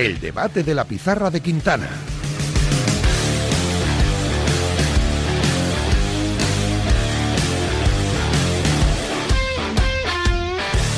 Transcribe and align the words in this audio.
El 0.00 0.18
debate 0.18 0.62
de 0.62 0.74
la 0.74 0.84
pizarra 0.84 1.30
de 1.30 1.42
Quintana. 1.42 1.86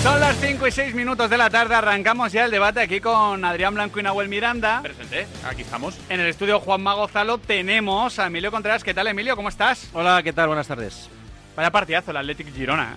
Son 0.04 0.20
las 0.20 0.36
5 0.36 0.68
y 0.68 0.70
6 0.70 0.94
minutos 0.94 1.28
de 1.28 1.36
la 1.36 1.50
tarde, 1.50 1.74
arrancamos 1.74 2.30
ya 2.30 2.44
el 2.44 2.52
debate 2.52 2.78
aquí 2.78 3.00
con 3.00 3.44
Adrián 3.44 3.74
Blanco 3.74 3.98
y 3.98 4.04
Nahuel 4.04 4.28
Miranda. 4.28 4.82
Presente, 4.82 5.26
aquí 5.44 5.62
estamos. 5.62 5.98
En 6.08 6.20
el 6.20 6.28
estudio 6.28 6.60
Juan 6.60 6.80
Magozalo 6.80 7.38
tenemos 7.38 8.20
a 8.20 8.28
Emilio 8.28 8.52
Contreras. 8.52 8.84
¿Qué 8.84 8.94
tal, 8.94 9.08
Emilio? 9.08 9.34
¿Cómo 9.34 9.48
estás? 9.48 9.90
Hola, 9.94 10.22
¿qué 10.22 10.32
tal? 10.32 10.46
Buenas 10.46 10.68
tardes. 10.68 11.10
Vaya 11.56 11.72
partidazo 11.72 12.12
el 12.12 12.18
Athletic 12.18 12.54
Girona. 12.54 12.96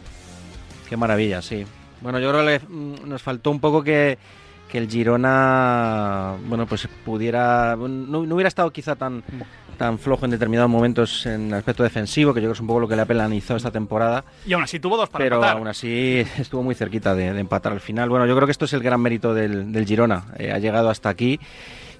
Qué 0.87 0.97
maravilla, 0.97 1.41
sí. 1.41 1.65
Bueno, 2.01 2.19
yo 2.19 2.29
creo 2.29 2.45
que 2.45 2.63
mm, 2.63 3.09
nos 3.09 3.23
faltó 3.23 3.49
un 3.49 3.59
poco 3.59 3.83
que, 3.83 4.19
que 4.69 4.77
el 4.77 4.89
Girona, 4.89 6.35
bueno, 6.47 6.65
pues 6.65 6.87
pudiera, 7.03 7.75
no, 7.77 7.87
no 8.25 8.35
hubiera 8.35 8.47
estado 8.47 8.71
quizá 8.71 8.95
tan, 8.95 9.23
tan 9.77 9.99
flojo 9.99 10.25
en 10.25 10.31
determinados 10.31 10.69
momentos 10.69 11.25
en 11.25 11.47
el 11.47 11.53
aspecto 11.55 11.83
defensivo, 11.83 12.33
que 12.33 12.39
yo 12.41 12.45
creo 12.45 12.53
que 12.53 12.57
es 12.57 12.61
un 12.61 12.67
poco 12.67 12.79
lo 12.81 12.87
que 12.87 12.95
le 12.95 13.01
apelanizó 13.03 13.55
esta 13.55 13.71
temporada. 13.71 14.23
Y 14.45 14.53
aún 14.53 14.63
así 14.63 14.79
tuvo 14.79 14.97
dos 14.97 15.09
para 15.09 15.23
Pero 15.23 15.35
empatar. 15.37 15.57
aún 15.57 15.67
así 15.67 16.25
estuvo 16.37 16.63
muy 16.63 16.75
cerquita 16.75 17.13
de, 17.15 17.31
de 17.33 17.39
empatar 17.39 17.73
al 17.73 17.81
final. 17.81 18.09
Bueno, 18.09 18.25
yo 18.25 18.35
creo 18.35 18.47
que 18.47 18.51
esto 18.51 18.65
es 18.65 18.73
el 18.73 18.81
gran 18.81 19.01
mérito 19.01 19.33
del, 19.33 19.71
del 19.71 19.85
Girona. 19.85 20.25
Eh, 20.37 20.51
ha 20.51 20.59
llegado 20.59 20.89
hasta 20.89 21.09
aquí 21.09 21.39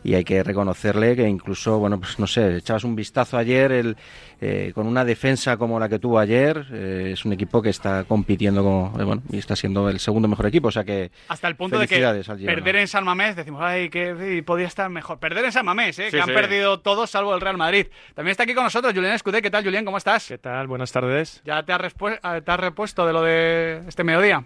y 0.05 0.13
hay 0.13 0.23
que 0.23 0.43
reconocerle 0.43 1.15
que 1.15 1.27
incluso, 1.27 1.79
bueno, 1.79 1.99
pues 1.99 2.19
no 2.19 2.27
sé, 2.27 2.57
echabas 2.57 2.83
un 2.83 2.95
vistazo 2.95 3.39
ayer 3.39 3.71
el, 3.71 3.97
eh, 4.39 4.71
con 4.75 4.85
una 4.85 5.03
defensa 5.03 5.57
como 5.57 5.79
la 5.79 5.89
que 5.89 5.97
tuvo 5.97 6.19
ayer. 6.19 6.63
eh, 6.71 7.09
es 7.13 7.25
un 7.25 7.33
equipo 7.33 7.59
que 7.59 7.69
está 7.69 8.03
compitiendo 8.03 8.63
como, 8.63 8.93
eh, 8.99 9.03
bueno, 9.03 9.23
y 9.31 9.39
está 9.39 9.55
siendo 9.55 9.89
el 9.89 9.99
segundo 9.99 10.27
mejor 10.27 10.45
equipo. 10.45 10.67
O 10.67 10.71
sea 10.71 10.83
que 10.83 11.09
Hasta 11.27 11.47
el 11.47 11.55
punto 11.55 11.79
de 11.79 11.87
que 11.87 11.99
perder 12.45 12.75
en 12.75 12.87
San 12.87 13.03
Mamés, 13.03 13.35
decimos, 13.35 13.61
ay, 13.63 13.89
que 13.89 14.43
podía 14.45 14.67
estar 14.67 14.91
mejor. 14.91 15.17
Perder 15.17 15.45
en 15.45 15.51
San 15.51 15.65
Mamés, 15.65 15.97
¿eh? 15.97 16.11
Sí, 16.11 16.17
que 16.17 16.21
han 16.21 16.27
perdido 16.27 16.79
todos 16.81 17.09
salvo 17.09 17.33
el 17.33 17.41
Real 17.41 17.57
Madrid. 17.57 17.87
También 18.13 18.31
está 18.31 18.43
aquí 18.43 18.53
con 18.53 18.63
nosotros 18.63 18.93
Julián 18.93 19.13
Escudé. 19.13 19.41
¿Qué 19.41 19.49
tal, 19.49 19.63
Julián? 19.63 19.85
¿Cómo 19.85 19.97
estás? 19.97 20.27
¿Qué 20.27 20.37
tal? 20.37 20.67
Buenas 20.67 20.91
tardes. 20.91 21.41
¿Ya 21.45 21.63
te 21.63 21.73
has, 21.73 21.81
te 21.95 22.51
has 22.51 22.59
repuesto 22.59 23.07
de 23.07 23.13
lo 23.13 23.23
de 23.23 23.81
este 23.87 24.03
mediodía? 24.03 24.43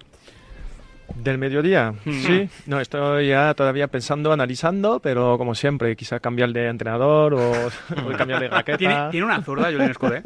¿Del 1.16 1.38
mediodía? 1.38 1.94
Sí. 2.04 2.50
No, 2.66 2.80
estoy 2.80 3.28
ya 3.28 3.54
todavía 3.54 3.88
pensando, 3.88 4.32
analizando, 4.32 5.00
pero 5.02 5.38
como 5.38 5.54
siempre, 5.56 5.96
quizá 5.96 6.20
cambiar 6.20 6.50
de 6.50 6.68
entrenador 6.68 7.34
o, 7.34 7.52
o 8.08 8.18
cambiar 8.18 8.40
de 8.40 8.48
raqueta. 8.48 8.78
¿Tiene, 8.78 9.10
tiene 9.12 9.26
una 9.26 9.42
zurda, 9.44 9.66
Julián 9.72 9.92
Escudé. 9.92 10.22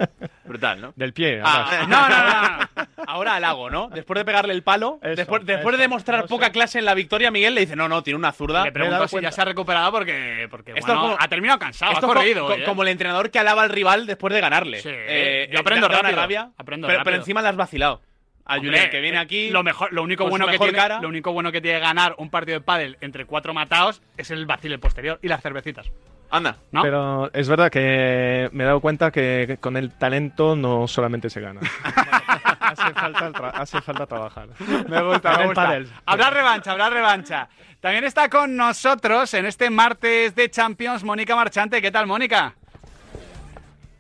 Brutal, 0.46 0.82
¿no? 0.82 0.94
Del 0.96 1.14
pie. 1.14 1.42
Ah, 1.44 1.86
no, 1.88 2.10
no, 2.10 2.18
no, 2.20 2.58
no. 2.58 3.04
Ahora 3.08 3.36
al 3.36 3.42
lago, 3.42 3.70
¿no? 3.70 3.90
Después 3.90 4.18
de 4.20 4.26
pegarle 4.26 4.54
el 4.54 4.62
palo, 4.64 5.00
Eso, 5.02 5.16
después, 5.16 5.46
después 5.46 5.74
eso, 5.74 5.78
de 5.78 5.84
demostrar 5.84 6.22
no 6.22 6.28
sé. 6.28 6.30
poca 6.30 6.52
clase 6.52 6.80
en 6.80 6.86
la 6.86 6.94
victoria, 6.94 7.32
Miguel 7.32 7.54
le 7.56 7.62
dice, 7.62 7.76
no, 7.76 7.90
no, 7.90 8.02
tiene 8.04 8.18
una 8.18 8.32
zurda. 8.32 8.64
Le 8.64 8.72
pregunto 8.72 9.08
si 9.08 9.20
ya 9.22 9.32
se 9.32 9.42
ha 9.42 9.46
recuperado 9.46 9.92
porque, 9.92 10.48
porque 10.50 10.72
Esto 10.76 10.86
bueno, 10.88 11.02
es 11.02 11.10
como- 11.12 11.18
ha 11.20 11.28
terminado 11.28 11.60
cansado, 11.60 11.92
Esto 11.94 12.06
ha 12.06 12.10
co- 12.10 12.16
corrido. 12.16 12.48
co- 12.48 12.54
¿eh? 12.54 12.64
como 12.64 12.84
el 12.84 12.90
entrenador 12.90 13.30
que 13.32 13.40
alaba 13.40 13.64
al 13.64 13.70
rival 13.70 14.06
después 14.06 14.34
de 14.34 14.40
ganarle. 14.42 14.80
Sí, 14.82 14.90
Eh, 14.92 15.48
yo 15.52 15.58
eh, 15.58 15.62
aprendo 15.62 15.88
una 15.88 15.98
rápido, 15.98 16.16
rabia, 16.22 16.50
aprendo 16.58 16.88
pero, 16.88 17.00
rápido. 17.00 17.04
pero 17.12 17.18
encima 17.18 17.42
le 17.42 17.48
has 17.50 17.56
vacilado. 17.56 18.02
A 18.46 18.56
Hombre, 18.56 18.72
Julián, 18.72 18.90
que 18.90 19.00
viene 19.02 19.18
aquí. 19.20 19.50
Lo, 19.50 19.64
mejor, 19.64 19.94
lo, 19.94 20.04
único 20.04 20.28
bueno 20.28 20.48
que 20.48 20.58
tiene, 20.58 20.74
cara. 20.78 21.00
lo 21.00 21.08
único 21.08 21.32
bueno 21.32 21.52
que 21.52 21.62
tiene 21.62 21.80
ganar 21.80 22.16
un 22.18 22.30
partido 22.30 22.60
de 22.60 22.66
pádel 22.66 22.98
entre 23.00 23.26
cuatro 23.26 23.54
matados 23.54 24.02
es 24.18 24.32
el 24.32 24.46
vacile 24.46 24.78
posterior 24.80 25.18
y 25.22 25.28
las 25.30 25.42
cervecitas. 25.42 25.90
Anda. 26.30 26.58
¿no? 26.72 26.82
Pero 26.82 27.32
es 27.32 27.48
verdad 27.48 27.72
que 27.72 28.50
me 28.52 28.64
he 28.64 28.68
dado 28.68 28.80
cuenta 28.82 29.12
que 29.12 29.58
con 29.62 29.78
el 29.78 29.92
talento 29.98 30.56
no 30.56 30.88
solamente 30.88 31.30
se 31.30 31.40
gana. 31.42 31.62
hace, 32.60 32.94
falta 32.94 33.28
el 33.28 33.34
tra- 33.34 33.52
hace 33.54 33.82
falta 33.82 34.06
trabajar. 34.08 34.48
Me 34.90 35.02
gusta, 35.04 35.38
me 35.38 35.42
el 35.42 35.46
gusta. 35.50 35.64
pádel. 35.66 35.90
Habrá 36.06 36.30
revancha, 36.32 36.72
habrá 36.72 36.90
revancha. 36.90 37.48
También 37.80 38.04
está 38.04 38.30
con 38.30 38.56
nosotros 38.56 39.34
en 39.36 39.46
este 39.46 39.70
martes 39.70 40.34
de 40.36 40.50
Champions 40.50 41.04
Mónica 41.04 41.36
Marchante. 41.36 41.82
¿Qué 41.82 41.92
tal, 41.92 42.08
Mónica? 42.08 42.56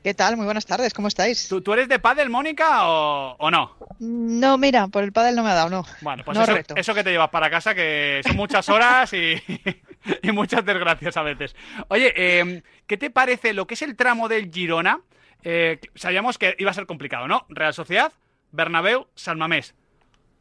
¿Qué 0.03 0.14
tal? 0.14 0.36
Muy 0.36 0.44
buenas 0.46 0.66
tardes, 0.66 0.94
¿cómo 0.94 1.08
estáis? 1.08 1.47
¿Tú, 1.47 1.62
tú 1.62 1.72
eres 1.72 1.88
de 1.88 1.97
pádel, 1.97 2.30
Mónica, 2.30 2.90
o, 2.90 3.36
o 3.40 3.50
no? 3.50 3.78
No, 4.00 4.58
mira, 4.58 4.88
por 4.90 5.02
el 5.03 5.14
pádel 5.14 5.34
no 5.36 5.44
me 5.44 5.50
ha 5.50 5.53
dado, 5.53 5.69
no. 5.69 5.86
Bueno, 6.02 6.24
pues 6.25 6.38
No 6.38 6.44
eso, 6.44 6.53
reto. 6.53 6.75
eso 6.75 6.94
que 6.94 7.06
te 7.06 7.12
llevas 7.12 7.30
para 7.30 7.50
casa, 7.50 7.74
que 7.74 8.19
son 8.25 8.36
muchas 8.36 8.68
horas 8.68 9.13
y, 9.13 9.42
y 10.22 10.31
muchas 10.34 10.66
desgracias 10.66 11.16
a 11.16 11.22
veces. 11.24 11.56
Oye, 11.88 12.13
eh, 12.18 12.63
¿qué 12.86 12.97
te 12.97 13.12
parece 13.12 13.53
lo 13.53 13.66
que 13.66 13.75
es 13.75 13.81
el 13.81 13.96
tramo 13.96 14.28
del 14.28 14.52
Girona? 14.52 15.00
Eh, 15.42 15.80
sabíamos 15.96 16.38
que 16.38 16.56
iba 16.59 16.72
a 16.72 16.74
ser 16.74 16.86
complicado, 16.86 17.30
¿no? 17.30 17.46
Real 17.47 17.74
Sociedad, 17.74 18.12
Bernabéu, 18.52 19.08
San 19.16 19.38
Mamés. 19.38 19.74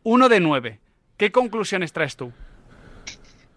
Uno 0.03 0.29
de 0.29 0.41
nueve. 0.41 0.81
¿Qué 1.17 1.31
conclusiones 1.31 1.93
traes 1.93 2.17
tú? 2.17 2.33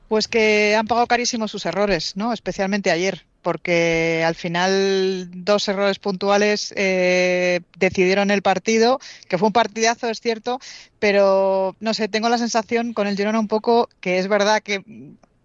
Pues 0.08 0.28
que 0.28 0.76
han 0.76 0.86
pagado 0.86 1.08
carísimo 1.08 1.48
sus 1.48 1.66
errores, 1.66 2.16
¿no? 2.16 2.32
Especialmente 2.32 2.92
ayer, 2.92 3.26
porque 3.46 4.24
al 4.26 4.34
final 4.34 5.30
dos 5.32 5.68
errores 5.68 6.00
puntuales 6.00 6.74
eh, 6.76 7.62
decidieron 7.78 8.32
el 8.32 8.42
partido, 8.42 9.00
que 9.30 9.38
fue 9.38 9.50
un 9.50 9.54
partidazo, 9.54 10.10
es 10.10 10.20
cierto, 10.20 10.60
pero 10.98 11.76
no 11.80 11.94
sé, 11.94 12.08
tengo 12.08 12.28
la 12.28 12.40
sensación 12.40 12.94
con 12.94 13.06
el 13.06 13.16
Girona 13.16 13.40
un 13.40 13.48
poco 13.48 13.88
que 14.02 14.18
es 14.18 14.28
verdad 14.28 14.64
que 14.64 14.84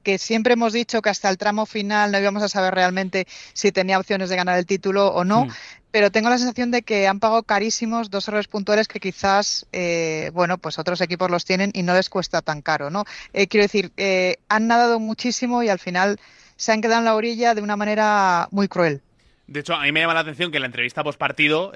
que 0.03 0.17
siempre 0.17 0.55
hemos 0.55 0.73
dicho 0.73 1.03
que 1.03 1.11
hasta 1.11 1.29
el 1.29 1.37
tramo 1.37 1.67
final 1.67 2.11
no 2.11 2.19
íbamos 2.19 2.43
a 2.43 2.49
saber 2.49 2.73
realmente 2.75 3.27
si 3.53 3.71
tenía 3.71 3.99
opciones 3.99 4.31
de 4.31 4.37
ganar 4.37 4.57
el 4.57 4.65
título 4.65 5.09
o 5.09 5.25
no, 5.25 5.45
Mm. 5.45 5.51
pero 5.91 6.11
tengo 6.11 6.31
la 6.31 6.39
sensación 6.39 6.71
de 6.71 6.81
que 6.81 7.07
han 7.07 7.21
pagado 7.21 7.43
carísimos 7.43 8.09
dos 8.09 8.27
errores 8.27 8.49
puntuales 8.49 8.89
que 8.89 8.99
quizás, 8.99 9.67
eh, 9.73 10.31
bueno, 10.33 10.57
pues 10.57 10.79
otros 10.79 11.03
equipos 11.03 11.31
los 11.31 11.45
tienen 11.45 11.71
y 11.75 11.83
no 11.83 11.93
les 11.93 12.09
cuesta 12.09 12.41
tan 12.41 12.63
caro, 12.63 12.89
¿no? 12.89 13.05
Eh, 13.35 13.47
quiero 13.47 13.65
decir, 13.65 13.93
eh, 13.99 14.37
han 14.49 14.69
nadado 14.69 14.99
muchísimo 15.01 15.63
y 15.63 15.69
al 15.69 15.79
final 15.79 16.19
se 16.61 16.73
han 16.73 16.83
quedado 16.83 16.99
en 16.99 17.07
la 17.07 17.15
orilla 17.15 17.55
de 17.55 17.63
una 17.63 17.77
manera 17.77 18.49
muy 18.51 18.69
cruel. 18.69 19.01
De 19.47 19.61
hecho, 19.61 19.75
a 19.75 19.83
mí 19.83 19.93
me 19.93 20.01
llama 20.01 20.15
la 20.15 20.21
atención 20.21 20.51
que 20.51 20.59
en 20.59 20.63
la 20.63 20.67
entrevista 20.67 21.03
post 21.03 21.19
partido 21.19 21.73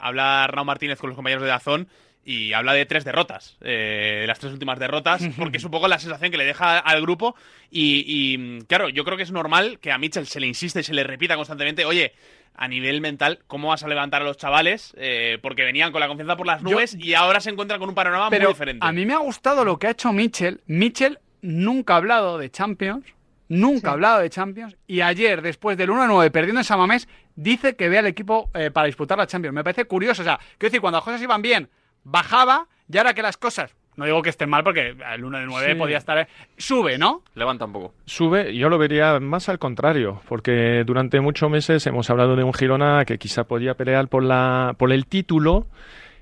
habla 0.00 0.44
Arnau 0.44 0.64
Martínez 0.64 0.98
con 1.00 1.10
los 1.10 1.16
compañeros 1.16 1.42
de 1.42 1.48
Dazón 1.50 1.88
y 2.24 2.52
habla 2.52 2.72
de 2.74 2.86
tres 2.86 3.04
derrotas, 3.04 3.56
eh, 3.62 4.18
de 4.20 4.26
las 4.26 4.38
tres 4.38 4.52
últimas 4.52 4.78
derrotas, 4.78 5.22
porque 5.38 5.56
es 5.58 5.64
un 5.64 5.70
poco 5.70 5.88
la 5.88 5.98
sensación 5.98 6.30
que 6.30 6.36
le 6.36 6.44
deja 6.44 6.78
al 6.78 7.02
grupo. 7.02 7.34
Y, 7.70 8.04
y, 8.06 8.62
claro, 8.66 8.88
yo 8.90 9.04
creo 9.04 9.16
que 9.16 9.22
es 9.24 9.32
normal 9.32 9.78
que 9.80 9.90
a 9.92 9.98
Mitchell 9.98 10.26
se 10.26 10.38
le 10.40 10.46
insiste 10.46 10.80
y 10.80 10.84
se 10.84 10.94
le 10.94 11.04
repita 11.04 11.36
constantemente, 11.36 11.84
oye, 11.84 12.12
a 12.54 12.68
nivel 12.68 13.00
mental, 13.00 13.40
¿cómo 13.46 13.68
vas 13.68 13.82
a 13.82 13.88
levantar 13.88 14.22
a 14.22 14.24
los 14.24 14.36
chavales? 14.36 14.92
Eh, 14.98 15.38
porque 15.42 15.64
venían 15.64 15.90
con 15.92 16.00
la 16.00 16.08
confianza 16.08 16.36
por 16.36 16.46
las 16.46 16.62
Yo- 16.62 16.70
nubes 16.70 16.94
y 16.98 17.14
ahora 17.14 17.40
se 17.40 17.50
encuentran 17.50 17.78
con 17.80 17.88
un 17.88 17.94
panorama 17.94 18.30
Pero 18.30 18.44
muy 18.48 18.54
diferente. 18.54 18.86
a 18.86 18.92
mí 18.92 19.04
me 19.06 19.14
ha 19.14 19.18
gustado 19.18 19.64
lo 19.64 19.78
que 19.78 19.86
ha 19.88 19.90
hecho 19.90 20.12
Mitchell. 20.12 20.60
Mitchell 20.66 21.18
nunca 21.42 21.94
ha 21.94 21.96
hablado 21.98 22.36
de 22.38 22.50
Champions, 22.50 23.04
nunca 23.48 23.80
Sí. 23.80 23.86
ha 23.86 23.90
hablado 23.92 24.18
de 24.20 24.30
Champions, 24.30 24.76
y 24.86 25.00
ayer, 25.00 25.42
después 25.42 25.76
del 25.76 25.90
1-9 25.90 26.30
perdiendo 26.30 26.60
en 26.60 26.64
San 26.64 26.78
Mamés, 26.78 27.08
dice 27.36 27.76
que 27.76 27.88
ve 27.88 27.98
al 27.98 28.06
equipo 28.06 28.50
eh, 28.54 28.70
para 28.70 28.86
disputar 28.86 29.18
la 29.18 29.26
Champions. 29.26 29.54
Me 29.54 29.64
parece 29.64 29.84
curioso, 29.86 30.22
o 30.22 30.24
sea, 30.24 30.38
quiero 30.58 30.70
decir, 30.70 30.80
cuando 30.80 30.98
las 30.98 31.04
cosas 31.04 31.22
iban 31.22 31.42
bien, 31.42 31.68
bajaba, 32.04 32.66
y 32.90 32.96
ahora 32.98 33.14
que 33.14 33.22
las 33.22 33.36
cosas, 33.36 33.74
no 33.96 34.04
digo 34.04 34.22
que 34.22 34.30
estén 34.30 34.48
mal, 34.48 34.62
porque 34.62 34.94
el 35.14 35.24
1 35.24 35.38
de 35.40 35.46
9 35.46 35.72
Sí. 35.72 35.78
podía 35.78 35.98
estar, 35.98 36.18
eh, 36.18 36.28
sube, 36.56 36.98
¿no? 36.98 37.22
Levanta 37.34 37.64
un 37.64 37.72
poco. 37.72 37.94
Sube, 38.06 38.54
yo 38.56 38.68
lo 38.68 38.78
vería 38.78 39.18
más 39.20 39.48
al 39.48 39.58
contrario, 39.58 40.20
porque 40.28 40.84
durante 40.86 41.20
muchos 41.20 41.50
meses 41.50 41.86
hemos 41.86 42.08
hablado 42.10 42.36
de 42.36 42.44
un 42.44 42.54
Girona 42.54 43.04
que 43.04 43.18
quizá 43.18 43.44
podía 43.44 43.74
pelear 43.74 44.08
por, 44.08 44.22
la, 44.22 44.74
por 44.78 44.92
el 44.92 45.06
título 45.06 45.66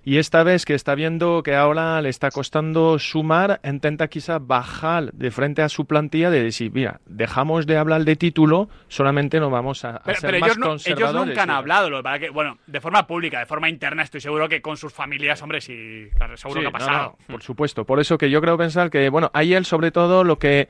y 0.08 0.18
esta 0.18 0.44
vez 0.44 0.64
que 0.64 0.74
está 0.74 0.94
viendo 0.94 1.42
que 1.42 1.56
ahora 1.56 2.00
le 2.00 2.08
está 2.10 2.30
costando 2.30 2.96
sumar, 3.00 3.60
intenta 3.64 4.06
quizá 4.06 4.38
bajar 4.38 5.10
de 5.12 5.32
frente 5.32 5.62
a 5.62 5.68
su 5.68 5.84
plantilla 5.84 6.30
de 6.30 6.44
decir, 6.44 6.70
mira, 6.72 7.00
dejamos 7.06 7.66
de 7.66 7.76
hablar 7.76 8.04
de 8.04 8.14
título, 8.14 8.68
solamente 8.86 9.40
nos 9.40 9.50
vamos 9.50 9.84
a, 9.84 9.96
a 9.96 10.02
Pero, 10.04 10.20
ser 10.20 10.30
pero 10.30 10.40
más 10.40 10.50
ellos, 10.56 10.58
no- 10.86 10.92
ellos 10.94 11.12
nunca 11.12 11.42
han 11.42 11.50
hablado, 11.50 11.90
lo 11.90 12.04
que, 12.04 12.30
bueno, 12.30 12.56
de 12.68 12.80
forma 12.80 13.04
pública, 13.06 13.40
de 13.40 13.46
forma 13.46 13.68
interna, 13.68 14.04
estoy 14.04 14.20
seguro 14.20 14.48
que 14.48 14.62
con 14.62 14.76
sus 14.76 14.92
familias, 14.92 15.42
hombre, 15.42 15.60
sí, 15.60 16.06
claro, 16.16 16.36
seguro 16.36 16.60
Sí, 16.60 16.62
que 16.62 16.68
ha 16.68 16.70
no, 16.70 16.78
pasado. 16.78 17.16
no, 17.18 17.26
por 17.34 17.42
supuesto. 17.42 17.84
Por 17.84 17.98
eso 17.98 18.16
que 18.16 18.30
yo 18.30 18.40
creo 18.40 18.56
pensar 18.56 18.90
que, 18.90 19.08
bueno, 19.08 19.32
ayer 19.34 19.64
sobre 19.64 19.90
todo 19.90 20.22
lo 20.22 20.38
que, 20.38 20.68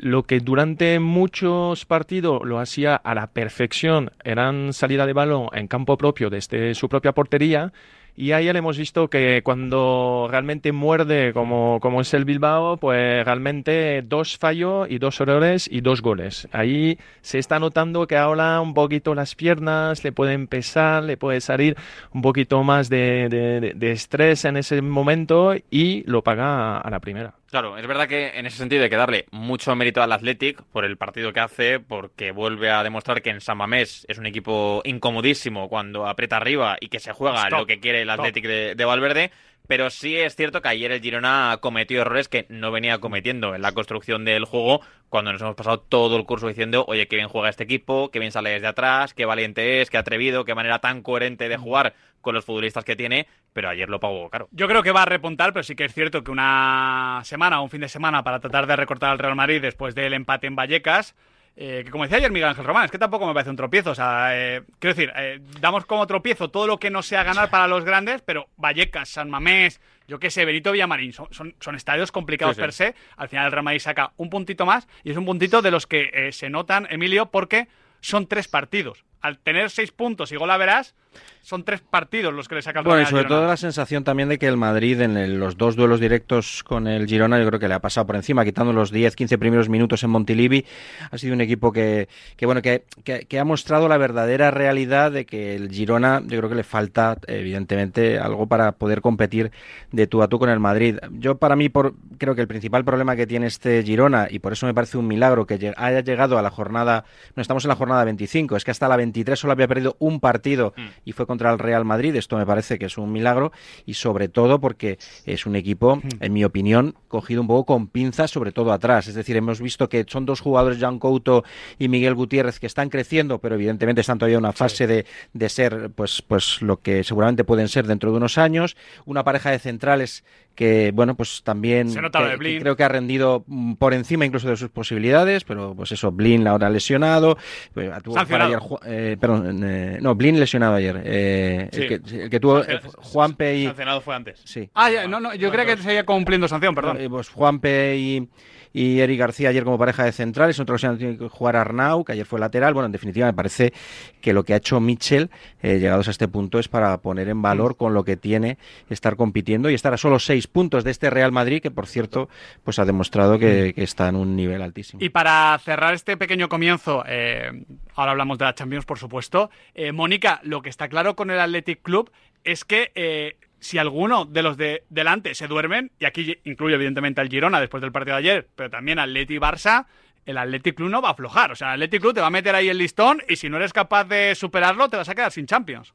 lo 0.00 0.22
que 0.22 0.40
durante 0.40 0.98
muchos 0.98 1.84
partidos 1.84 2.40
lo 2.44 2.58
hacía 2.58 2.96
a 2.96 3.14
la 3.14 3.26
perfección 3.26 4.12
eran 4.24 4.72
salida 4.72 5.04
de 5.06 5.12
balón 5.12 5.48
en 5.52 5.68
campo 5.68 5.98
propio 5.98 6.30
desde 6.30 6.74
su 6.74 6.88
propia 6.88 7.12
portería. 7.12 7.70
Y 8.14 8.32
ayer 8.32 8.54
hemos 8.56 8.76
visto 8.76 9.08
que 9.08 9.40
cuando 9.42 10.28
realmente 10.30 10.70
muerde, 10.72 11.32
como, 11.32 11.78
como 11.80 12.02
es 12.02 12.12
el 12.12 12.26
Bilbao, 12.26 12.76
pues 12.76 13.24
realmente 13.24 14.02
dos 14.02 14.36
fallos 14.36 14.86
y 14.90 14.98
dos 14.98 15.18
errores 15.20 15.66
y 15.70 15.80
dos 15.80 16.02
goles. 16.02 16.46
Ahí 16.52 16.98
se 17.22 17.38
está 17.38 17.58
notando 17.58 18.06
que 18.06 18.18
ahora 18.18 18.60
un 18.60 18.74
poquito 18.74 19.14
las 19.14 19.34
piernas 19.34 20.04
le 20.04 20.12
pueden 20.12 20.46
pesar, 20.46 21.02
le 21.04 21.16
puede 21.16 21.40
salir 21.40 21.74
un 22.12 22.20
poquito 22.20 22.62
más 22.62 22.90
de- 22.90 23.28
de- 23.30 23.72
de 23.74 23.92
estrés 23.92 24.44
en 24.44 24.58
ese 24.58 24.82
momento 24.82 25.54
y 25.70 26.02
lo 26.04 26.22
paga 26.22 26.78
a 26.78 26.90
la 26.90 27.00
primera. 27.00 27.34
Claro, 27.52 27.76
es 27.76 27.86
verdad 27.86 28.08
que 28.08 28.28
en 28.28 28.46
ese 28.46 28.56
sentido 28.56 28.82
hay 28.82 28.88
que 28.88 28.96
darle 28.96 29.26
mucho 29.30 29.76
mérito 29.76 30.02
al 30.02 30.10
Athletic 30.10 30.62
por 30.72 30.86
el 30.86 30.96
partido 30.96 31.34
que 31.34 31.40
hace, 31.40 31.80
porque 31.80 32.32
vuelve 32.32 32.70
a 32.70 32.82
demostrar 32.82 33.20
que 33.20 33.28
en 33.28 33.42
San 33.42 33.58
Mamés 33.58 34.06
es 34.08 34.16
un 34.16 34.24
equipo 34.24 34.80
incomodísimo 34.86 35.68
cuando 35.68 36.08
aprieta 36.08 36.38
arriba 36.38 36.78
y 36.80 36.88
que 36.88 36.98
se 36.98 37.12
juega 37.12 37.42
Stop. 37.42 37.58
lo 37.58 37.66
que 37.66 37.78
quiere 37.78 38.00
el. 38.00 38.08
Athletic 38.08 38.46
de, 38.46 38.74
de 38.74 38.84
Valverde, 38.86 39.32
pero 39.66 39.90
sí 39.90 40.16
es 40.16 40.36
cierto 40.36 40.62
que 40.62 40.68
ayer 40.68 40.92
el 40.92 41.00
Girona 41.00 41.58
cometió 41.60 42.00
errores 42.00 42.28
que 42.28 42.46
no 42.48 42.70
venía 42.70 42.98
cometiendo 42.98 43.54
en 43.54 43.62
la 43.62 43.72
construcción 43.72 44.24
del 44.24 44.44
juego 44.44 44.80
cuando 45.08 45.32
nos 45.32 45.42
hemos 45.42 45.54
pasado 45.54 45.80
todo 45.80 46.16
el 46.16 46.24
curso 46.24 46.48
diciendo, 46.48 46.84
oye, 46.88 47.06
qué 47.06 47.16
bien 47.16 47.28
juega 47.28 47.48
este 47.48 47.64
equipo, 47.64 48.10
qué 48.10 48.18
bien 48.18 48.32
sale 48.32 48.50
desde 48.50 48.66
atrás, 48.66 49.14
qué 49.14 49.24
valiente 49.24 49.82
es, 49.82 49.90
qué 49.90 49.98
atrevido, 49.98 50.44
qué 50.44 50.54
manera 50.54 50.78
tan 50.78 51.02
coherente 51.02 51.48
de 51.48 51.56
jugar 51.56 51.94
con 52.22 52.34
los 52.34 52.44
futbolistas 52.44 52.84
que 52.84 52.96
tiene, 52.96 53.26
pero 53.52 53.68
ayer 53.68 53.90
lo 53.90 54.00
pagó 54.00 54.30
caro. 54.30 54.48
Yo 54.52 54.68
creo 54.68 54.82
que 54.82 54.92
va 54.92 55.02
a 55.02 55.06
repuntar, 55.06 55.52
pero 55.52 55.62
sí 55.62 55.74
que 55.74 55.84
es 55.84 55.92
cierto 55.92 56.24
que 56.24 56.30
una 56.30 57.20
semana 57.24 57.60
o 57.60 57.64
un 57.64 57.70
fin 57.70 57.82
de 57.82 57.88
semana 57.88 58.24
para 58.24 58.40
tratar 58.40 58.66
de 58.66 58.76
recortar 58.76 59.10
al 59.10 59.18
Real 59.18 59.36
Madrid 59.36 59.60
después 59.60 59.94
del 59.94 60.14
empate 60.14 60.46
en 60.46 60.56
Vallecas, 60.56 61.14
eh, 61.56 61.82
que 61.84 61.90
como 61.90 62.04
decía 62.04 62.18
ayer 62.18 62.30
Miguel 62.32 62.48
Ángel 62.48 62.64
Román, 62.64 62.86
es 62.86 62.90
que 62.90 62.98
tampoco 62.98 63.26
me 63.26 63.34
parece 63.34 63.50
un 63.50 63.56
tropiezo. 63.56 63.90
O 63.90 63.94
sea, 63.94 64.30
eh, 64.36 64.62
quiero 64.78 64.94
decir, 64.94 65.12
eh, 65.16 65.40
damos 65.60 65.84
como 65.86 66.06
tropiezo 66.06 66.50
todo 66.50 66.66
lo 66.66 66.78
que 66.78 66.90
no 66.90 67.02
sea 67.02 67.22
ganar 67.24 67.50
para 67.50 67.68
los 67.68 67.84
grandes, 67.84 68.22
pero 68.22 68.48
Vallecas, 68.56 69.08
San 69.10 69.28
Mamés, 69.28 69.80
yo 70.08 70.18
qué 70.18 70.30
sé, 70.30 70.44
Benito 70.44 70.72
Villamarín, 70.72 71.12
son, 71.12 71.28
son, 71.30 71.54
son 71.60 71.74
estadios 71.74 72.10
complicados 72.10 72.56
Sí, 72.56 72.60
sí. 72.60 72.62
per 72.62 72.72
se. 72.72 72.94
Al 73.16 73.28
final 73.28 73.46
el 73.46 73.52
Real 73.52 73.64
Madrid 73.64 73.80
saca 73.80 74.12
un 74.16 74.30
puntito 74.30 74.66
más 74.66 74.88
y 75.04 75.10
es 75.10 75.16
un 75.16 75.24
puntito 75.26 75.62
de 75.62 75.70
los 75.70 75.86
que 75.86 76.10
eh, 76.12 76.32
se 76.32 76.50
notan, 76.50 76.86
Emilio, 76.90 77.26
porque 77.26 77.68
son 78.00 78.26
tres 78.26 78.48
partidos. 78.48 79.04
Al 79.20 79.38
tener 79.38 79.70
seis 79.70 79.92
puntos 79.92 80.32
y 80.32 80.36
gol 80.36 80.50
verás, 80.58 80.94
son 81.42 81.64
tres 81.64 81.80
partidos 81.80 82.32
los 82.32 82.46
que 82.48 82.54
le 82.54 82.62
saca 82.62 82.80
el 82.80 82.84
Bueno, 82.84 83.02
y 83.02 83.06
sobre 83.06 83.24
todo 83.24 83.46
la 83.46 83.56
sensación 83.56 84.04
también 84.04 84.28
de 84.28 84.38
que 84.38 84.46
el 84.46 84.56
Madrid 84.56 85.00
en 85.00 85.16
el- 85.16 85.38
los 85.38 85.56
dos 85.56 85.74
duelos 85.76 85.98
directos 86.00 86.62
con 86.62 86.86
el 86.86 87.06
Girona 87.06 87.38
yo 87.40 87.46
creo 87.48 87.58
que 87.58 87.68
le 87.68 87.74
ha 87.74 87.80
pasado 87.80 88.06
por 88.06 88.16
encima, 88.16 88.44
quitando 88.44 88.72
los 88.72 88.92
10-15 88.92 89.38
primeros 89.38 89.68
minutos 89.68 90.02
en 90.04 90.10
Montilivi. 90.10 90.64
Ha 91.10 91.18
sido 91.18 91.34
un 91.34 91.40
equipo 91.40 91.72
que, 91.72 92.08
que 92.36 92.46
bueno, 92.46 92.62
que, 92.62 92.84
que- 93.04 93.26
que 93.26 93.38
ha 93.40 93.44
mostrado 93.44 93.88
la 93.88 93.96
verdadera 93.98 94.50
realidad 94.50 95.10
de 95.10 95.26
que 95.26 95.54
el 95.56 95.70
Girona 95.70 96.20
yo 96.26 96.38
creo 96.38 96.48
que 96.48 96.54
le 96.54 96.62
falta 96.64 97.16
evidentemente 97.26 98.18
algo 98.18 98.46
para 98.46 98.72
poder 98.72 99.00
competir 99.00 99.50
de 99.90 100.06
tú 100.06 100.22
a 100.22 100.28
tú 100.28 100.38
con 100.38 100.48
el 100.48 100.60
Madrid. 100.60 100.96
Yo 101.10 101.36
para 101.38 101.56
mí 101.56 101.68
por, 101.68 101.94
creo 102.18 102.34
que 102.34 102.40
el 102.40 102.48
principal 102.48 102.84
problema 102.84 103.16
que 103.16 103.26
tiene 103.26 103.46
este 103.46 103.82
Girona, 103.82 104.28
y 104.30 104.38
por 104.38 104.52
eso 104.52 104.66
me 104.66 104.74
parece 104.74 104.96
un 104.96 105.06
milagro 105.08 105.46
que 105.46 105.54
haya 105.76 106.00
llegado 106.00 106.38
a 106.38 106.42
la 106.42 106.50
jornada, 106.50 107.04
no 107.36 107.42
estamos 107.42 107.64
en 107.64 107.68
la 107.70 107.76
jornada 107.76 108.04
25, 108.04 108.56
es 108.56 108.64
que 108.64 108.70
hasta 108.70 108.88
la 108.88 108.96
23 108.96 109.38
solo 109.38 109.52
había 109.52 109.68
perdido 109.68 109.96
un 109.98 110.20
partido 110.20 110.72
y 111.04 111.12
fue 111.12 111.26
contra 111.26 111.52
el 111.52 111.58
Real 111.58 111.84
Madrid. 111.84 112.14
Esto 112.16 112.36
me 112.36 112.46
parece 112.46 112.78
que 112.78 112.86
es 112.86 112.98
un 112.98 113.12
milagro 113.12 113.52
y 113.86 113.94
sobre 113.94 114.28
todo 114.28 114.60
porque 114.60 114.98
es 115.24 115.46
un 115.46 115.56
equipo, 115.56 116.00
en 116.20 116.32
mi 116.32 116.44
opinión, 116.44 116.94
cogido 117.08 117.40
un 117.40 117.46
poco 117.46 117.66
con 117.66 117.88
pinzas, 117.88 118.30
sobre 118.30 118.52
todo 118.52 118.72
atrás. 118.72 119.08
Es 119.08 119.14
decir, 119.14 119.36
hemos 119.36 119.60
visto 119.60 119.88
que 119.88 120.04
son 120.08 120.26
dos 120.26 120.40
jugadores, 120.40 120.78
Jan 120.78 120.98
Couto 120.98 121.44
y 121.78 121.88
Miguel 121.88 122.14
Gutiérrez, 122.14 122.60
que 122.60 122.66
están 122.66 122.88
creciendo, 122.88 123.38
pero 123.38 123.54
evidentemente 123.54 124.00
están 124.00 124.18
todavía 124.18 124.36
en 124.36 124.44
una 124.44 124.52
fase 124.52 124.86
de, 124.86 125.06
de 125.32 125.48
ser 125.48 125.90
pues, 125.94 126.22
pues 126.22 126.62
lo 126.62 126.80
que 126.80 127.04
seguramente 127.04 127.44
pueden 127.44 127.68
ser 127.68 127.86
dentro 127.86 128.10
de 128.10 128.16
unos 128.16 128.38
años. 128.38 128.76
Una 129.04 129.24
pareja 129.24 129.50
de 129.50 129.58
centrales 129.58 130.24
que, 130.54 130.90
bueno, 130.94 131.14
pues 131.16 131.42
también 131.42 131.88
Se 131.90 132.00
nota 132.02 132.20
lo 132.20 132.26
que- 132.26 132.30
de 132.32 132.36
que 132.36 132.38
Blin. 132.38 132.60
creo 132.60 132.76
que 132.76 132.84
ha 132.84 132.88
rendido 132.88 133.44
mm, 133.46 133.74
por 133.74 133.94
encima 133.94 134.24
incluso 134.26 134.48
de 134.48 134.56
sus 134.56 134.70
posibilidades, 134.70 135.44
pero 135.44 135.74
pues 135.74 135.92
eso, 135.92 136.12
Blin 136.12 136.46
ahora 136.46 136.68
lesionado. 136.70 137.36
eh, 137.76 137.90
tuvo 138.02 138.18
ayer 138.18 138.58
eh, 138.86 139.16
perdón, 139.20 139.62
eh, 139.64 139.98
no, 140.00 140.14
Blin 140.14 140.38
lesionado 140.38 140.74
ayer. 140.74 141.02
eh, 141.04 141.68
Sí. 141.72 141.82
el, 141.82 141.88
que, 141.88 142.22
el 142.22 142.30
que 142.30 142.40
tuvo 142.40 142.60
eh, 142.60 142.80
Juanpe 142.98 143.56
y... 143.56 143.64
Sancionado 143.66 144.00
fue 144.00 144.14
antes. 144.14 144.40
Sí. 144.44 144.68
Ah, 144.74 144.90
ya, 144.90 145.06
no, 145.08 145.20
no, 145.20 145.34
yo 145.34 145.50
creo 145.50 145.64
que 145.66 145.76
seguía 145.78 146.04
cumpliendo 146.04 146.48
sanción, 146.48 146.74
perdón. 146.74 146.98
Eh, 147.00 147.08
pues 147.08 147.28
Juanpe 147.28 147.96
y, 147.96 148.28
y 148.72 149.00
Eric 149.00 149.18
García 149.18 149.50
ayer 149.50 149.64
como 149.64 149.78
pareja 149.78 150.04
de 150.04 150.12
centrales, 150.12 150.58
en 150.58 150.62
otra 150.62 150.74
ocasión 150.74 150.98
tiene 150.98 151.18
que 151.18 151.28
jugar 151.28 151.56
Arnau, 151.56 152.04
que 152.04 152.12
ayer 152.12 152.26
fue 152.26 152.40
lateral. 152.40 152.74
Bueno, 152.74 152.86
en 152.86 152.92
definitiva 152.92 153.26
me 153.26 153.32
parece 153.32 153.72
que 154.20 154.32
lo 154.32 154.44
que 154.44 154.54
ha 154.54 154.56
hecho 154.56 154.80
Mitchell, 154.80 155.30
eh, 155.62 155.78
llegados 155.78 156.08
a 156.08 156.10
este 156.10 156.28
punto, 156.28 156.58
es 156.58 156.68
para 156.68 156.96
poner 156.98 157.28
en 157.28 157.42
valor 157.42 157.76
con 157.76 157.94
lo 157.94 158.04
que 158.04 158.16
tiene 158.16 158.58
estar 158.88 159.16
compitiendo 159.16 159.70
y 159.70 159.74
estar 159.74 159.92
a 159.92 159.96
solo 159.96 160.18
seis 160.18 160.46
puntos 160.46 160.84
de 160.84 160.90
este 160.90 161.10
Real 161.10 161.32
Madrid, 161.32 161.60
que 161.60 161.70
por 161.70 161.86
cierto, 161.86 162.28
pues 162.64 162.78
ha 162.78 162.84
demostrado 162.84 163.38
que, 163.38 163.72
que 163.74 163.82
está 163.82 164.08
en 164.08 164.16
un 164.16 164.36
nivel 164.36 164.62
altísimo. 164.62 165.02
Y 165.02 165.08
para 165.08 165.58
cerrar 165.58 165.94
este 165.94 166.16
pequeño 166.16 166.48
comienzo, 166.48 167.04
eh, 167.06 167.64
ahora 167.94 168.12
hablamos 168.12 168.38
de 168.38 168.44
la 168.44 168.54
Champions, 168.54 168.84
por 168.84 168.98
supuesto. 168.98 169.50
eh, 169.74 169.92
Mónica, 169.92 170.40
lo 170.44 170.62
que 170.62 170.68
está 170.68 170.88
claro 170.88 171.16
con 171.16 171.30
el 171.30 171.40
Athletic 171.40 171.82
Club 171.82 172.10
es 172.44 172.64
que 172.64 172.90
eh, 172.94 173.36
si 173.62 173.78
alguno 173.78 174.24
de 174.26 174.42
los 174.42 174.56
de 174.56 174.82
delante 174.90 175.34
se 175.34 175.46
duermen, 175.46 175.90
y 175.98 176.04
aquí 176.04 176.36
incluye 176.44 176.74
evidentemente 176.74 177.20
al 177.20 177.28
Girona 177.28 177.60
después 177.60 177.80
del 177.80 177.92
partido 177.92 178.16
de 178.16 178.20
ayer, 178.20 178.48
pero 178.56 178.68
también 178.68 178.98
al 178.98 179.10
Athletic 179.10 179.40
Barça, 179.40 179.86
el 180.26 180.36
Athletic 180.36 180.74
Club 180.76 180.90
no 180.90 181.00
va 181.00 181.08
a 181.08 181.12
aflojar. 181.12 181.52
O 181.52 181.56
sea, 181.56 181.68
el 181.68 181.82
Athletic 181.82 182.00
Club 182.02 182.14
te 182.14 182.20
va 182.20 182.26
a 182.26 182.30
meter 182.30 182.54
ahí 182.54 182.68
el 182.68 182.78
listón 182.78 183.22
y 183.28 183.36
si 183.36 183.48
no 183.48 183.56
eres 183.56 183.72
capaz 183.72 184.04
de 184.04 184.34
superarlo, 184.34 184.88
te 184.88 184.96
vas 184.96 185.08
a 185.08 185.14
quedar 185.14 185.32
sin 185.32 185.46
Champions. 185.46 185.94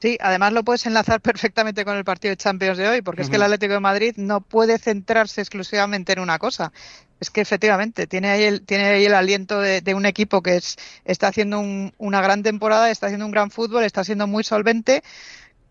Sí, 0.00 0.18
además 0.20 0.52
lo 0.52 0.64
puedes 0.64 0.84
enlazar 0.86 1.20
perfectamente 1.22 1.84
con 1.84 1.96
el 1.96 2.04
partido 2.04 2.32
de 2.32 2.36
Champions 2.36 2.76
de 2.76 2.88
hoy, 2.88 3.02
porque 3.02 3.22
es 3.22 3.30
que 3.30 3.36
el 3.36 3.42
Atlético 3.42 3.74
de 3.74 3.80
Madrid 3.80 4.14
no 4.16 4.40
puede 4.40 4.78
centrarse 4.78 5.40
exclusivamente 5.40 6.12
en 6.12 6.18
una 6.18 6.38
cosa. 6.38 6.72
Es 7.20 7.30
que 7.30 7.40
efectivamente 7.40 8.08
tiene 8.08 8.30
ahí 8.30 8.42
el, 8.42 8.62
tiene 8.62 8.84
ahí 8.84 9.04
el 9.04 9.14
aliento 9.14 9.60
de, 9.60 9.80
de 9.80 9.94
un 9.94 10.06
equipo 10.06 10.42
que 10.42 10.56
es, 10.56 10.76
está 11.04 11.28
haciendo 11.28 11.60
un- 11.60 11.92
una 11.98 12.20
gran 12.20 12.42
temporada, 12.42 12.90
está 12.90 13.06
haciendo 13.06 13.26
un 13.26 13.30
gran 13.30 13.52
fútbol, 13.52 13.84
está 13.84 14.02
siendo 14.02 14.26
muy 14.26 14.42
solvente, 14.42 15.04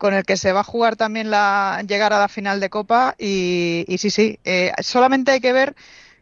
con 0.02 0.16
el 0.16 0.24
que 0.26 0.36
se 0.36 0.52
va 0.52 0.62
a 0.62 0.64
jugar 0.64 0.96
también 0.96 1.30
la 1.30 1.84
llegar 1.88 2.12
a 2.12 2.18
la 2.18 2.28
final 2.28 2.60
de 2.60 2.72
Copa 2.72 3.14
y, 3.20 3.86
y 3.88 4.00
sí, 4.00 4.10
sí, 4.10 4.40
eh, 4.46 4.72
solamente 4.82 5.30
hay 5.30 5.40
que 5.40 5.54
ver 5.54 5.76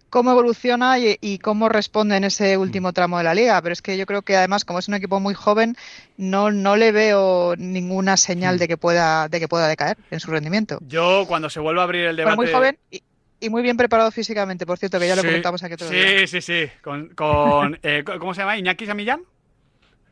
cómo 0.10 0.32
evoluciona 0.32 1.00
y, 1.00 1.18
y 1.22 1.40
cómo 1.40 1.70
responde 1.70 2.18
en 2.18 2.26
ese 2.26 2.58
último 2.58 2.92
tramo 2.92 3.20
de 3.20 3.24
la 3.24 3.34
liga. 3.34 3.62
Pero 3.62 3.72
es 3.72 3.82
que 3.82 3.98
yo 3.98 4.06
creo 4.06 4.22
que 4.22 4.36
además, 4.36 4.66
como 4.66 4.80
es 4.80 4.90
un 4.90 4.96
equipo 4.96 5.22
muy 5.22 5.34
joven, 5.34 5.78
no, 6.18 6.52
no 6.52 6.76
le 6.76 6.92
veo 6.92 7.56
ninguna 7.56 8.18
señal 8.18 8.60
de 8.60 8.68
que 8.68 8.76
pueda, 8.76 9.30
de 9.30 9.40
que 9.40 9.48
pueda 9.48 9.70
decaer 9.70 9.96
en 10.12 10.20
su 10.20 10.30
rendimiento. 10.30 10.80
Yo, 10.86 11.24
cuando 11.26 11.50
se 11.50 11.62
vuelva 11.62 11.84
a 11.84 11.86
abrir 11.86 12.04
el 12.04 12.18
debate... 12.18 12.36
muy 12.36 12.52
joven 12.52 12.78
y, 12.92 13.02
y 13.40 13.50
muy 13.50 13.62
bien 13.62 13.78
preparado 13.78 14.12
físicamente, 14.12 14.66
por 14.66 14.78
cierto, 14.78 15.00
que 15.00 15.08
ya 15.08 15.16
lo 15.16 15.22
Sí, 15.22 15.28
comentamos 15.30 15.64
aquí 15.64 15.76
otro 15.76 15.88
día. 15.90 16.28
Sí, 16.28 16.28
sí, 16.28 16.42
sí. 16.42 16.72
Con, 16.84 17.16
con, 17.16 17.80
eh, 17.84 18.04
¿Cómo 18.20 18.34
se 18.34 18.42
llama? 18.42 18.58
¿Iñaki 18.58 18.86
Samillán? 18.86 19.22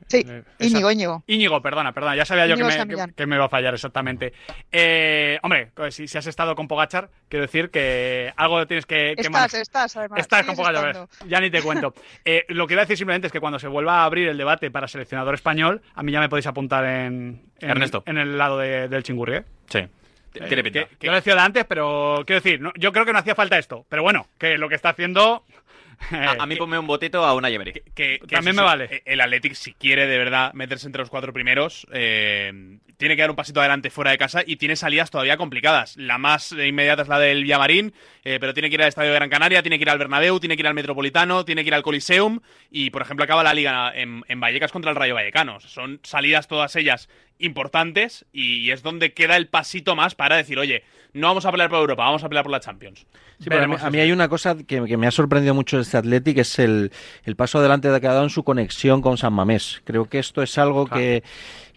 Sí, 0.08 0.26
Eh, 0.28 0.44
Íñigo, 0.60 0.90
Íñigo. 0.92 1.24
Íñigo, 1.28 1.62
perdona, 1.62 1.92
perdona, 1.92 2.16
ya 2.16 2.24
sabía 2.26 2.48
yo 2.48 2.56
que 2.56 2.64
me, 2.64 2.88
que, 2.88 3.14
que 3.14 3.26
me 3.26 3.36
iba 3.36 3.46
a 3.46 3.50
fallar 3.50 3.74
exactamente. 3.74 4.32
Eh, 4.72 5.38
hombre, 5.44 5.72
pues 5.74 5.96
si, 5.96 6.08
si 6.08 6.18
has 6.18 6.28
estado 6.28 6.56
con 6.56 6.68
Pogachar, 6.68 7.10
quiero 7.30 7.46
decir 7.46 7.70
que 7.70 8.32
algo 8.38 8.66
tienes 8.68 8.86
que, 8.86 9.14
que 9.16 9.22
Estás, 9.22 9.32
manejar. 9.32 9.62
estás, 9.62 9.98
además. 9.98 10.20
Estás 10.20 10.46
con 10.46 10.56
Pogachar, 10.56 10.90
estando. 10.90 11.10
ya 11.30 11.40
ni 11.42 11.50
te 11.50 11.62
cuento. 11.62 11.94
Eh, 12.26 12.46
lo 12.50 12.68
que 12.68 12.74
iba 12.74 12.82
a 12.82 12.86
decir 12.86 12.98
simplemente 12.98 13.28
es 13.28 13.34
que 13.34 13.40
cuando 13.40 13.60
se 13.60 13.68
vuelva 13.68 14.02
a 14.02 14.06
abrir 14.06 14.28
el 14.28 14.38
debate 14.38 14.70
para 14.72 14.88
seleccionador 14.88 15.34
español, 15.34 15.82
a 15.96 16.04
mí 16.04 16.12
ya 16.12 16.20
me 16.20 16.30
podéis 16.30 16.48
apuntar 16.48 16.84
en, 16.86 17.42
en, 17.60 17.70
Ernesto. 17.70 18.04
en 18.06 18.18
el 18.18 18.38
lado 18.38 18.58
de- 18.58 18.88
del 18.90 19.04
chingurri, 19.04 19.36
¿eh? 19.38 19.44
Sí. 19.70 19.80
Tiene 20.34 20.64
pinta. 20.64 20.86
que- 20.88 20.96
que 20.98 21.08
yo 21.08 21.12
lo 21.12 21.16
decía 21.18 21.34
de 21.36 21.42
antes, 21.42 21.66
pero 21.66 22.24
quiero 22.26 22.42
decir, 22.42 22.62
no- 22.62 22.72
yo 22.78 22.92
creo 22.92 23.06
que 23.06 23.14
no 23.14 23.20
hacía 23.20 23.34
falta 23.36 23.58
esto. 23.58 23.86
Pero 23.90 24.04
bueno, 24.04 24.28
que 24.38 24.58
lo 24.58 24.70
que 24.70 24.76
está 24.76 24.90
haciendo. 24.90 25.44
A, 26.12 26.44
a 26.44 26.46
mí 26.48 26.56
ponme 26.56 26.78
un 26.80 26.88
botito 26.88 27.24
a 27.26 27.34
una 27.34 27.50
Emery. 27.50 27.74
Que, 27.94 28.20
que 28.20 28.28
También 28.28 28.56
me 28.56 28.62
vale. 28.62 28.86
eh, 28.92 29.02
El 29.06 29.22
Athletic, 29.22 29.54
si 29.54 29.74
quiere 29.74 30.08
de 30.08 30.18
verdad 30.18 30.54
meterse 30.54 30.86
entre 30.88 31.02
los 31.02 31.10
cuatro 31.10 31.34
primeros, 31.34 31.88
eh, 31.92 32.78
tiene 32.98 33.16
que 33.16 33.22
dar 33.22 33.30
un 33.30 33.36
pasito 33.36 33.60
adelante 33.60 33.90
fuera 33.90 34.12
de 34.12 34.18
casa 34.18 34.42
y 34.46 34.56
tiene 34.58 34.76
salidas 34.76 35.12
todavía 35.12 35.38
complicadas. 35.38 35.96
La 35.98 36.18
más 36.18 36.52
inmediata 36.52 37.04
es 37.04 37.08
la 37.08 37.20
del 37.20 37.44
Villamarín, 37.44 37.94
eh, 38.24 38.38
pero 38.40 38.54
tiene 38.54 38.70
que 38.70 38.76
ir 38.76 38.82
al 38.82 38.90
Estadio 38.90 39.12
de 39.12 39.16
Gran 39.18 39.30
Canaria, 39.30 39.62
tiene 39.62 39.78
que 39.78 39.84
ir 39.84 39.90
al 39.90 40.00
Bernabéu, 40.00 40.40
tiene 40.40 40.56
que 40.56 40.62
ir 40.62 40.68
al 40.68 40.74
Metropolitano, 40.74 41.46
tiene 41.46 41.64
que 41.64 41.68
ir 41.70 41.74
al 41.76 41.84
Coliseum 41.84 42.40
y, 42.72 42.90
por 42.90 43.02
ejemplo, 43.02 43.24
acaba 43.24 43.44
la 43.44 43.54
liga 43.54 43.92
en, 43.94 44.24
en 44.28 44.40
Vallecas 44.40 44.72
contra 44.72 44.92
el 44.92 44.98
Rayo 44.98 45.14
Vallecano. 45.16 45.60
Son 45.60 46.00
salidas 46.04 46.48
todas 46.48 46.76
ellas 46.76 47.10
importantes 47.40 48.26
y 48.32 48.72
es 48.72 48.84
donde 48.84 49.14
queda 49.14 49.38
el 49.38 49.48
pasito 49.48 49.96
más 49.96 50.16
para 50.16 50.36
decir, 50.38 50.58
oye, 50.60 50.84
no 51.14 51.28
vamos 51.28 51.46
a 51.46 51.52
pelear 51.52 51.70
por 51.70 51.80
Europa, 51.80 52.04
vamos 52.04 52.24
a 52.24 52.30
pelear 52.30 52.44
por 52.44 52.52
la 52.52 52.60
Champions. 52.60 53.06
Sí, 53.40 53.46
pero 53.50 53.64
a 53.64 53.90
mí, 53.90 54.00
a 54.00 54.02
hay 54.04 54.12
una 54.12 54.28
cosa 54.30 54.56
que, 54.58 54.84
que 54.86 54.98
me 54.98 55.08
ha 55.08 55.12
sorprendido 55.12 55.54
mucho 55.54 55.78
de 55.78 55.84
este 55.84 55.98
Athletic, 55.98 56.38
es 56.40 56.60
el, 56.60 56.92
el 57.24 57.36
paso 57.36 57.60
adelante 57.60 57.90
de 57.90 58.02
que 58.02 58.08
ha 58.08 58.12
dado 58.14 58.24
en 58.24 58.30
su 58.30 58.44
conexión 58.44 59.02
con 59.02 59.18
San 59.18 59.34
Mamés. 59.34 59.82
Creo 59.86 60.06
que 60.06 60.20
esto 60.20 60.42
es 60.42 60.58
algo 60.58 60.88
que, 60.88 61.24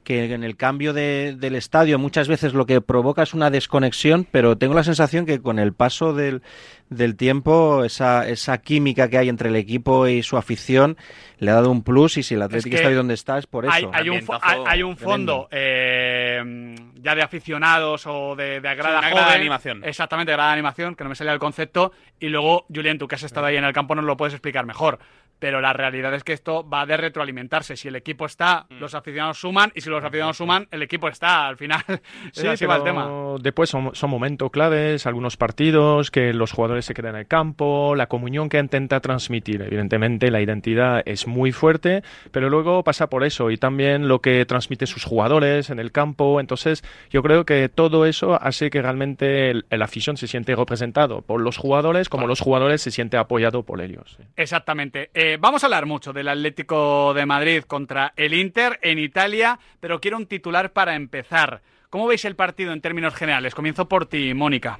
que 0.05 0.33
en 0.33 0.43
el 0.45 0.57
cambio 0.57 0.93
de- 0.93 1.37
del 1.39 1.55
estadio 1.55 1.99
muchas 1.99 2.29
veces 2.29 2.55
lo 2.55 2.65
que 2.67 2.81
provoca 2.81 3.23
es 3.23 3.35
una 3.35 3.51
desconexión, 3.51 4.27
pero 4.31 4.57
tengo 4.57 4.75
la 4.75 4.85
sensación 4.85 5.27
que 5.27 5.41
con 5.43 5.59
el 5.59 5.73
paso 5.75 6.15
del, 6.15 6.43
del 6.91 7.17
tiempo, 7.17 7.85
esa, 7.85 8.29
esa 8.29 8.59
química 8.59 9.09
que 9.09 9.17
hay 9.17 9.29
entre 9.29 9.49
el 9.49 9.57
equipo 9.57 10.07
y 10.09 10.23
su 10.23 10.37
afición 10.37 10.97
le 11.39 11.51
ha 11.53 11.55
dado 11.55 11.71
un 11.71 11.83
plus 11.83 12.19
y 12.19 12.23
si 12.23 12.35
el 12.35 12.43
Athletic 12.43 12.71
que 12.73 12.77
está 12.77 12.89
ahí 12.89 12.95
donde 12.95 13.15
está 13.15 13.39
es 13.39 13.47
por 13.47 13.65
eso. 13.65 13.73
hay, 13.73 13.87
hay 13.93 14.11
un, 14.11 14.21
hay, 14.67 14.83
un 14.83 14.97
fondo 14.97 15.49
eh, 15.51 16.75
ya 16.97 17.15
de 17.15 17.23
aficionados 17.23 18.07
o 18.07 18.35
de, 18.37 18.61
de 18.61 18.75
grada 18.75 19.01
Sí, 19.01 19.07
una 19.07 19.09
grada 19.09 19.09
de 19.09 19.13
joven. 19.23 19.41
animación. 19.41 19.85
Exactamente, 19.85 20.33
grada 20.33 20.51
de 20.51 20.55
animación, 20.55 20.95
que 20.97 21.05
no 21.05 21.11
me 21.11 21.17
salía 21.17 21.33
el 21.33 21.39
concepto. 21.39 21.93
Y 22.19 22.29
luego, 22.29 22.67
Julián, 22.75 22.99
tú 22.99 23.09
que 23.09 23.15
has 23.15 23.23
estado 23.23 23.47
ahí 23.47 23.57
en 23.57 23.65
el 23.65 23.73
campo 23.73 23.95
nos 23.95 24.05
lo 24.05 24.17
puedes 24.17 24.35
explicar 24.35 24.67
mejor. 24.67 24.99
Pero 25.41 25.61
la 25.61 25.73
realidad 25.73 26.15
es 26.15 26.23
que 26.23 26.33
esto 26.33 26.69
va 26.69 26.87
de 26.87 26.97
retroalimentarse. 26.97 27.77
Si 27.77 27.89
el 27.89 27.97
equipo 27.97 28.27
está, 28.27 28.67
Mm. 28.71 28.75
los 28.79 28.95
aficionados 28.95 29.39
suman, 29.41 29.73
y 29.75 29.81
si 29.81 29.91
los 29.91 30.05
aficionados 30.05 30.37
suman, 30.37 30.69
el 30.71 30.83
equipo 30.83 31.09
está. 31.09 31.49
Al 31.49 31.57
final, 31.57 31.83
Sí, 32.33 32.47
así 32.47 32.67
va 32.67 32.77
el 32.77 32.85
tema. 32.85 33.09
Después 33.41 33.69
son, 33.69 33.95
son 33.95 34.11
momentos 34.11 34.51
claves, 34.53 35.07
algunos 35.07 35.37
partidos, 35.37 36.11
que 36.13 36.33
los 36.33 36.53
jugadores 36.53 36.85
se 36.85 36.95
quedan 36.95 37.15
en 37.17 37.21
el 37.23 37.27
campo, 37.27 37.95
la 37.97 38.07
comunión 38.07 38.49
que 38.49 38.59
intenta 38.59 39.01
transmitir. 39.01 39.63
Evidentemente, 39.63 40.31
la 40.31 40.41
identidad 40.41 41.03
es 41.07 41.27
muy 41.27 41.51
fuerte, 41.53 42.03
pero 42.31 42.49
luego 42.51 42.85
pasa 42.85 43.09
por 43.09 43.25
eso 43.25 43.51
y 43.51 43.57
también 43.57 44.07
lo 44.07 44.21
que 44.21 44.45
transmite 44.45 44.87
sus 44.87 45.05
jugadores 45.05 45.71
en 45.71 45.79
el 45.81 45.91
campo. 45.91 46.39
Entonces, 46.41 46.85
yo 47.11 47.23
creo 47.23 47.45
que 47.47 47.69
todo 47.69 48.05
eso 48.07 48.41
hace 48.41 48.69
que 48.71 48.83
realmente 48.83 49.51
el, 49.51 49.65
el 49.71 49.83
afición 49.83 50.17
se 50.17 50.27
siente 50.27 50.55
representado 50.55 51.23
por 51.23 51.41
los 51.41 51.57
jugadores, 51.57 52.09
como 52.09 52.27
los 52.27 52.41
jugadores 52.41 52.83
se 52.83 52.91
siente 52.91 53.17
apoyado 53.17 53.63
por 53.63 53.81
ellos. 53.81 54.19
Exactamente. 54.37 55.11
Eh, 55.15 55.30
vamos 55.39 55.63
a 55.63 55.67
hablar 55.67 55.87
mucho 55.87 56.13
del 56.13 56.29
Atlético 56.29 57.15
de 57.15 57.27
Madrid 57.27 57.63
contra 57.65 58.13
el 58.17 58.35
Inter 58.35 58.79
en 58.83 58.99
Italia, 58.99 59.59
pero 59.81 60.01
quiero 60.01 60.17
un 60.17 60.27
titular 60.27 60.73
para 60.73 60.95
empezar. 60.95 61.63
¿Cómo 61.91 62.07
veis 62.07 62.25
el 62.25 62.37
partido 62.37 62.73
en 62.73 62.81
términos 62.81 63.15
generales? 63.15 63.55
Comienzo 63.55 63.89
por 63.89 64.07
ti, 64.07 64.33
Mónica. 64.35 64.79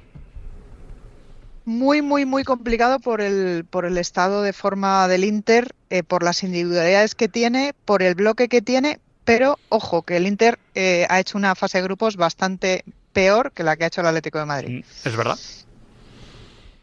Muy, 1.65 2.01
muy, 2.01 2.25
muy 2.25 2.43
complicado 2.43 2.99
por 2.99 3.21
el, 3.21 3.65
por 3.69 3.85
el 3.85 3.97
estado 3.97 4.41
de 4.41 4.53
forma 4.53 5.07
del 5.07 5.23
Inter, 5.23 5.75
eh, 5.89 6.03
por 6.03 6.23
las 6.23 6.43
individualidades 6.43 7.13
que 7.13 7.27
tiene, 7.27 7.73
por 7.85 8.01
el 8.01 8.15
bloque 8.15 8.47
que 8.47 8.61
tiene, 8.61 8.99
pero 9.25 9.59
ojo, 9.69 10.01
que 10.01 10.17
el 10.17 10.25
Inter 10.25 10.57
eh, 10.73 11.05
ha 11.09 11.19
hecho 11.19 11.37
una 11.37 11.53
fase 11.53 11.77
de 11.77 11.83
grupos 11.83 12.15
bastante 12.15 12.83
peor 13.13 13.51
que 13.51 13.63
la 13.63 13.75
que 13.75 13.83
ha 13.83 13.87
hecho 13.87 14.01
el 14.01 14.07
Atlético 14.07 14.39
de 14.39 14.45
Madrid. 14.45 14.85
Es 15.05 15.15
verdad. 15.15 15.37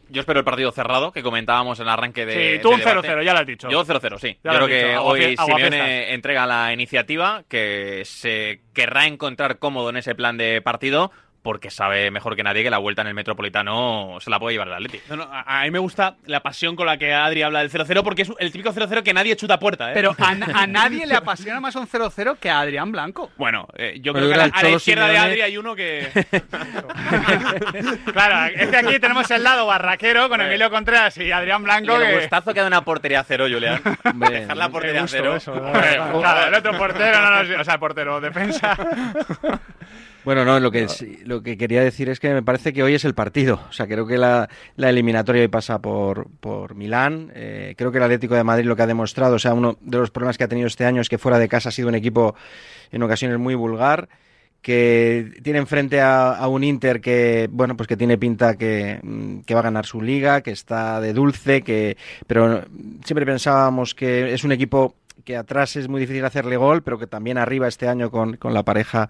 Yo 0.09 0.21
espero 0.21 0.39
el 0.39 0.45
partido 0.45 0.71
cerrado 0.71 1.11
que 1.11 1.23
comentábamos 1.23 1.79
en 1.79 1.83
el 1.87 1.89
arranque 1.89 2.25
de. 2.25 2.55
sí, 2.55 2.61
tú 2.61 2.71
un 2.71 2.79
debate. 2.79 3.07
0-0, 3.07 3.23
ya 3.23 3.33
lo 3.33 3.39
has 3.39 3.47
dicho. 3.47 3.69
Yo 3.69 3.85
0-0, 3.85 4.19
sí. 4.19 4.37
Ya 4.43 4.53
Yo 4.53 4.57
creo 4.57 4.67
que 4.67 4.87
dicho, 4.89 5.03
hoy 5.03 5.35
agua 5.37 5.55
Simeone 5.55 6.13
entrega 6.13 6.45
la 6.45 6.73
iniciativa, 6.73 7.43
que 7.47 8.03
se 8.05 8.61
querrá 8.73 9.05
encontrar 9.05 9.59
cómodo 9.59 9.89
en 9.89 9.97
ese 9.97 10.15
plan 10.15 10.37
de 10.37 10.61
partido, 10.61 11.11
porque 11.41 11.69
sabe 11.69 12.11
mejor 12.11 12.35
que 12.35 12.43
nadie 12.43 12.63
que 12.63 12.69
la 12.69 12.77
vuelta 12.79 13.01
en 13.01 13.07
el 13.07 13.13
Metropolitano 13.13 14.17
se 14.19 14.29
la 14.29 14.39
puede 14.39 14.53
llevar 14.55 14.67
el 14.67 14.73
Atleti. 14.73 14.99
No, 15.09 15.15
no, 15.15 15.23
a, 15.23 15.61
a 15.61 15.63
mí 15.63 15.71
me 15.71 15.79
gusta 15.79 16.15
la 16.25 16.41
pasión 16.41 16.75
con 16.75 16.85
la 16.85 16.97
que 16.97 17.13
Adri 17.13 17.41
habla 17.43 17.59
del 17.59 17.71
0-0 17.71 18.03
porque 18.03 18.23
es 18.23 18.31
el 18.39 18.51
típico 18.51 18.73
0-0 18.73 19.03
que 19.03 19.13
nadie 19.13 19.35
chuta 19.37 19.53
a 19.55 19.59
puerta, 19.59 19.89
¿eh? 19.89 19.93
Pero 19.93 20.15
a, 20.19 20.29
a 20.61 20.67
nadie 20.67 21.05
le 21.07 21.15
apasiona 21.15 21.59
más 21.59 21.75
un 21.75 21.87
0-0 21.87 22.37
que 22.39 22.49
a 22.49 22.59
Adrián 22.59 22.91
Blanco. 22.91 23.31
Bueno, 23.37 23.67
eh, 23.75 23.99
yo 24.01 24.13
creo 24.13 24.27
que 24.27 24.33
a 24.33 24.37
la, 24.47 24.51
a 24.53 24.69
izquierda 24.69 25.07
de. 25.07 25.17
Adri 25.17 25.41
hay 25.41 25.57
uno 25.57 25.75
que... 25.75 26.09
Claro, 28.13 28.53
es 28.55 28.67
que 28.69 28.77
aquí 28.77 28.99
tenemos 28.99 29.29
el 29.31 29.43
lado 29.43 29.65
barraquero 29.65 30.29
con 30.29 30.41
Emilio 30.41 30.69
Contreras 30.69 31.17
y 31.17 31.31
Adrián 31.31 31.61
Y 31.61 31.63
Blanco. 31.65 31.95
el 31.97 32.07
que- 32.07 32.15
gustazo 32.19 32.53
que 32.53 32.59
da 32.61 32.67
una 32.67 32.81
portería 32.83 33.21
a 33.21 33.23
cero, 33.23 33.45
Julián. 33.49 33.81
Hombre, 34.03 34.29
Dejar 34.41 34.57
la 34.57 34.69
portería 34.69 35.05
cero. 35.07 35.35
eso, 35.35 35.53
claro, 35.53 36.47
el 36.47 36.53
otro 36.53 36.77
portero, 36.77 37.21
no, 37.21 37.43
no, 37.43 37.61
o 37.61 37.63
sea, 37.63 37.77
portero, 37.77 38.19
defensa. 38.21 38.75
Bueno, 40.25 40.43
no, 40.43 40.59
lo 40.59 40.69
que, 40.69 40.87
lo 41.23 41.41
que 41.41 41.57
quería 41.57 41.81
decir 41.81 42.09
es 42.09 42.19
que 42.19 42.33
me 42.33 42.43
parece 42.43 42.73
que 42.73 42.83
hoy 42.83 42.93
es 42.93 43.05
el 43.05 43.13
partido. 43.13 43.61
O 43.69 43.71
sea, 43.71 43.87
creo 43.87 44.05
que 44.05 44.17
la, 44.17 44.49
la 44.75 44.89
eliminatoria 44.89 45.41
hoy 45.41 45.47
pasa 45.47 45.79
por, 45.79 46.27
por 46.39 46.75
Milán. 46.75 47.31
Eh, 47.33 47.73
creo 47.77 47.91
que 47.91 47.97
el 47.97 48.03
Atlético 48.03 48.35
de 48.35 48.43
Madrid 48.43 48.65
lo 48.65 48.75
que 48.75 48.81
ha 48.81 48.87
demostrado, 48.87 49.35
o 49.35 49.39
sea, 49.39 49.53
uno 49.53 49.77
de 49.81 49.97
los 49.97 50.11
problemas 50.11 50.37
que 50.37 50.43
ha 50.43 50.47
tenido 50.47 50.67
este 50.67 50.85
año 50.85 51.01
es 51.01 51.09
que 51.09 51.17
fuera 51.17 51.39
de 51.39 51.47
casa 51.47 51.69
ha 51.69 51.71
sido 51.71 51.87
un 51.87 51.95
equipo 51.95 52.35
en 52.91 53.01
ocasiones 53.03 53.39
muy 53.39 53.55
vulgar 53.55 54.09
que 54.61 55.31
tiene 55.41 55.59
enfrente 55.59 56.01
a, 56.01 56.31
a 56.31 56.47
un 56.49 56.63
Inter 56.63 56.99
que 56.99 57.47
bueno 57.49 57.77
pues 57.77 57.87
que 57.87 57.95
tiene 57.95 58.17
pinta 58.17 58.57
que, 58.57 58.99
mm, 59.01 59.39
que 59.41 59.53
va 59.53 59.61
a 59.61 59.63
ganar 59.63 59.85
su 59.85 60.01
liga 60.01 60.41
que 60.41 60.51
está 60.51 60.99
de 60.99 61.13
dulce 61.13 61.61
que 61.61 61.95
pero 62.27 62.65
siempre 63.05 63.25
pensábamos 63.25 63.95
que 63.95 64.33
es 64.33 64.43
un 64.43 64.51
equipo 64.51 64.95
que 65.23 65.37
atrás 65.37 65.77
es 65.77 65.87
muy 65.87 66.01
difícil 66.01 66.25
hacerle 66.25 66.57
gol 66.57 66.83
pero 66.83 66.99
que 66.99 67.07
también 67.07 67.37
arriba 67.37 67.69
este 67.69 67.87
año 67.87 68.11
con, 68.11 68.35
con 68.35 68.53
la 68.53 68.63
pareja 68.63 69.09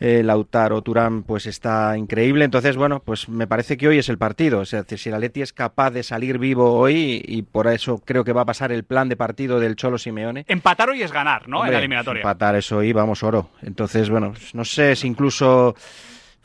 eh, 0.00 0.22
Lautaro 0.22 0.80
Turán 0.82 1.22
pues 1.22 1.46
está 1.46 1.96
increíble. 1.96 2.44
Entonces, 2.44 2.76
bueno, 2.76 3.02
pues 3.04 3.28
me 3.28 3.46
parece 3.46 3.76
que 3.76 3.88
hoy 3.88 3.98
es 3.98 4.08
el 4.08 4.18
partido. 4.18 4.60
O 4.60 4.64
sea, 4.64 4.84
si 4.88 5.08
el 5.08 5.14
Atleti 5.14 5.42
es 5.42 5.52
capaz 5.52 5.90
de 5.90 6.02
salir 6.02 6.38
vivo 6.38 6.72
hoy 6.72 7.22
y 7.26 7.42
por 7.42 7.66
eso 7.66 7.98
creo 7.98 8.24
que 8.24 8.32
va 8.32 8.42
a 8.42 8.46
pasar 8.46 8.72
el 8.72 8.84
plan 8.84 9.08
de 9.08 9.16
partido 9.16 9.58
del 9.60 9.76
Cholo 9.76 9.98
Simeone. 9.98 10.44
Empatar 10.48 10.90
hoy 10.90 11.02
es 11.02 11.12
ganar, 11.12 11.48
¿no? 11.48 11.64
en 11.64 11.72
la 11.72 11.78
eliminatoria. 11.78 12.20
Empatar 12.20 12.54
eso 12.56 12.78
hoy, 12.78 12.92
vamos, 12.92 13.22
oro. 13.22 13.50
Entonces, 13.62 14.08
bueno, 14.10 14.34
no 14.52 14.64
sé 14.64 14.94
si 14.94 15.06
incluso 15.06 15.74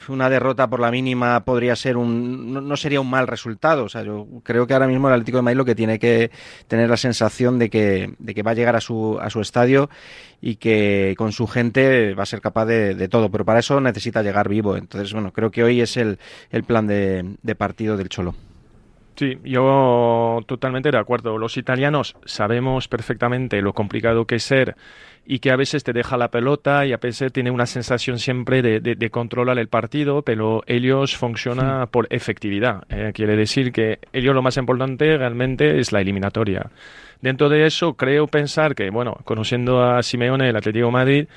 una 0.09 0.29
derrota 0.29 0.69
por 0.69 0.79
la 0.79 0.91
mínima 0.91 1.43
podría 1.45 1.75
ser 1.75 1.97
un 1.97 2.53
no, 2.53 2.77
sería 2.77 3.01
un 3.01 3.09
mal 3.09 3.27
resultado. 3.27 3.85
O 3.85 3.89
sea, 3.89 4.03
yo 4.03 4.27
creo 4.43 4.67
que 4.67 4.73
ahora 4.73 4.87
mismo 4.87 5.07
el 5.07 5.13
Atlético 5.13 5.37
de 5.37 5.41
Madrid 5.43 5.57
lo 5.57 5.65
que 5.65 5.75
tiene 5.75 5.99
que 5.99 6.31
tener 6.67 6.89
la 6.89 6.97
sensación 6.97 7.59
de 7.59 7.69
que, 7.69 8.13
de 8.19 8.33
que 8.33 8.43
va 8.43 8.51
a 8.51 8.55
llegar 8.55 8.75
a 8.75 8.81
su, 8.81 9.17
a 9.21 9.29
su 9.29 9.41
estadio 9.41 9.89
y 10.41 10.55
que 10.55 11.15
con 11.17 11.31
su 11.31 11.47
gente 11.47 12.13
va 12.13 12.23
a 12.23 12.27
ser 12.27 12.41
capaz 12.41 12.65
de, 12.65 12.95
de 12.95 13.07
todo. 13.07 13.29
Pero 13.29 13.45
para 13.45 13.59
eso 13.59 13.79
necesita 13.81 14.23
llegar 14.23 14.49
vivo. 14.49 14.77
Entonces, 14.77 15.13
bueno, 15.13 15.31
creo 15.31 15.51
que 15.51 15.63
hoy 15.63 15.81
es 15.81 15.97
el, 15.97 16.19
el 16.51 16.63
plan 16.63 16.87
de, 16.87 17.35
de 17.41 17.55
partido 17.55 17.97
del 17.97 18.09
Cholo. 18.09 18.35
Sí, 19.15 19.37
yo 19.43 20.41
totalmente 20.47 20.89
de 20.89 20.97
acuerdo. 20.97 21.37
Los 21.37 21.57
italianos 21.57 22.15
sabemos 22.25 22.87
perfectamente 22.87 23.61
lo 23.61 23.73
complicado 23.73 24.25
que 24.25 24.35
es 24.35 24.43
ser 24.43 24.75
y 25.25 25.39
que 25.39 25.51
a 25.51 25.55
veces 25.55 25.83
te 25.83 25.93
deja 25.93 26.17
la 26.17 26.29
pelota 26.29 26.85
y 26.85 26.91
a 26.93 26.97
veces 26.97 27.31
tiene 27.31 27.49
una 27.51 27.65
sensación 27.65 28.19
siempre 28.19 28.61
de, 28.61 28.79
de- 28.81 28.95
de 28.95 29.09
controlar 29.09 29.57
el 29.57 29.67
partido, 29.69 30.21
pero 30.21 30.63
ellos 30.67 31.15
funcionan 31.15 31.87
por 31.87 32.07
efectividad. 32.09 32.83
Eh, 32.89 33.11
quiere 33.13 33.35
decir 33.35 33.71
que 33.71 33.99
ellos 34.11 34.35
lo 34.35 34.41
más 34.41 34.57
importante 34.57 35.17
realmente 35.17 35.79
es 35.79 35.91
la 35.91 36.01
eliminatoria. 36.01 36.69
Dentro 37.21 37.47
de 37.47 37.65
eso, 37.65 37.93
creo 37.93 38.27
pensar 38.27 38.75
que, 38.75 38.89
bueno, 38.89 39.15
conociendo 39.23 39.81
a 39.83 40.03
Simeone, 40.03 40.49
el 40.49 40.55
Atlético 40.57 40.87
de 40.87 40.91
Madrid, 40.91 41.27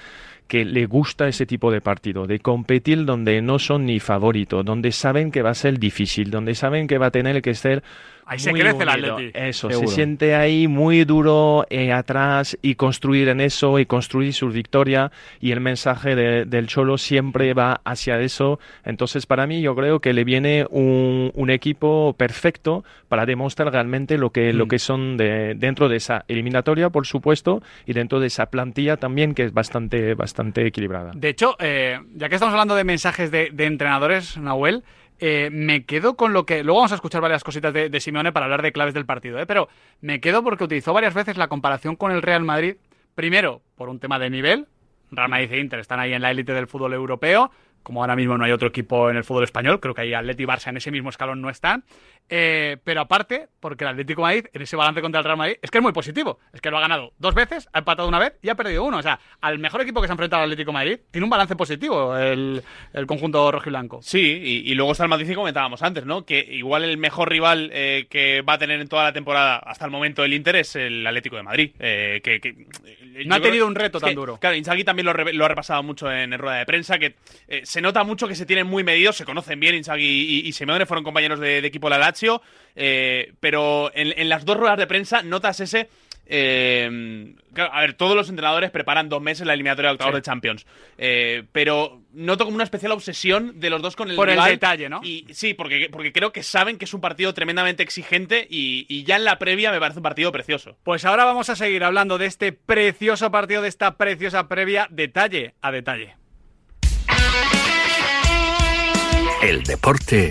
que 0.48 0.64
le 0.64 0.86
gusta 0.86 1.26
ese 1.28 1.44
tipo 1.46 1.70
de 1.72 1.80
partido, 1.80 2.26
de 2.26 2.38
competir 2.40 3.04
donde 3.04 3.40
no 3.42 3.58
son 3.58 3.86
ni 3.86 3.98
favoritos, 4.00 4.64
donde 4.64 4.92
saben 4.92 5.30
que 5.32 5.42
va 5.42 5.50
a 5.50 5.54
ser 5.54 5.78
difícil, 5.78 6.30
donde 6.30 6.54
saben 6.54 6.86
que 6.86 6.98
va 6.98 7.06
a 7.06 7.10
tener 7.10 7.42
que 7.42 7.54
ser 7.54 7.82
Ahí 8.28 8.38
se 8.40 8.52
crece 8.52 8.82
el. 8.82 8.88
Atleti. 8.88 9.30
Eso, 9.34 9.70
Seguro. 9.70 9.88
se 9.88 9.94
siente 9.94 10.34
ahí 10.34 10.66
muy 10.68 11.04
duro 11.04 11.64
eh, 11.70 11.92
atrás 11.92 12.58
y 12.60 12.74
construir 12.74 13.28
en 13.28 13.40
eso 13.40 13.78
y 13.78 13.86
construir 13.86 14.32
su 14.34 14.48
victoria 14.48 15.12
y 15.40 15.52
el 15.52 15.60
mensaje 15.60 16.16
de- 16.16 16.44
del 16.44 16.66
Cholo 16.66 16.98
siempre 16.98 17.54
va 17.54 17.80
hacia 17.84 18.20
eso. 18.20 18.58
Entonces 18.84 19.26
para 19.26 19.46
mí 19.46 19.60
yo 19.62 19.76
creo 19.76 20.00
que 20.00 20.12
le 20.12 20.24
viene 20.24 20.66
un, 20.70 21.30
un 21.34 21.50
equipo 21.50 22.14
perfecto 22.18 22.84
para 23.08 23.26
demostrar 23.26 23.72
realmente 23.72 24.18
lo 24.18 24.30
que, 24.30 24.52
lo 24.52 24.66
Mm. 24.66 24.68
que 24.68 24.78
son 24.80 25.16
de, 25.16 25.54
dentro 25.56 25.88
de 25.88 25.96
esa 25.96 26.24
eliminatoria, 26.26 26.90
por 26.90 27.06
supuesto, 27.06 27.62
y 27.86 27.92
dentro 27.92 28.18
de 28.18 28.26
esa 28.26 28.46
plantilla 28.46 28.96
también 28.96 29.34
que 29.34 29.44
es 29.44 29.52
bastante, 29.52 30.14
bastante 30.14 30.66
equilibrada. 30.66 31.12
De 31.14 31.28
hecho, 31.28 31.54
eh, 31.60 32.00
ya 32.14 32.28
que 32.28 32.34
estamos 32.34 32.52
hablando 32.52 32.74
de 32.74 32.82
mensajes 32.82 33.30
de, 33.30 33.50
de 33.52 33.66
entrenadores, 33.66 34.36
Nahuel, 34.36 34.82
eh, 35.18 35.48
me 35.52 35.84
quedo 35.84 36.16
con 36.16 36.32
lo 36.32 36.46
que. 36.46 36.62
Luego 36.62 36.80
vamos 36.80 36.92
a 36.92 36.96
escuchar 36.96 37.20
varias 37.20 37.44
cositas 37.44 37.72
de, 37.72 37.88
de 37.88 38.00
Simeone 38.00 38.32
para 38.32 38.46
hablar 38.46 38.62
de 38.62 38.72
claves 38.72 38.94
del 38.94 39.06
partido, 39.06 39.38
¿eh? 39.38 39.46
pero 39.46 39.68
me 40.00 40.20
quedo 40.20 40.42
porque 40.42 40.64
utilizó 40.64 40.92
varias 40.92 41.14
veces 41.14 41.36
la 41.36 41.48
comparación 41.48 41.96
con 41.96 42.12
el 42.12 42.22
Real 42.22 42.44
Madrid. 42.44 42.76
Primero, 43.14 43.62
por 43.76 43.88
un 43.88 43.98
tema 43.98 44.18
de 44.18 44.30
nivel. 44.30 44.66
Real 45.10 45.28
Madrid 45.28 45.52
e 45.52 45.60
Inter 45.60 45.78
están 45.78 46.00
ahí 46.00 46.12
en 46.12 46.22
la 46.22 46.30
élite 46.30 46.52
del 46.52 46.66
fútbol 46.66 46.92
europeo. 46.92 47.50
Como 47.82 48.02
ahora 48.02 48.16
mismo 48.16 48.36
no 48.36 48.44
hay 48.44 48.50
otro 48.50 48.68
equipo 48.68 49.10
en 49.10 49.16
el 49.16 49.22
fútbol 49.22 49.44
español, 49.44 49.78
creo 49.78 49.94
que 49.94 50.00
ahí 50.00 50.12
Atleti 50.12 50.42
y 50.42 50.46
Barça 50.46 50.70
en 50.70 50.76
ese 50.76 50.90
mismo 50.90 51.08
escalón 51.08 51.40
no 51.40 51.50
están. 51.50 51.84
Eh, 52.28 52.76
pero 52.82 53.02
aparte, 53.02 53.48
porque 53.60 53.84
el 53.84 53.90
Atlético 53.90 54.22
de 54.22 54.26
Madrid, 54.26 54.46
en 54.52 54.62
ese 54.62 54.74
balance 54.76 55.00
contra 55.00 55.20
el 55.20 55.24
Real 55.24 55.36
Madrid, 55.36 55.56
es 55.62 55.70
que 55.70 55.78
es 55.78 55.82
muy 55.82 55.92
positivo. 55.92 56.40
Es 56.52 56.60
que 56.60 56.70
lo 56.70 56.78
ha 56.78 56.80
ganado 56.80 57.12
dos 57.18 57.34
veces, 57.34 57.68
ha 57.72 57.78
empatado 57.78 58.08
una 58.08 58.18
vez 58.18 58.34
y 58.42 58.48
ha 58.48 58.54
perdido 58.56 58.82
uno. 58.84 58.98
O 58.98 59.02
sea, 59.02 59.20
al 59.40 59.58
mejor 59.60 59.80
equipo 59.82 60.00
que 60.00 60.08
se 60.08 60.12
ha 60.12 60.14
enfrentado 60.14 60.42
al 60.42 60.48
Atlético 60.50 60.70
de 60.70 60.74
Madrid, 60.74 60.98
tiene 61.10 61.24
un 61.24 61.30
balance 61.30 61.54
positivo 61.54 62.16
el, 62.16 62.62
el 62.92 63.06
conjunto 63.06 63.50
rojo 63.52 63.68
y 63.68 63.70
blanco. 63.70 64.00
Sí, 64.02 64.18
y, 64.42 64.70
y 64.70 64.74
luego 64.74 64.92
está 64.92 65.04
el 65.04 65.10
Madrid 65.10 65.28
que 65.28 65.34
comentábamos 65.36 65.82
antes, 65.82 66.04
¿no? 66.04 66.24
Que 66.26 66.40
igual 66.40 66.82
el 66.84 66.96
mejor 66.98 67.30
rival 67.30 67.70
eh, 67.72 68.06
que 68.10 68.42
va 68.42 68.54
a 68.54 68.58
tener 68.58 68.80
en 68.80 68.88
toda 68.88 69.04
la 69.04 69.12
temporada 69.12 69.58
hasta 69.58 69.84
el 69.84 69.90
momento 69.92 70.24
el 70.24 70.32
Inter 70.34 70.56
es 70.56 70.74
el 70.76 71.06
Atlético 71.06 71.36
de 71.36 71.42
Madrid. 71.44 71.72
eh, 71.78 72.20
que, 72.24 72.40
que- 72.40 72.66
No 73.24 73.36
ha 73.36 73.40
tenido 73.40 73.66
un 73.66 73.74
reto 73.74 74.00
tan 74.00 74.10
que, 74.10 74.14
duro. 74.16 74.36
Claro, 74.38 74.56
Inzaghi 74.56 74.82
también 74.84 75.06
lo, 75.06 75.12
re- 75.12 75.32
lo 75.32 75.44
ha 75.44 75.48
repasado 75.48 75.82
mucho 75.82 76.10
en, 76.10 76.32
en 76.32 76.38
rueda 76.38 76.56
de 76.58 76.66
prensa, 76.66 76.98
que 76.98 77.14
se 77.62 77.80
nota 77.80 78.02
mucho 78.04 78.26
que 78.28 78.34
se 78.34 78.46
tienen 78.46 78.66
muy 78.66 78.82
medidos, 78.84 79.16
se 79.16 79.24
conocen 79.24 79.60
bien 79.60 79.74
Inzaghi 79.76 80.04
y, 80.44 80.48
y 80.48 80.52
Simeone, 80.52 80.86
fueron 80.86 81.04
compañeros 81.04 81.38
de, 81.40 81.60
de 81.60 81.68
equipo 81.68 81.88
de 81.88 81.90
la 81.90 81.98
Lazio, 82.16 82.40
eh, 82.74 83.32
pero 83.40 83.90
en, 83.94 84.18
en 84.18 84.28
las 84.28 84.44
dos 84.44 84.56
ruedas 84.56 84.78
de 84.78 84.86
prensa 84.86 85.22
notas 85.22 85.60
ese... 85.60 85.88
eh, 86.26 87.34
a 87.56 87.80
ver, 87.80 87.94
todos 87.94 88.14
los 88.16 88.28
entrenadores 88.28 88.70
preparan 88.70 89.08
dos 89.08 89.22
meses 89.22 89.46
la 89.46 89.52
eliminatoria 89.54 89.90
de 89.90 89.94
octavos 89.94 90.12
Sí. 90.14 90.16
de 90.16 90.22
Champions, 90.22 90.66
eh, 90.98 91.44
pero 91.52 92.02
noto 92.12 92.44
como 92.44 92.54
una 92.56 92.64
especial 92.64 92.92
obsesión 92.92 93.60
de 93.60 93.70
los 93.70 93.80
dos 93.80 93.96
con 93.96 94.10
el 94.10 94.16
Por 94.16 94.28
el 94.28 94.34
rival. 94.34 94.50
detalle, 94.50 94.88
¿no? 94.88 95.00
Y 95.04 95.26
sí, 95.32 95.54
porque, 95.54 95.88
porque 95.90 96.12
creo 96.12 96.32
que 96.32 96.42
saben 96.42 96.76
que 96.78 96.84
es 96.86 96.92
un 96.94 97.00
partido 97.00 97.32
tremendamente 97.32 97.82
exigente 97.82 98.46
y, 98.50 98.84
y 98.88 99.04
ya 99.04 99.16
en 99.16 99.24
la 99.24 99.38
previa 99.38 99.70
me 99.70 99.78
parece 99.80 99.98
un 100.00 100.02
partido 100.02 100.32
precioso. 100.32 100.76
Pues 100.84 101.04
ahora 101.04 101.24
vamos 101.24 101.48
a 101.48 101.56
seguir 101.56 101.84
hablando 101.84 102.18
de 102.18 102.26
este 102.26 102.52
precioso 102.52 103.30
partido, 103.30 103.62
de 103.62 103.68
esta 103.68 103.96
preciosa 103.96 104.48
previa, 104.48 104.86
detalle 104.90 105.54
a 105.62 105.70
detalle. 105.70 106.16
El 109.42 109.62
deporte 109.62 110.30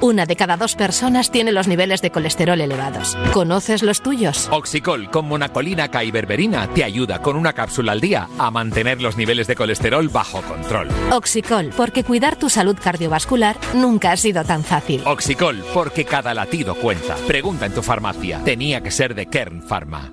Una 0.00 0.26
de 0.26 0.36
cada 0.36 0.56
dos 0.56 0.76
personas 0.76 1.32
tiene 1.32 1.50
los 1.50 1.66
niveles 1.66 2.00
de 2.02 2.12
colesterol 2.12 2.60
elevados. 2.60 3.16
¿Conoces 3.32 3.82
los 3.82 4.00
tuyos? 4.00 4.48
Oxicol 4.52 5.10
con 5.10 5.26
monacolina 5.26 5.88
K 5.88 6.04
y 6.04 6.12
berberina 6.12 6.68
te 6.68 6.84
ayuda 6.84 7.20
con 7.20 7.34
una 7.34 7.52
cápsula 7.52 7.92
al 7.92 8.00
día 8.00 8.28
a 8.38 8.52
mantener 8.52 9.02
los 9.02 9.16
niveles 9.16 9.48
de 9.48 9.56
colesterol 9.56 10.08
bajo 10.08 10.40
control. 10.42 10.86
Oxicol, 11.10 11.72
porque 11.76 12.04
cuidar 12.04 12.36
tu 12.36 12.48
salud 12.48 12.76
cardiovascular 12.80 13.56
nunca 13.74 14.12
ha 14.12 14.16
sido 14.16 14.44
tan 14.44 14.62
fácil. 14.62 15.02
Oxicol, 15.04 15.64
porque 15.74 16.04
cada 16.04 16.32
latido 16.32 16.76
cuenta. 16.76 17.16
Pregunta 17.26 17.66
en 17.66 17.74
tu 17.74 17.82
farmacia. 17.82 18.40
Tenía 18.44 18.80
que 18.80 18.92
ser 18.92 19.16
de 19.16 19.26
Kern 19.26 19.62
Pharma. 19.62 20.12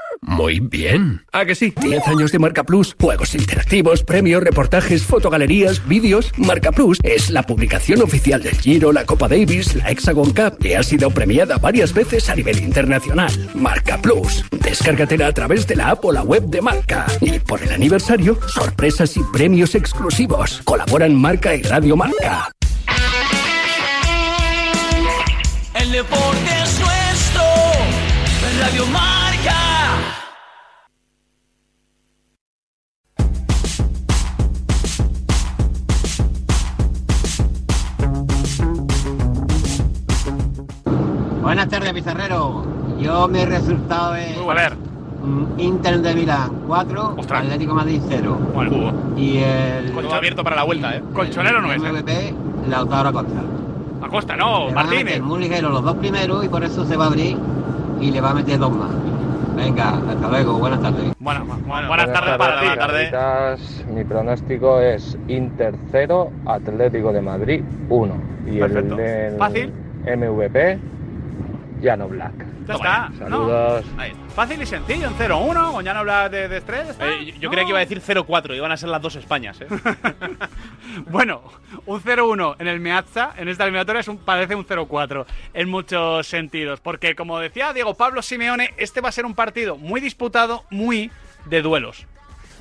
Muy 0.23 0.59
bien. 0.59 1.25
¿A 1.31 1.45
que 1.45 1.55
sí? 1.55 1.73
10 1.81 2.07
años 2.07 2.31
de 2.31 2.37
Marca 2.37 2.63
Plus, 2.63 2.95
juegos 2.99 3.33
interactivos, 3.33 4.03
premios, 4.03 4.43
reportajes, 4.43 5.03
fotogalerías, 5.03 5.87
vídeos. 5.87 6.31
Marca 6.37 6.71
Plus 6.71 6.99
es 7.01 7.31
la 7.31 7.41
publicación 7.41 8.03
oficial 8.03 8.43
del 8.43 8.55
Giro, 8.55 8.91
la 8.91 9.03
Copa 9.05 9.27
Davis, 9.27 9.73
la 9.75 9.89
Hexagon 9.89 10.31
Cup 10.31 10.63
y 10.63 10.73
ha 10.73 10.83
sido 10.83 11.09
premiada 11.09 11.57
varias 11.57 11.91
veces 11.91 12.29
a 12.29 12.35
nivel 12.35 12.59
internacional. 12.59 13.31
Marca 13.55 13.99
Plus. 13.99 14.45
Descárgatela 14.51 15.25
a 15.27 15.33
través 15.33 15.65
de 15.65 15.75
la 15.75 15.89
app 15.89 16.05
o 16.05 16.11
la 16.11 16.21
web 16.21 16.43
de 16.43 16.61
Marca. 16.61 17.07
Y 17.19 17.39
por 17.39 17.63
el 17.63 17.71
aniversario, 17.71 18.37
sorpresas 18.47 19.17
y 19.17 19.21
premios 19.33 19.73
exclusivos. 19.73 20.61
Colaboran 20.65 21.15
Marca 21.15 21.55
y 21.55 21.63
Radio 21.63 21.97
Marca. 21.97 22.51
El 25.73 25.91
deporte 25.91 26.51
es 26.63 26.79
nuestro. 26.79 27.43
Radio 28.61 28.85
Marca. 28.85 29.10
Buenas 41.41 41.67
tardes, 41.69 41.93
Pizarrero. 41.93 42.63
Yo 42.99 43.27
mi 43.27 43.43
resultado 43.45 44.15
es 44.15 44.37
mm, 44.37 45.59
Inter 45.59 45.99
de 46.01 46.13
Milán 46.15 46.51
4, 46.67 47.15
Atlético 47.29 47.73
Madrid 47.73 48.01
0. 48.07 48.37
Bueno, 48.53 48.93
y 49.17 49.37
el 49.39 49.91
Todo 49.91 50.13
abierto 50.13 50.43
para 50.43 50.55
la 50.57 50.63
vuelta, 50.63 50.95
¿eh? 50.95 51.03
Colchonero 51.13 51.61
no 51.61 51.71
es. 51.73 51.81
¿eh? 51.81 51.91
MVP, 51.91 52.33
Lautaro 52.69 53.09
Acosta. 53.09 53.41
Acosta, 54.03 54.35
no, 54.35 54.65
Le 54.67 54.71
a 54.71 54.75
Martínez. 54.75 55.05
meter 55.05 55.23
muy 55.23 55.39
ligero 55.39 55.69
los 55.69 55.83
dos 55.83 55.95
primeros 55.97 56.43
y 56.45 56.49
por 56.49 56.63
eso 56.63 56.85
se 56.85 56.95
va 56.97 57.05
a 57.05 57.07
abrir 57.07 57.37
y 57.99 58.11
le 58.11 58.21
va 58.21 58.31
a 58.31 58.33
meter 58.33 58.59
dos 58.59 58.71
más. 58.71 58.89
Venga, 59.55 59.89
hasta 60.09 60.27
luego, 60.29 60.57
buenas 60.59 60.81
tardes. 60.81 61.11
Bueno, 61.19 61.45
buenas 61.87 62.13
tardes 62.13 62.37
para 62.37 62.61
ti. 62.61 62.67
Tardes. 63.11 63.85
Mi 63.93 64.03
pronóstico 64.03 64.79
es 64.79 65.17
Inter 65.27 65.75
0, 65.91 66.31
Atlético 66.45 67.11
de 67.11 67.21
Madrid 67.21 67.63
1. 67.89 68.13
Y 68.47 68.59
Perfecto. 68.59 68.95
el 68.95 68.97
del 68.97 69.37
Fácil. 69.37 69.73
MVP, 70.03 70.79
Llano 71.81 72.07
Black. 72.07 72.33
Ya 72.67 72.73
está. 72.75 73.09
¿no? 73.09 73.17
Saludos. 73.17 73.85
Fácil 74.35 74.61
y 74.61 74.65
sencillo, 74.65 75.07
en 75.07 75.15
0-1, 75.15 75.71
o 75.75 75.81
ya 75.81 75.93
no 75.93 75.99
hablas 76.01 76.31
de, 76.31 76.47
de 76.47 76.57
estrés. 76.57 76.85
ya 76.85 76.91
está. 76.91 77.09
Eh, 77.11 77.25
yo 77.25 77.39
yo 77.41 77.49
creía 77.49 77.65
que 77.65 77.69
iba 77.69 77.79
a 77.79 77.85
decir 77.85 78.01
0-4, 78.01 78.55
iban 78.55 78.71
a 78.71 78.77
ser 78.77 78.89
las 78.89 79.01
dos 79.01 79.15
Españas, 79.15 79.59
¿eh? 79.61 79.67
Bueno, 81.09 81.41
un 81.85 82.01
0-1 82.01 82.55
en 82.59 82.67
el 82.67 82.79
Meazza, 82.79 83.33
en 83.37 83.47
esta 83.47 83.63
eliminatoria, 83.63 84.01
es 84.01 84.07
un, 84.07 84.17
parece 84.17 84.55
un 84.55 84.65
0-4 84.65 85.25
en 85.53 85.69
muchos 85.69 86.27
sentidos. 86.27 86.79
Porque, 86.81 87.15
como 87.15 87.39
decía 87.39 87.73
Diego 87.73 87.93
Pablo 87.95 88.21
Simeone, 88.21 88.73
este 88.77 89.01
va 89.01 89.09
a 89.09 89.11
ser 89.11 89.25
un 89.25 89.33
partido 89.35 89.77
muy 89.77 90.01
disputado, 90.01 90.63
muy 90.69 91.11
de 91.45 91.61
duelos. 91.61 92.05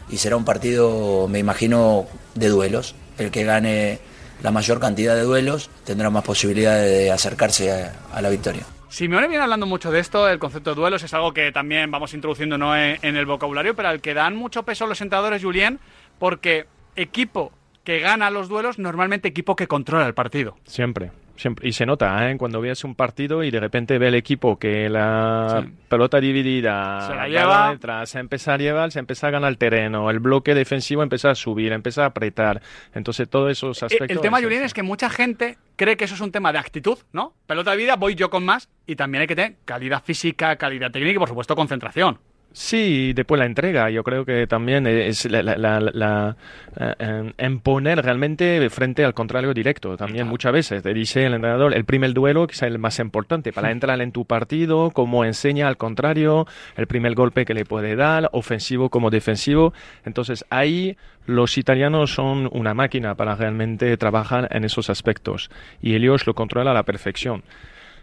y 0.09 0.17
será 0.17 0.37
un 0.37 0.45
partido, 0.45 1.29
me 1.29 1.39
imagino, 1.39 2.07
de 2.35 2.49
duelos. 2.49 2.95
El 3.19 3.31
que 3.31 3.45
gane 3.45 3.99
la 4.43 4.51
mayor 4.51 4.81
cantidad 4.81 5.15
de 5.15 5.23
duelos 5.23 5.71
tendrá 5.85 6.09
más 6.11 6.25
posibilidades 6.25 6.91
de 6.91 7.11
acercarse 7.13 7.71
a, 7.71 7.93
a 8.13 8.23
la 8.23 8.31
victoria. 8.31 8.63
Simeone 8.91 9.29
viene 9.29 9.45
hablando 9.45 9.67
mucho 9.67 9.93
de 9.93 10.01
esto, 10.01 10.29
el 10.29 10.41
concepto 10.41 10.71
de 10.71 10.77
duelos 10.77 11.05
es 11.05 11.15
algo 11.15 11.33
que 11.33 11.53
también 11.53 11.93
vamos 11.93 12.13
introduciendo 12.13 12.59
¿no? 12.59 12.77
en, 12.77 12.99
el 13.17 13.25
vocabulario, 13.25 13.77
pero 13.77 13.89
al 13.89 14.01
que 14.01 14.15
dan 14.15 14.35
mucho 14.35 14.65
peso 14.65 14.85
los 14.89 15.01
entrenadores, 15.01 15.45
Julien, 15.45 15.79
porque 16.19 16.67
equipo 16.97 17.53
que 17.85 18.01
gana 18.01 18.31
los 18.31 18.49
duelos, 18.49 18.81
normalmente 18.81 19.29
equipo 19.29 19.55
que 19.55 19.69
controla 19.69 20.09
el 20.09 20.15
partido. 20.15 20.57
Siempre, 20.65 21.13
siempre. 21.41 21.69
Y 21.69 21.73
se 21.73 21.87
nota, 21.87 22.31
¿eh? 22.31 22.37
Cuando 22.39 22.61
ves 22.61 22.85
un 22.85 22.95
partido 22.95 23.43
y 23.43 23.51
de 23.51 23.59
repente 23.61 23.99
ve 23.99 24.09
el 24.09 24.15
equipo 24.15 24.59
que 24.59 24.89
la 24.89 25.63
Sí. 25.65 25.73
pelota 25.89 26.21
dividida, 26.21 27.07
Se 27.09 27.15
la 27.15 27.29
lleva. 27.29 27.71
detrás, 27.73 28.11
se 28.11 28.19
empieza 28.19 28.55
a 28.55 28.57
llevar, 28.59 28.91
se 28.93 28.99
empieza 28.99 29.29
a 29.29 29.31
ganar 29.31 29.51
el 29.51 29.59
terreno, 29.59 30.11
el 30.11 30.21
bloque 30.21 30.55
defensivo 30.55 31.03
empieza 31.03 31.31
a 31.31 31.35
subir, 31.35 31.73
empieza 31.73 32.05
a 32.05 32.07
apretar. 32.07 32.61
Entonces, 32.95 33.29
todos 33.29 33.51
esos 33.51 33.83
Eh, 33.83 33.87
aspectos... 33.87 34.11
El 34.11 34.21
tema, 34.21 34.41
Julien, 34.41 34.63
es 34.63 34.75
que 34.75 34.83
mucha 34.83 35.11
gente 35.11 35.59
cree 35.77 35.97
que 35.97 36.05
eso 36.05 36.15
es 36.15 36.21
un 36.21 36.31
tema 36.33 36.53
de 36.53 36.59
actitud, 36.59 36.99
¿no? 37.13 37.35
Pelota 37.47 37.71
de 37.73 37.77
vida, 37.79 37.97
voy 37.97 38.15
yo 38.15 38.31
con 38.31 38.45
más, 38.45 38.69
y 38.87 38.97
también 38.97 39.23
hay 39.23 39.27
que 39.27 39.37
tener 39.37 39.57
calidad 39.65 40.03
física, 40.05 40.57
calidad 40.57 40.91
técnica 40.91 41.17
y, 41.17 41.19
por 41.19 41.29
supuesto, 41.29 41.57
concentración. 41.57 42.19
Sí, 42.53 43.13
después 43.13 43.39
la 43.39 43.47
entrega, 43.47 43.91
yo 43.91 44.03
creo 44.03 44.25
que 44.25 44.49
también 44.49 44.85
es 44.89 45.25
la, 45.31 45.41
la- 45.41 45.57
la- 45.57 45.79
la- 45.81 46.37
eh, 46.81 47.95
realmente 48.03 48.69
frente 48.71 49.05
al 49.05 49.15
contrario 49.15 49.55
directo. 49.55 49.97
También 49.97 50.27
muchas 50.27 50.53
veces 50.53 50.83
te 50.83 50.93
dice 50.93 51.27
el 51.27 51.35
entrenador, 51.35 51.73
el 51.75 51.85
primer 51.85 52.13
duelo 52.13 52.49
quizá 52.49 52.67
el 52.67 52.81
más 52.81 52.99
importante 52.99 53.53
para 53.53 53.71
entrar 53.71 54.01
en 54.01 54.11
tu 54.11 54.25
partido, 54.25 54.91
cómo 54.91 55.25
enseña 55.25 55.69
al 55.69 55.77
contrario, 55.77 56.47
el 56.77 56.89
primer 56.89 57.15
golpe 57.15 57.45
que 57.45 57.55
le 57.55 57.65
puede 57.65 57.95
dar, 57.95 58.29
ofensivo 58.33 58.91
como 58.91 59.11
defensivo. 59.11 59.73
Entonces 60.05 60.45
ahí 60.51 60.97
los 61.27 61.57
italianos 61.57 62.13
son 62.13 62.49
una 62.53 62.75
máquina 62.75 63.15
para 63.15 63.37
realmente 63.37 63.97
trabajar 63.97 64.49
en 64.51 64.65
esos 64.65 64.91
aspectos 64.91 65.51
y 65.81 65.95
ellos 65.95 66.27
lo 66.27 66.35
controlan 66.35 66.73
a 66.73 66.75
la 66.75 66.83
perfección. 66.83 67.45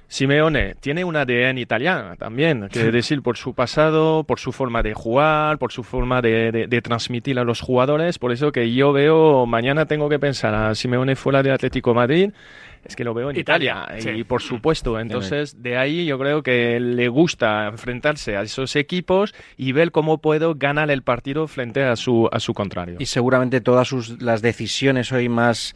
Simeone 0.09 0.75
tiene 0.79 1.03
un 1.03 1.15
ADN 1.15 1.57
italiano 1.57 2.15
también, 2.17 2.69
que 2.69 2.91
decir, 2.91 3.21
por 3.21 3.35
su 3.37 3.53
pasado, 3.53 4.23
por 4.23 4.39
su 4.39 4.51
forma 4.51 4.81
de 4.81 4.93
jugar, 4.93 5.57
por 5.57 5.71
su 5.73 5.83
forma 5.83 6.21
de, 6.21 6.51
de- 6.51 6.67
de 6.67 6.81
transmitir 6.81 7.37
a 7.39 7.43
los 7.43 7.59
jugadores. 7.61 8.17
Por 8.17 8.31
eso 8.31 8.51
que 8.51 8.73
yo 8.73 8.93
veo, 8.93 9.45
mañana 9.45 9.85
tengo 9.85 10.07
que 10.09 10.19
pensar 10.19 10.55
a 10.55 10.73
Simeone 10.75 11.15
fuera 11.15 11.43
de 11.43 11.51
Atlético 11.51 11.93
Madrid, 11.93 12.31
es 12.85 12.95
que 12.95 13.03
lo 13.03 13.13
veo 13.13 13.31
en 13.31 13.37
Italia, 13.37 13.83
Italia. 13.85 14.01
sí. 14.01 14.09
Y 14.21 14.23
por 14.23 14.41
supuesto, 14.41 14.97
entonces 14.97 15.61
de 15.61 15.77
ahí 15.77 16.05
yo 16.05 16.17
creo 16.17 16.41
que 16.41 16.79
le 16.79 17.09
gusta 17.09 17.67
enfrentarse 17.67 18.37
a 18.37 18.43
esos 18.43 18.77
equipos 18.77 19.35
y 19.57 19.73
ver 19.73 19.91
cómo 19.91 20.19
puedo 20.19 20.55
ganar 20.55 20.89
el 20.89 21.01
partido 21.01 21.47
frente 21.47 21.83
a 21.83 21.97
su, 21.97 22.29
a 22.31 22.39
su 22.39 22.53
contrario. 22.53 22.95
Y 22.99 23.07
seguramente 23.07 23.59
todas 23.59 23.89
sus, 23.89 24.21
las 24.21 24.41
decisiones 24.41 25.11
hoy 25.11 25.27
más 25.27 25.75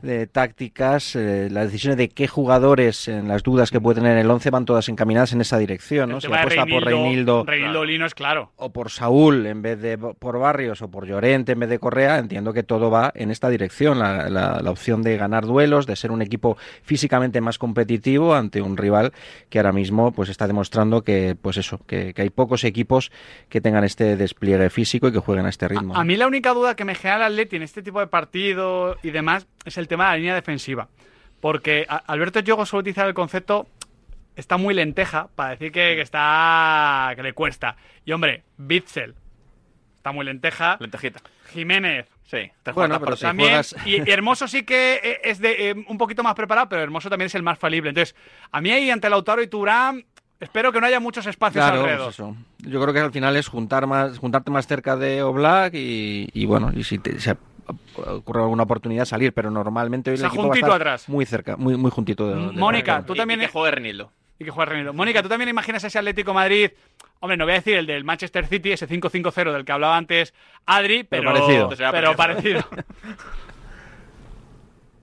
de 0.00 0.26
tácticas, 0.26 1.16
eh, 1.16 1.48
las 1.50 1.66
decisiones 1.66 1.96
de 1.98 2.08
qué 2.08 2.26
jugadores, 2.28 3.08
en 3.08 3.28
las 3.28 3.42
dudas 3.42 3.70
que 3.70 3.80
puede 3.80 4.00
tener 4.00 4.16
el 4.18 4.30
11, 4.30 4.50
van 4.50 4.64
todas 4.64 4.88
encaminadas 4.88 5.32
en 5.32 5.40
esa 5.40 5.58
dirección, 5.58 6.10
¿no? 6.10 6.20
Si 6.20 6.26
apuesta 6.26 6.64
por 6.66 6.84
Reinildo 6.84 7.44
Reinildo 7.44 7.84
Lino 7.84 8.06
es 8.06 8.14
claro. 8.14 8.52
o 8.56 8.72
por 8.72 8.90
Saúl 8.90 9.46
en 9.46 9.62
vez 9.62 9.80
de 9.80 9.98
por 9.98 10.38
Barrios 10.38 10.82
o 10.82 10.90
por 10.90 11.06
Llorente 11.06 11.52
en 11.52 11.60
vez 11.60 11.68
de 11.68 11.78
Correa, 11.78 12.18
entiendo 12.18 12.52
que 12.52 12.62
todo 12.62 12.90
va 12.90 13.12
en 13.14 13.30
esta 13.30 13.48
dirección, 13.48 13.98
la, 13.98 14.28
la- 14.28 14.60
la 14.62 14.70
opción 14.70 15.02
de 15.02 15.16
ganar 15.16 15.44
duelos, 15.46 15.86
de 15.86 15.96
ser 15.96 16.10
un 16.10 16.22
equipo 16.22 16.56
físicamente 16.82 17.40
más 17.40 17.58
competitivo 17.58 18.34
ante 18.34 18.62
un 18.62 18.76
rival 18.76 19.12
que 19.48 19.58
ahora 19.58 19.72
mismo 19.72 20.12
pues 20.12 20.28
está 20.28 20.46
demostrando 20.46 21.02
que 21.02 21.36
pues 21.40 21.56
eso, 21.56 21.78
que, 21.86 22.14
que 22.14 22.22
hay 22.22 22.30
pocos 22.30 22.64
equipos 22.64 23.10
que 23.48 23.60
tengan 23.60 23.84
este 23.84 24.16
despliegue 24.16 24.70
físico 24.70 25.08
y 25.08 25.12
que 25.12 25.18
jueguen 25.18 25.46
a 25.46 25.48
este 25.48 25.68
ritmo. 25.68 25.96
A 25.96 26.04
mí 26.04 26.16
la 26.16 26.26
única 26.26 26.52
duda 26.54 26.74
que 26.76 26.84
me 26.84 26.94
genera 26.94 27.26
el 27.26 27.32
Atleti 27.32 27.56
en 27.56 27.62
este 27.62 27.82
tipo 27.82 28.00
de 28.00 28.06
partido 28.06 28.96
y 29.02 29.10
demás 29.10 29.46
es 29.64 29.78
el 29.78 29.81
tema 29.88 30.04
de 30.06 30.10
la 30.12 30.16
línea 30.18 30.34
defensiva. 30.34 30.88
Porque 31.40 31.86
Alberto 32.06 32.40
Yogo 32.40 32.64
suele 32.66 32.80
utilizar 32.82 33.06
el 33.08 33.14
concepto 33.14 33.66
está 34.36 34.56
muy 34.56 34.74
lenteja 34.74 35.28
para 35.34 35.50
decir 35.50 35.72
que, 35.72 35.94
que 35.96 36.00
está 36.02 37.12
que 37.16 37.22
le 37.22 37.32
cuesta. 37.32 37.76
Y 38.04 38.12
hombre, 38.12 38.44
Bitzel 38.56 39.14
está 39.96 40.12
muy 40.12 40.24
lenteja. 40.24 40.76
Lentejita. 40.80 41.20
Jiménez. 41.52 42.06
Sí, 42.24 42.50
te 42.62 42.72
Bueno, 42.72 42.98
pero 42.98 43.14
si 43.16 43.22
También, 43.22 43.50
juegas- 43.50 43.76
y, 43.84 43.96
y 44.08 44.10
Hermoso 44.10 44.48
sí 44.48 44.62
que 44.62 45.00
eh, 45.02 45.20
es 45.24 45.38
de 45.38 45.70
eh, 45.70 45.84
un 45.86 45.98
poquito 45.98 46.22
más 46.22 46.34
preparado, 46.34 46.68
pero 46.68 46.82
Hermoso 46.82 47.10
también 47.10 47.26
es 47.26 47.34
el 47.34 47.42
más 47.42 47.58
falible. 47.58 47.90
Entonces, 47.90 48.14
a 48.50 48.60
mí 48.62 48.70
ahí 48.70 48.88
ante 48.90 49.10
Lautaro 49.10 49.42
y 49.42 49.48
Turán, 49.48 50.04
espero 50.40 50.72
que 50.72 50.80
no 50.80 50.86
haya 50.86 50.98
muchos 50.98 51.26
espacios 51.26 51.62
Claro, 51.62 51.80
alrededor. 51.80 52.04
pues 52.06 52.14
eso. 52.14 52.36
Yo 52.60 52.80
creo 52.80 52.94
que 52.94 53.00
al 53.00 53.12
final 53.12 53.36
es 53.36 53.48
juntar 53.48 53.86
más, 53.86 54.16
juntarte 54.18 54.50
más 54.50 54.66
cerca 54.66 54.96
de 54.96 55.22
Oblak 55.22 55.74
y, 55.74 56.30
y 56.32 56.46
bueno, 56.46 56.70
y 56.74 56.84
si 56.84 56.98
te, 56.98 57.20
se 57.20 57.36
ocurre 58.06 58.42
alguna 58.42 58.62
oportunidad 58.64 59.04
salir, 59.04 59.32
pero 59.32 59.50
normalmente 59.50 60.10
hoy 60.10 60.14
O 60.14 60.16
el 60.16 60.20
sea, 60.20 60.28
equipo 60.28 60.42
va 60.42 60.46
a 60.46 60.48
juntito 60.50 60.66
estar 60.66 60.80
atrás. 60.80 61.08
muy 61.08 61.24
cerca, 61.26 61.56
muy 61.56 61.76
muy 61.76 61.90
juntito 61.90 62.28
de, 62.28 62.34
de 62.34 62.52
Mónica, 62.52 63.04
tú 63.06 63.14
Y- 63.14 63.16
también 63.16 63.40
y 63.40 63.44
que 63.46 63.48
juegue 63.52 63.70
Renildo. 63.72 64.12
Y 64.38 64.44
que 64.44 64.50
juega 64.50 64.70
Renildo. 64.72 64.92
Mónica, 64.92 65.22
¿tú 65.22 65.28
también 65.28 65.48
imaginas 65.48 65.84
ese 65.84 65.98
Atlético 65.98 66.34
Madrid? 66.34 66.70
Hombre, 67.20 67.36
no 67.36 67.44
voy 67.44 67.52
a 67.52 67.56
decir 67.56 67.76
el 67.76 67.86
del 67.86 68.02
Manchester 68.02 68.46
City, 68.48 68.72
ese 68.72 68.88
5-5-0 68.88 69.52
del 69.52 69.64
que 69.64 69.70
hablaba 69.72 69.96
antes 69.96 70.34
Adri, 70.66 71.04
pero, 71.04 71.32
Pero 71.32 71.68
parecido. 71.68 71.92
pero 71.92 72.16
parecido. 72.16 72.60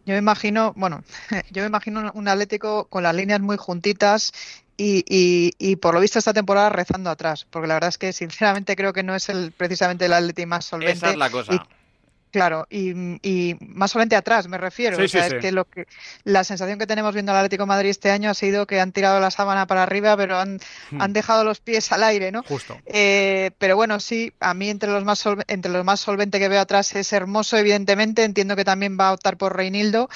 Yo 0.05 0.13
me 0.13 0.17
imagino, 0.19 0.73
bueno, 0.75 1.03
yo 1.51 1.61
me 1.61 1.67
imagino 1.67 2.11
un 2.15 2.27
Atlético 2.27 2.85
con 2.85 3.03
las 3.03 3.13
líneas 3.13 3.41
muy 3.41 3.57
juntitas 3.57 4.33
y, 4.75 5.03
y, 5.07 5.51
y 5.59 5.75
por 5.75 5.93
lo 5.93 5.99
visto 5.99 6.17
esta 6.19 6.33
temporada 6.33 6.69
rezando 6.69 7.09
atrás, 7.09 7.45
porque 7.49 7.67
la 7.67 7.75
verdad 7.75 7.89
es 7.89 7.97
que 7.97 8.11
sinceramente 8.13 8.75
creo 8.75 8.91
que 8.93 9.03
no 9.03 9.13
es 9.13 9.29
el 9.29 9.51
precisamente 9.51 10.05
el 10.05 10.13
Atlético 10.13 10.47
más 10.47 10.65
solvente. 10.65 10.93
Esa 10.93 11.11
es 11.11 11.17
la 11.17 11.29
cosa. 11.29 11.53
Y- 11.53 11.59
Claro, 12.31 12.67
y, 12.69 12.91
y 13.27 13.55
más 13.59 13.89
solamente 13.91 14.15
atrás, 14.15 14.47
me 14.47 14.57
refiero. 14.59 14.97
Sí, 14.97 15.03
o 15.03 15.07
sea, 15.07 15.23
sí, 15.23 15.29
sí. 15.29 15.35
es 15.37 15.41
que 15.41 15.51
lo 15.51 15.65
que 15.65 15.87
la 16.25 16.43
sensación 16.43 16.77
que 16.77 16.85
tenemos 16.85 17.13
viendo 17.13 17.31
al 17.31 17.39
Atlético 17.39 17.63
de 17.63 17.67
Madrid 17.67 17.89
este 17.89 18.11
año 18.11 18.29
ha 18.29 18.33
sido 18.35 18.67
que 18.67 18.79
han 18.79 18.91
tirado 18.91 19.19
la 19.19 19.31
sábana 19.31 19.65
para 19.65 19.81
arriba, 19.83 20.15
pero 20.15 20.37
han, 20.37 20.59
Hmm. 20.91 21.01
han 21.01 21.13
dejado 21.13 21.43
los 21.43 21.59
pies 21.59 21.91
al 21.91 22.03
aire, 22.03 22.31
¿no? 22.31 22.43
Justo. 22.43 22.77
Eh, 22.85 23.51
pero 23.57 23.75
bueno, 23.75 23.99
sí, 23.99 24.31
a 24.39 24.53
mí 24.53 24.69
entre 24.69 24.91
los 24.91 25.03
más 25.05 25.19
solve- 25.25 25.43
entre 25.47 25.71
los 25.71 25.83
más 25.83 25.99
solvente 25.99 26.37
que 26.39 26.49
veo 26.49 26.61
atrás 26.61 26.95
es 26.95 27.11
Hermoso, 27.13 27.57
evidentemente. 27.57 28.23
Entiendo 28.23 28.55
que 28.55 28.63
también 28.65 28.97
va 28.99 29.09
a 29.09 29.13
optar 29.13 29.37
por 29.37 29.55
Reinildo. 29.55 30.07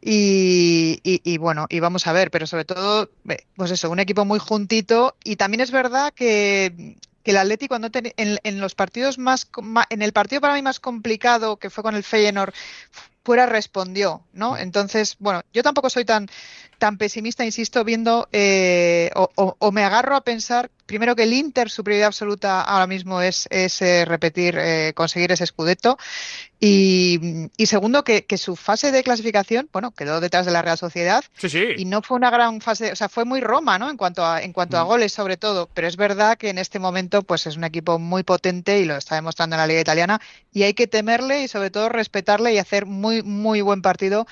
Y, 0.00 1.00
y- 1.02 1.20
y 1.24 1.38
bueno, 1.38 1.66
y 1.68 1.80
vamos 1.80 2.06
a 2.06 2.12
ver, 2.12 2.30
pero 2.30 2.46
sobre 2.46 2.64
todo, 2.64 3.10
eh, 3.28 3.44
pues 3.56 3.70
eso, 3.70 3.90
un 3.90 3.98
equipo 4.00 4.24
muy 4.24 4.38
juntito. 4.38 5.16
Y 5.24 5.36
también 5.36 5.60
es 5.60 5.70
verdad 5.70 6.12
que, 6.14 6.96
que 7.28 7.32
el 7.32 7.36
Atlético 7.36 7.72
cuando 7.72 7.90
ten- 7.90 8.14
en, 8.16 8.38
en 8.42 8.58
los 8.58 8.74
partidos 8.74 9.18
más, 9.18 9.50
en 9.90 10.00
el 10.00 10.14
partido 10.14 10.40
para 10.40 10.54
mí 10.54 10.62
más 10.62 10.80
complicado, 10.80 11.58
que 11.58 11.68
fue 11.68 11.84
con 11.84 11.94
el 11.94 12.02
Feyenoord, 12.02 12.54
fuera 13.22 13.44
respondió, 13.44 14.24
¿no? 14.32 14.56
Entonces, 14.56 15.16
bueno, 15.18 15.42
yo 15.52 15.62
tampoco 15.62 15.90
soy 15.90 16.06
tan 16.06 16.26
tan 16.78 16.96
pesimista, 16.98 17.44
insisto, 17.44 17.84
viendo 17.84 18.28
eh, 18.32 19.10
o, 19.14 19.28
o- 19.34 19.56
o 19.58 19.72
me 19.72 19.82
agarro 19.84 20.16
a 20.16 20.22
pensar 20.22 20.70
primero 20.86 21.14
que 21.14 21.24
el 21.24 21.34
Inter 21.34 21.68
su 21.68 21.84
prioridad 21.84 22.06
absoluta 22.06 22.62
ahora 22.62 22.86
mismo 22.86 23.20
es, 23.20 23.46
es 23.50 23.82
eh, 23.82 24.06
repetir, 24.06 24.56
eh, 24.58 24.92
conseguir 24.94 25.30
ese 25.32 25.44
scudetto 25.44 25.98
y, 26.60 27.48
y 27.56 27.66
segundo 27.66 28.02
que, 28.04 28.24
que 28.24 28.38
su 28.38 28.56
fase 28.56 28.90
de 28.90 29.02
clasificación, 29.02 29.68
bueno, 29.72 29.92
quedó 29.92 30.20
detrás 30.20 30.46
de 30.46 30.52
la 30.52 30.62
Real 30.62 30.78
Sociedad 30.78 31.22
Sí, 31.36 31.48
sí. 31.50 31.64
y 31.76 31.84
no 31.84 32.02
fue 32.02 32.16
una 32.16 32.30
gran 32.30 32.60
fase, 32.60 32.90
o 32.90 32.96
sea, 32.96 33.08
fue 33.08 33.24
muy 33.24 33.40
Roma, 33.40 33.78
¿no? 33.78 33.90
En 33.90 33.96
cuanto 33.96 34.24
a 34.24 34.42
en 34.42 34.52
cuanto 34.52 34.78
a 34.78 34.82
goles 34.82 35.12
sobre 35.12 35.36
todo, 35.36 35.68
pero 35.74 35.86
es 35.86 35.96
verdad 35.96 36.38
que 36.38 36.48
en 36.50 36.58
este 36.58 36.78
momento 36.78 37.22
pues 37.22 37.46
es 37.46 37.56
un 37.56 37.64
equipo 37.64 37.98
muy 37.98 38.22
potente 38.22 38.80
y 38.80 38.84
lo 38.86 38.96
está 38.96 39.14
demostrando 39.14 39.56
en 39.56 39.60
la 39.60 39.66
Liga 39.66 39.80
italiana 39.80 40.20
y 40.52 40.62
hay 40.64 40.74
que 40.74 40.86
temerle 40.86 41.42
y 41.42 41.48
sobre 41.48 41.70
todo 41.70 41.88
respetarle 41.90 42.54
y 42.54 42.58
hacer 42.58 42.86
muy 42.86 43.22
muy 43.22 43.60
buen 43.60 43.82
partido 43.82 44.26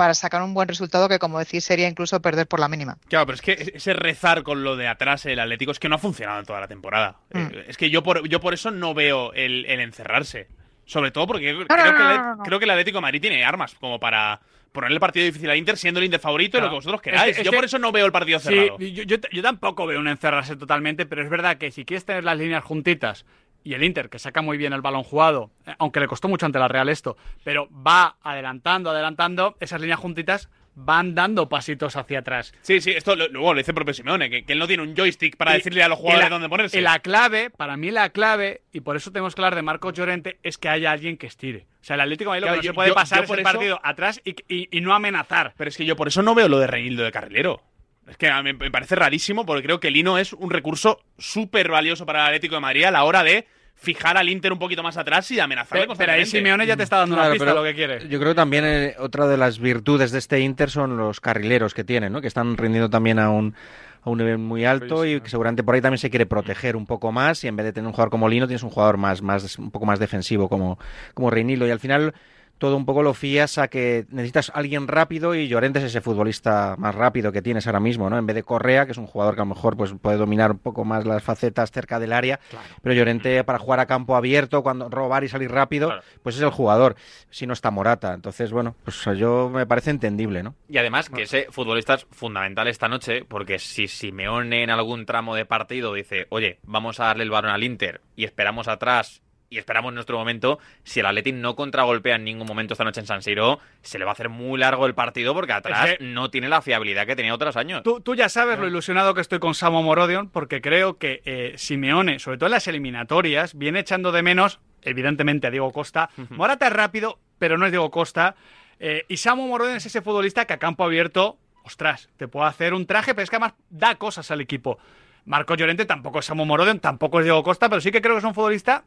para 0.00 0.14
sacar 0.14 0.40
un 0.42 0.54
buen 0.54 0.66
resultado 0.66 1.10
que 1.10 1.18
como 1.18 1.38
decís 1.38 1.62
sería 1.62 1.86
incluso 1.86 2.22
perder 2.22 2.46
por 2.46 2.58
la 2.58 2.68
mínima. 2.68 2.96
Claro, 3.10 3.26
pero 3.26 3.34
es 3.34 3.42
que 3.42 3.72
ese 3.74 3.92
rezar 3.92 4.42
con 4.42 4.64
lo 4.64 4.74
de 4.76 4.88
atrás 4.88 5.26
el 5.26 5.38
Atlético 5.38 5.72
es 5.72 5.78
que 5.78 5.90
no 5.90 5.96
ha 5.96 5.98
funcionado 5.98 6.40
en 6.40 6.46
toda 6.46 6.58
la 6.58 6.68
temporada. 6.68 7.18
Mm. 7.34 7.38
Eh, 7.38 7.64
Es 7.68 7.76
que 7.76 7.90
yo 7.90 8.02
por, 8.02 8.26
yo 8.26 8.40
por 8.40 8.54
eso 8.54 8.70
no 8.70 8.94
veo 8.94 9.34
el, 9.34 9.66
el 9.66 9.80
encerrarse. 9.80 10.48
Sobre 10.86 11.10
todo 11.10 11.26
porque 11.26 11.52
no, 11.52 11.66
creo, 11.66 11.84
que 11.84 11.98
no, 11.98 12.10
el, 12.12 12.16
no, 12.16 12.36
no. 12.36 12.42
creo 12.44 12.58
que 12.58 12.64
el 12.64 12.70
Atlético 12.70 12.96
de 12.96 13.02
Madrid 13.02 13.20
tiene 13.20 13.44
armas 13.44 13.74
como 13.78 14.00
para 14.00 14.40
ponerle 14.72 14.94
el 14.94 15.00
partido 15.00 15.26
difícil 15.26 15.50
al 15.50 15.58
Inter 15.58 15.76
siendo 15.76 16.00
el 16.00 16.04
Inter 16.06 16.18
favorito 16.20 16.56
y 16.56 16.62
lo 16.62 16.68
que 16.70 16.74
vosotros 16.76 16.98
Es 17.00 17.02
que- 17.04 17.10
queráis. 17.10 17.36
es 17.38 17.44
yo 17.44 17.52
por 17.52 17.64
eso 17.66 17.78
no 17.78 17.92
veo 17.92 18.06
el 18.06 18.12
partido 18.12 18.38
Sí, 18.40 18.48
cerrado. 18.48 18.78
yo, 18.78 19.02
yo- 19.04 19.16
yo 19.30 19.42
tampoco 19.42 19.86
veo 19.86 20.00
un 20.00 20.08
encerrarse 20.08 20.56
totalmente, 20.56 21.04
pero 21.04 21.22
es 21.22 21.28
verdad 21.28 21.58
que 21.58 21.70
si 21.70 21.84
quieres 21.84 22.06
tener 22.06 22.24
las 22.24 22.38
líneas 22.38 22.64
juntitas 22.64 23.26
y 23.64 23.74
el 23.74 23.84
Inter, 23.84 24.08
que 24.08 24.18
saca 24.18 24.42
muy 24.42 24.56
bien 24.58 24.72
el 24.72 24.80
balón 24.80 25.02
jugado, 25.02 25.50
eh, 25.66 25.74
aunque 25.78 26.00
le 26.00 26.06
costó 26.08 26.28
mucho 26.28 26.46
ante 26.46 26.58
la 26.58 26.68
Real 26.68 26.88
esto, 26.88 27.16
pero 27.44 27.68
va 27.70 28.16
adelantando, 28.22 28.90
adelantando, 28.90 29.56
esas 29.60 29.80
líneas 29.80 29.98
juntitas 30.00 30.48
van 30.76 31.14
dando 31.14 31.48
pasitos 31.48 31.96
hacia 31.96 32.20
atrás. 32.20 32.54
Sí, 32.62 32.80
sí, 32.80 32.92
esto 32.92 33.14
luego 33.16 33.52
lo 33.52 33.58
dice 33.58 33.72
el 33.72 33.74
propio 33.74 33.92
Simeone, 33.92 34.30
que, 34.30 34.44
que 34.44 34.52
él 34.54 34.58
no 34.58 34.66
tiene 34.68 34.82
un 34.84 34.94
joystick 34.96 35.36
para 35.36 35.52
Y- 35.52 35.56
decirle 35.58 35.82
a 35.82 35.88
los 35.88 35.98
jugadores 35.98 36.30
la- 36.30 36.34
dónde 36.34 36.48
ponerse. 36.48 36.78
y 36.78 36.80
la 36.80 37.00
clave, 37.00 37.50
para 37.50 37.76
mí 37.76 37.90
la 37.90 38.10
clave, 38.10 38.62
y 38.72 38.80
por 38.80 38.96
eso 38.96 39.10
tenemos 39.10 39.34
que 39.34 39.40
hablar 39.42 39.56
de 39.56 39.62
Marcos 39.62 39.92
Llorente, 39.92 40.38
es 40.42 40.56
que 40.58 40.68
haya 40.68 40.92
alguien 40.92 41.18
que 41.18 41.26
estire. 41.26 41.66
O 41.82 41.84
sea, 41.84 41.94
el 41.94 42.02
Atlético 42.02 42.32
de 42.32 42.40
Madrid 42.40 42.46
lo 42.56 42.60
que 42.62 42.66
no 42.68 42.72
se 42.72 42.74
puede 42.74 42.88
yo- 42.90 42.94
pasar 42.94 43.18
yo 43.18 43.22
es 43.24 43.28
por 43.28 43.38
el 43.38 43.44
eso- 43.44 43.52
partido 43.52 43.80
atrás 43.82 44.20
y, 44.24 44.30
y- 44.48 44.68
y 44.70 44.80
no 44.80 44.94
amenazar. 44.94 45.52
Pero 45.56 45.68
es 45.68 45.76
que 45.76 45.84
yo 45.84 45.96
por 45.96 46.08
eso 46.08 46.22
no 46.22 46.34
veo 46.34 46.48
lo 46.48 46.58
de 46.58 46.66
Reinildo 46.68 47.02
de 47.02 47.12
carrilero. 47.12 47.62
Es 48.10 48.16
que 48.16 48.30
me 48.42 48.70
parece 48.70 48.96
rarísimo 48.96 49.46
porque 49.46 49.62
creo 49.62 49.78
que 49.78 49.90
Lino 49.90 50.18
es 50.18 50.32
un 50.32 50.50
recurso 50.50 51.00
súper 51.16 51.70
valioso 51.70 52.04
para 52.04 52.22
el 52.22 52.26
Atlético 52.26 52.56
de 52.56 52.60
Madrid 52.60 52.84
a 52.84 52.90
la 52.90 53.04
hora 53.04 53.22
de 53.22 53.46
fijar 53.76 54.18
al 54.18 54.28
Inter 54.28 54.52
un 54.52 54.58
poquito 54.58 54.82
más 54.82 54.96
atrás 54.96 55.30
y 55.30 55.40
amenazarle 55.40 55.86
Pero, 55.86 55.96
pero 55.96 56.12
ahí. 56.12 56.26
Simeone 56.26 56.66
ya 56.66 56.76
te 56.76 56.82
está 56.82 56.98
dando 56.98 57.14
una 57.14 57.30
pista 57.30 57.46
pero 57.46 57.56
lo 57.56 57.64
que 57.64 57.74
quiere. 57.74 58.08
Yo 58.08 58.18
creo 58.18 58.32
que 58.32 58.36
también 58.36 58.64
eh, 58.66 58.94
otra 58.98 59.26
de 59.26 59.36
las 59.36 59.58
virtudes 59.58 60.10
de 60.10 60.18
este 60.18 60.40
Inter 60.40 60.70
son 60.70 60.96
los 60.96 61.20
carrileros 61.20 61.72
que 61.72 61.84
tienen, 61.84 62.12
¿no? 62.12 62.20
Que 62.20 62.26
están 62.26 62.56
rindiendo 62.56 62.90
también 62.90 63.18
a 63.18 63.30
un, 63.30 63.54
a 64.02 64.10
un 64.10 64.18
nivel 64.18 64.38
muy 64.38 64.64
alto 64.64 65.06
y 65.06 65.20
que 65.20 65.30
seguramente 65.30 65.62
por 65.62 65.74
ahí 65.76 65.80
también 65.80 65.98
se 65.98 66.10
quiere 66.10 66.26
proteger 66.26 66.76
un 66.76 66.86
poco 66.86 67.12
más 67.12 67.44
y 67.44 67.48
en 67.48 67.56
vez 67.56 67.64
de 67.64 67.72
tener 67.72 67.86
un 67.86 67.92
jugador 67.92 68.10
como 68.10 68.28
Lino 68.28 68.46
tienes 68.46 68.62
un 68.62 68.70
jugador 68.70 68.96
más, 68.96 69.22
más 69.22 69.58
un 69.58 69.70
poco 69.70 69.86
más 69.86 69.98
defensivo 69.98 70.48
como, 70.48 70.78
como 71.14 71.30
Reinildo 71.30 71.66
y 71.66 71.70
al 71.70 71.80
final 71.80 72.12
todo 72.60 72.76
un 72.76 72.84
poco 72.84 73.02
lo 73.02 73.14
fías 73.14 73.56
a 73.56 73.68
que 73.68 74.04
necesitas 74.10 74.52
alguien 74.54 74.86
rápido 74.86 75.34
y 75.34 75.48
Llorente 75.48 75.78
es 75.78 75.86
ese 75.86 76.02
futbolista 76.02 76.76
más 76.76 76.94
rápido 76.94 77.32
que 77.32 77.40
tienes 77.40 77.66
ahora 77.66 77.80
mismo, 77.80 78.10
¿no? 78.10 78.18
En 78.18 78.26
vez 78.26 78.36
de 78.36 78.42
Correa, 78.42 78.84
que 78.84 78.92
es 78.92 78.98
un 78.98 79.06
jugador 79.06 79.34
que 79.34 79.40
a 79.40 79.44
lo 79.44 79.54
mejor 79.54 79.78
pues 79.78 79.94
puede 80.00 80.18
dominar 80.18 80.50
un 80.50 80.58
poco 80.58 80.84
más 80.84 81.06
las 81.06 81.22
facetas 81.22 81.70
cerca 81.70 81.98
del 81.98 82.12
área, 82.12 82.38
pero 82.82 82.94
Llorente 82.94 83.42
para 83.44 83.58
jugar 83.58 83.80
a 83.80 83.86
campo 83.86 84.14
abierto, 84.14 84.62
cuando 84.62 84.90
robar 84.90 85.24
y 85.24 85.28
salir 85.28 85.50
rápido, 85.50 85.90
pues 86.22 86.36
es 86.36 86.42
el 86.42 86.50
jugador, 86.50 86.96
si 87.30 87.46
no 87.46 87.54
está 87.54 87.70
Morata. 87.70 88.12
Entonces, 88.12 88.52
bueno, 88.52 88.76
pues 88.84 89.02
yo 89.16 89.48
me 89.48 89.64
parece 89.66 89.90
entendible, 89.90 90.42
¿no? 90.42 90.54
Y 90.68 90.76
además 90.76 91.08
que 91.08 91.22
ese 91.22 91.46
futbolista 91.50 91.94
es 91.94 92.06
fundamental 92.10 92.68
esta 92.68 92.88
noche, 92.88 93.24
porque 93.24 93.58
si 93.58 93.88
Simeone 93.88 94.64
en 94.64 94.70
algún 94.70 95.06
tramo 95.06 95.34
de 95.34 95.46
partido 95.46 95.94
dice, 95.94 96.26
oye, 96.28 96.58
vamos 96.64 97.00
a 97.00 97.06
darle 97.06 97.24
el 97.24 97.30
balón 97.30 97.52
al 97.52 97.64
Inter 97.64 98.02
y 98.16 98.24
esperamos 98.24 98.68
atrás 98.68 99.22
y 99.52 99.58
esperamos 99.58 99.92
nuestro 99.92 100.16
momento, 100.16 100.60
si 100.84 101.00
el 101.00 101.06
Athletic 101.06 101.34
no 101.34 101.56
contragolpea 101.56 102.14
en 102.14 102.22
ningún 102.24 102.46
momento 102.46 102.74
esta 102.74 102.84
noche 102.84 103.00
en 103.00 103.06
San 103.06 103.20
Siro, 103.20 103.58
se 103.82 103.98
le 103.98 104.04
va 104.04 104.12
a 104.12 104.14
hacer 104.14 104.28
muy 104.28 104.56
largo 104.60 104.86
el 104.86 104.94
partido 104.94 105.34
porque 105.34 105.52
atrás 105.52 105.88
Es 105.90 105.98
que- 105.98 106.04
no 106.04 106.30
tiene 106.30 106.48
la 106.48 106.62
fiabilidad 106.62 107.04
que 107.04 107.16
tenía 107.16 107.34
otros 107.34 107.56
años. 107.56 107.82
Tú, 107.82 108.00
tú 108.00 108.14
ya 108.14 108.28
sabes 108.28 108.60
lo 108.60 108.68
ilusionado 108.68 109.12
que 109.12 109.20
estoy 109.20 109.40
con 109.40 109.54
Samo 109.56 109.82
Morodion, 109.82 110.30
porque 110.30 110.60
creo 110.60 110.98
que 110.98 111.20
eh, 111.24 111.54
Simeone, 111.56 112.20
sobre 112.20 112.38
todo 112.38 112.46
en 112.46 112.52
las 112.52 112.68
eliminatorias, 112.68 113.58
viene 113.58 113.80
echando 113.80 114.12
de 114.12 114.22
menos, 114.22 114.60
evidentemente, 114.82 115.48
a 115.48 115.50
Diego 115.50 115.72
Costa. 115.72 116.10
Morata 116.30 116.68
es 116.68 116.72
rápido, 116.72 117.18
pero 117.40 117.58
no 117.58 117.66
es 117.66 117.72
Diego 117.72 117.90
Costa. 117.90 118.36
Eh, 118.78 119.04
y 119.08 119.16
Samo 119.16 119.48
Morodion 119.48 119.78
es 119.78 119.84
ese 119.86 120.00
futbolista 120.00 120.44
que 120.46 120.52
a 120.52 120.58
campo 120.58 120.84
abierto, 120.84 121.38
ostras, 121.64 122.08
te 122.16 122.28
puede 122.28 122.46
hacer 122.46 122.72
un 122.72 122.86
traje, 122.86 123.14
pero 123.16 123.24
es 123.24 123.30
que 123.30 123.36
además 123.36 123.54
da 123.68 123.96
cosas 123.96 124.30
al 124.30 124.40
equipo. 124.40 124.78
Marco 125.24 125.56
Llorente 125.56 125.86
tampoco 125.86 126.20
es 126.20 126.24
Samo 126.26 126.44
Morodion, 126.44 126.78
tampoco 126.78 127.18
es 127.18 127.24
Diego 127.24 127.42
Costa, 127.42 127.68
pero 127.68 127.80
sí 127.80 127.90
que 127.90 128.00
creo 128.00 128.14
que 128.14 128.20
es 128.20 128.24
un 128.24 128.32
futbolista 128.34 128.84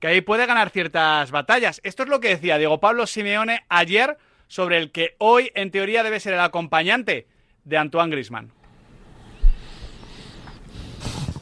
que 0.00 0.08
ahí 0.08 0.20
puede 0.20 0.46
ganar 0.46 0.70
ciertas 0.70 1.30
batallas. 1.30 1.80
Esto 1.84 2.02
es 2.02 2.08
lo 2.08 2.20
que 2.20 2.28
decía 2.28 2.58
Diego 2.58 2.80
Pablo 2.80 3.06
Simeone 3.06 3.64
ayer 3.68 4.18
sobre 4.48 4.78
el 4.78 4.92
que 4.92 5.16
hoy, 5.18 5.50
en 5.54 5.70
teoría, 5.70 6.02
debe 6.02 6.20
ser 6.20 6.34
el 6.34 6.40
acompañante 6.40 7.26
de 7.64 7.76
Antoine 7.78 8.10
Grisman. 8.10 8.52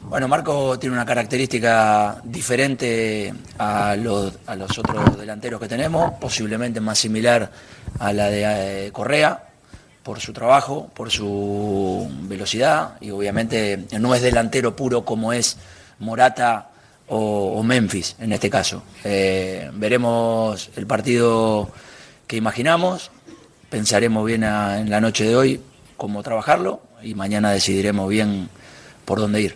Bueno, 0.01 0.27
Marco 0.27 0.77
tiene 0.77 0.95
una 0.95 1.05
característica 1.05 2.21
diferente 2.23 3.33
a 3.57 3.95
los, 3.95 4.37
a 4.45 4.55
los 4.55 4.77
otros 4.77 5.17
delanteros 5.17 5.59
que 5.59 5.67
tenemos, 5.67 6.13
posiblemente 6.21 6.79
más 6.79 6.99
similar 6.99 7.51
a 7.99 8.13
la 8.13 8.29
de 8.29 8.87
eh, 8.87 8.91
Correa, 8.91 9.45
por 10.03 10.19
su 10.19 10.31
trabajo, 10.31 10.91
por 10.93 11.09
su 11.09 12.07
velocidad 12.21 12.97
y 13.01 13.09
obviamente 13.09 13.87
no 13.99 14.13
es 14.13 14.21
delantero 14.21 14.75
puro 14.75 15.03
como 15.03 15.33
es 15.33 15.57
Morata 15.97 16.69
o, 17.07 17.53
o 17.57 17.63
Memphis 17.63 18.15
en 18.19 18.31
este 18.33 18.49
caso. 18.49 18.83
Eh, 19.03 19.69
veremos 19.73 20.69
el 20.75 20.87
partido 20.87 21.69
que 22.27 22.37
imaginamos, 22.37 23.11
pensaremos 23.69 24.25
bien 24.25 24.43
a- 24.43 24.79
en 24.79 24.89
la 24.89 25.01
noche 25.01 25.25
de 25.25 25.35
hoy 25.35 25.61
cómo 25.97 26.23
trabajarlo 26.23 26.81
y 27.03 27.13
mañana 27.15 27.51
decidiremos 27.51 28.09
bien 28.09 28.49
por 29.05 29.19
dónde 29.19 29.41
ir. 29.41 29.55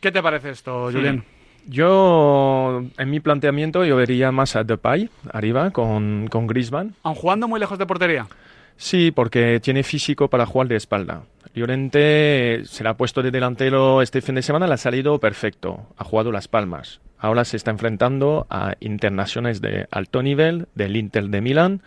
¿Qué 0.00 0.12
te 0.12 0.22
parece 0.22 0.50
esto, 0.50 0.90
Julián? 0.92 1.24
Yo, 1.68 2.84
en 2.96 3.10
mi 3.10 3.18
planteamiento, 3.20 3.84
yo 3.84 3.96
vería 3.96 4.30
más 4.30 4.54
a 4.54 4.62
Depay 4.62 5.10
arriba 5.32 5.72
con, 5.72 6.28
con 6.30 6.46
Griezmann. 6.46 6.94
¿Aun 7.02 7.16
jugando 7.16 7.48
muy 7.48 7.58
lejos 7.58 7.76
de 7.78 7.86
portería? 7.86 8.28
Sí, 8.76 9.10
porque 9.10 9.58
tiene 9.60 9.82
físico 9.82 10.28
para 10.28 10.46
jugar 10.46 10.68
de 10.68 10.76
espalda. 10.76 11.22
Llorente 11.56 12.60
se 12.66 12.82
le 12.84 12.90
ha 12.90 12.96
puesto 12.98 13.22
de 13.22 13.30
delantero 13.30 14.02
este 14.02 14.20
fin 14.20 14.34
de 14.34 14.42
semana, 14.42 14.66
le 14.66 14.74
ha 14.74 14.76
salido 14.76 15.18
perfecto, 15.18 15.86
ha 15.96 16.04
jugado 16.04 16.30
las 16.30 16.48
palmas. 16.48 17.00
Ahora 17.18 17.46
se 17.46 17.56
está 17.56 17.70
enfrentando 17.70 18.46
a 18.50 18.74
internaciones 18.80 19.62
de 19.62 19.86
alto 19.90 20.22
nivel, 20.22 20.68
del 20.74 20.96
Inter 20.96 21.28
de 21.30 21.40
Milán 21.40 21.80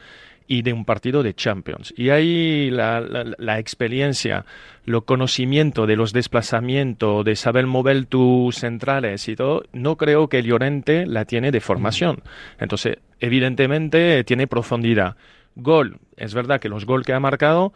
y 0.47 0.63
de 0.63 0.73
un 0.73 0.86
partido 0.86 1.21
de 1.21 1.36
Champions. 1.36 1.93
Y 1.95 2.10
ahí 2.10 2.71
la, 2.71 2.99
la- 2.99 3.36
la 3.38 3.60
experiencia, 3.60 4.43
lo 4.86 5.03
conocimiento 5.05 5.86
de 5.86 5.95
los 5.97 6.13
desplazamientos, 6.13 7.23
de 7.23 7.36
saber 7.36 7.67
mover 7.67 8.08
tus 8.08 8.55
centrales 8.55 9.29
y 9.29 9.36
todo, 9.36 9.65
no 9.71 9.97
creo 9.97 10.29
que 10.29 10.41
Llorente 10.41 11.05
la 11.05 11.25
tiene 11.25 11.51
de 11.51 11.62
formación. 11.62 12.23
Entonces, 12.60 12.97
evidentemente 13.19 14.23
tiene 14.23 14.47
profundidad. 14.47 15.15
Gol, 15.55 15.99
es 16.17 16.34
verdad 16.34 16.60
que 16.60 16.69
los 16.69 16.86
goles 16.86 17.05
que 17.05 17.13
ha 17.13 17.19
marcado 17.19 17.71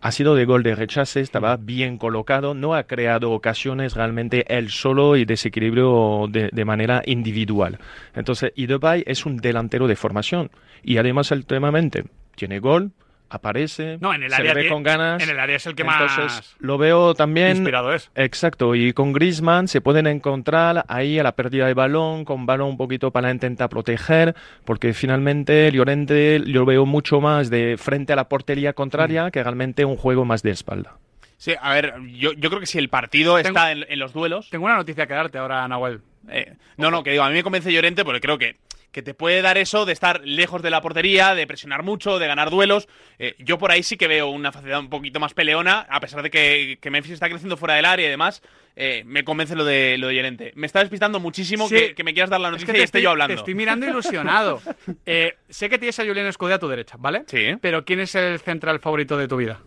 ha 0.00 0.12
sido 0.12 0.34
de 0.34 0.44
gol 0.44 0.62
de 0.62 0.74
rechace, 0.74 1.20
estaba 1.20 1.56
bien 1.56 1.98
colocado, 1.98 2.54
no 2.54 2.74
ha 2.74 2.84
creado 2.84 3.32
ocasiones 3.32 3.94
realmente 3.94 4.44
él 4.48 4.70
solo 4.70 5.16
y 5.16 5.24
desequilibrio 5.24 6.26
de, 6.30 6.50
de 6.52 6.64
manera 6.64 7.02
individual. 7.04 7.78
Entonces, 8.14 8.52
Idebay 8.54 9.02
es 9.06 9.26
un 9.26 9.38
delantero 9.38 9.88
de 9.88 9.96
formación 9.96 10.50
y 10.82 10.98
además 10.98 11.30
últimamente 11.30 12.04
tiene 12.36 12.60
gol, 12.60 12.92
aparece, 13.30 13.98
No, 14.00 14.14
en 14.14 14.22
el 14.22 14.30
se 14.30 14.36
área 14.36 14.54
le 14.54 14.62
ve 14.64 14.68
con 14.68 14.82
ganas. 14.82 15.22
en 15.22 15.30
el 15.30 15.38
área 15.38 15.56
es 15.56 15.66
el 15.66 15.74
que 15.74 15.82
Entonces, 15.82 16.16
más 16.18 16.56
lo 16.58 16.78
veo 16.78 17.14
también 17.14 17.50
inspirado 17.56 17.92
es. 17.92 18.10
Exacto, 18.14 18.74
y 18.74 18.92
con 18.92 19.12
Griezmann 19.12 19.68
se 19.68 19.80
pueden 19.80 20.06
encontrar 20.06 20.84
ahí 20.88 21.18
a 21.18 21.22
la 21.22 21.32
pérdida 21.32 21.66
de 21.66 21.74
balón, 21.74 22.24
con 22.24 22.46
balón 22.46 22.68
un 22.70 22.76
poquito 22.76 23.10
para 23.10 23.30
intentar 23.30 23.68
proteger, 23.68 24.34
porque 24.64 24.92
finalmente 24.94 25.70
Llorente 25.72 26.40
yo 26.46 26.60
lo 26.60 26.66
veo 26.66 26.86
mucho 26.86 27.20
más 27.20 27.50
de 27.50 27.76
frente 27.78 28.12
a 28.12 28.16
la 28.16 28.28
portería 28.28 28.72
contraria 28.72 29.26
Mm. 29.26 29.30
que 29.30 29.42
realmente 29.42 29.84
un 29.84 29.96
juego 29.96 30.24
más 30.24 30.42
de 30.42 30.50
espalda. 30.50 30.96
Sí, 31.36 31.54
a 31.60 31.72
ver, 31.74 31.94
yo, 32.14 32.32
yo 32.32 32.48
creo 32.50 32.58
que 32.60 32.66
si 32.66 32.78
el 32.78 32.88
partido 32.88 33.38
está 33.38 33.70
en, 33.72 33.84
en 33.88 33.98
los 34.00 34.12
duelos. 34.12 34.50
Tengo 34.50 34.64
una 34.64 34.74
noticia 34.76 35.06
que 35.06 35.14
darte 35.14 35.38
ahora, 35.38 35.66
Nahuel. 35.68 36.00
Eh, 36.30 36.54
no, 36.76 36.90
no, 36.90 37.02
que 37.04 37.12
digo, 37.12 37.22
a 37.22 37.28
mí 37.28 37.34
me 37.34 37.42
convence 37.44 37.72
Llorente 37.72 38.04
porque 38.04 38.20
creo 38.20 38.38
que, 38.38 38.56
que 38.92 39.02
te 39.02 39.12
puede 39.14 39.42
dar 39.42 39.58
eso 39.58 39.84
de 39.84 39.92
estar 39.92 40.22
lejos 40.24 40.62
de 40.62 40.70
la 40.70 40.80
portería, 40.80 41.34
de 41.34 41.46
presionar 41.46 41.82
mucho, 41.82 42.18
de 42.18 42.26
ganar 42.26 42.50
duelos. 42.50 42.88
Eh, 43.18 43.34
yo 43.38 43.58
por 43.58 43.70
ahí 43.70 43.82
sí 43.82 43.96
que 43.96 44.08
veo 44.08 44.28
una 44.28 44.50
facilidad 44.52 44.80
un 44.80 44.88
poquito 44.90 45.20
más 45.20 45.34
peleona, 45.34 45.86
a 45.90 46.00
pesar 46.00 46.22
de 46.22 46.30
que, 46.30 46.78
que 46.80 46.90
Memphis 46.90 47.12
está 47.12 47.28
creciendo 47.28 47.56
fuera 47.56 47.74
del 47.74 47.84
área 47.84 48.06
y 48.06 48.10
demás. 48.10 48.42
eh, 48.76 49.02
me 49.04 49.24
convence 49.24 49.54
lo 49.56 49.64
de, 49.64 49.96
lo 49.98 50.06
de 50.08 50.14
Llorente. 50.16 50.52
Me 50.54 50.66
está 50.66 50.80
despistando 50.80 51.18
muchísimo 51.20 51.68
Sí. 51.68 51.74
que, 51.74 51.94
que 51.94 52.04
me 52.04 52.12
quieras 52.14 52.30
dar 52.30 52.40
la 52.40 52.48
Es 52.48 52.52
noticia 52.52 52.72
que 52.74 52.80
y 52.80 52.82
esté 52.82 52.98
estoy, 52.98 53.02
yo 53.02 53.10
hablando. 53.10 53.34
Te 53.34 53.38
estoy 53.40 53.54
mirando 53.54 53.86
ilusionado. 53.86 54.60
Eh, 55.06 55.36
sé 55.48 55.68
que 55.68 55.78
tienes 55.78 55.98
a 55.98 56.04
Julián 56.06 56.26
Escudé 56.26 56.54
a 56.54 56.58
tu 56.58 56.68
derecha, 56.68 56.96
¿vale? 56.98 57.24
Sí. 57.26 57.56
Pero 57.60 57.84
¿quién 57.84 58.00
es 58.00 58.14
el 58.14 58.38
central 58.40 58.78
favorito 58.80 59.16
de 59.16 59.26
tu 59.28 59.36
vida? 59.36 59.60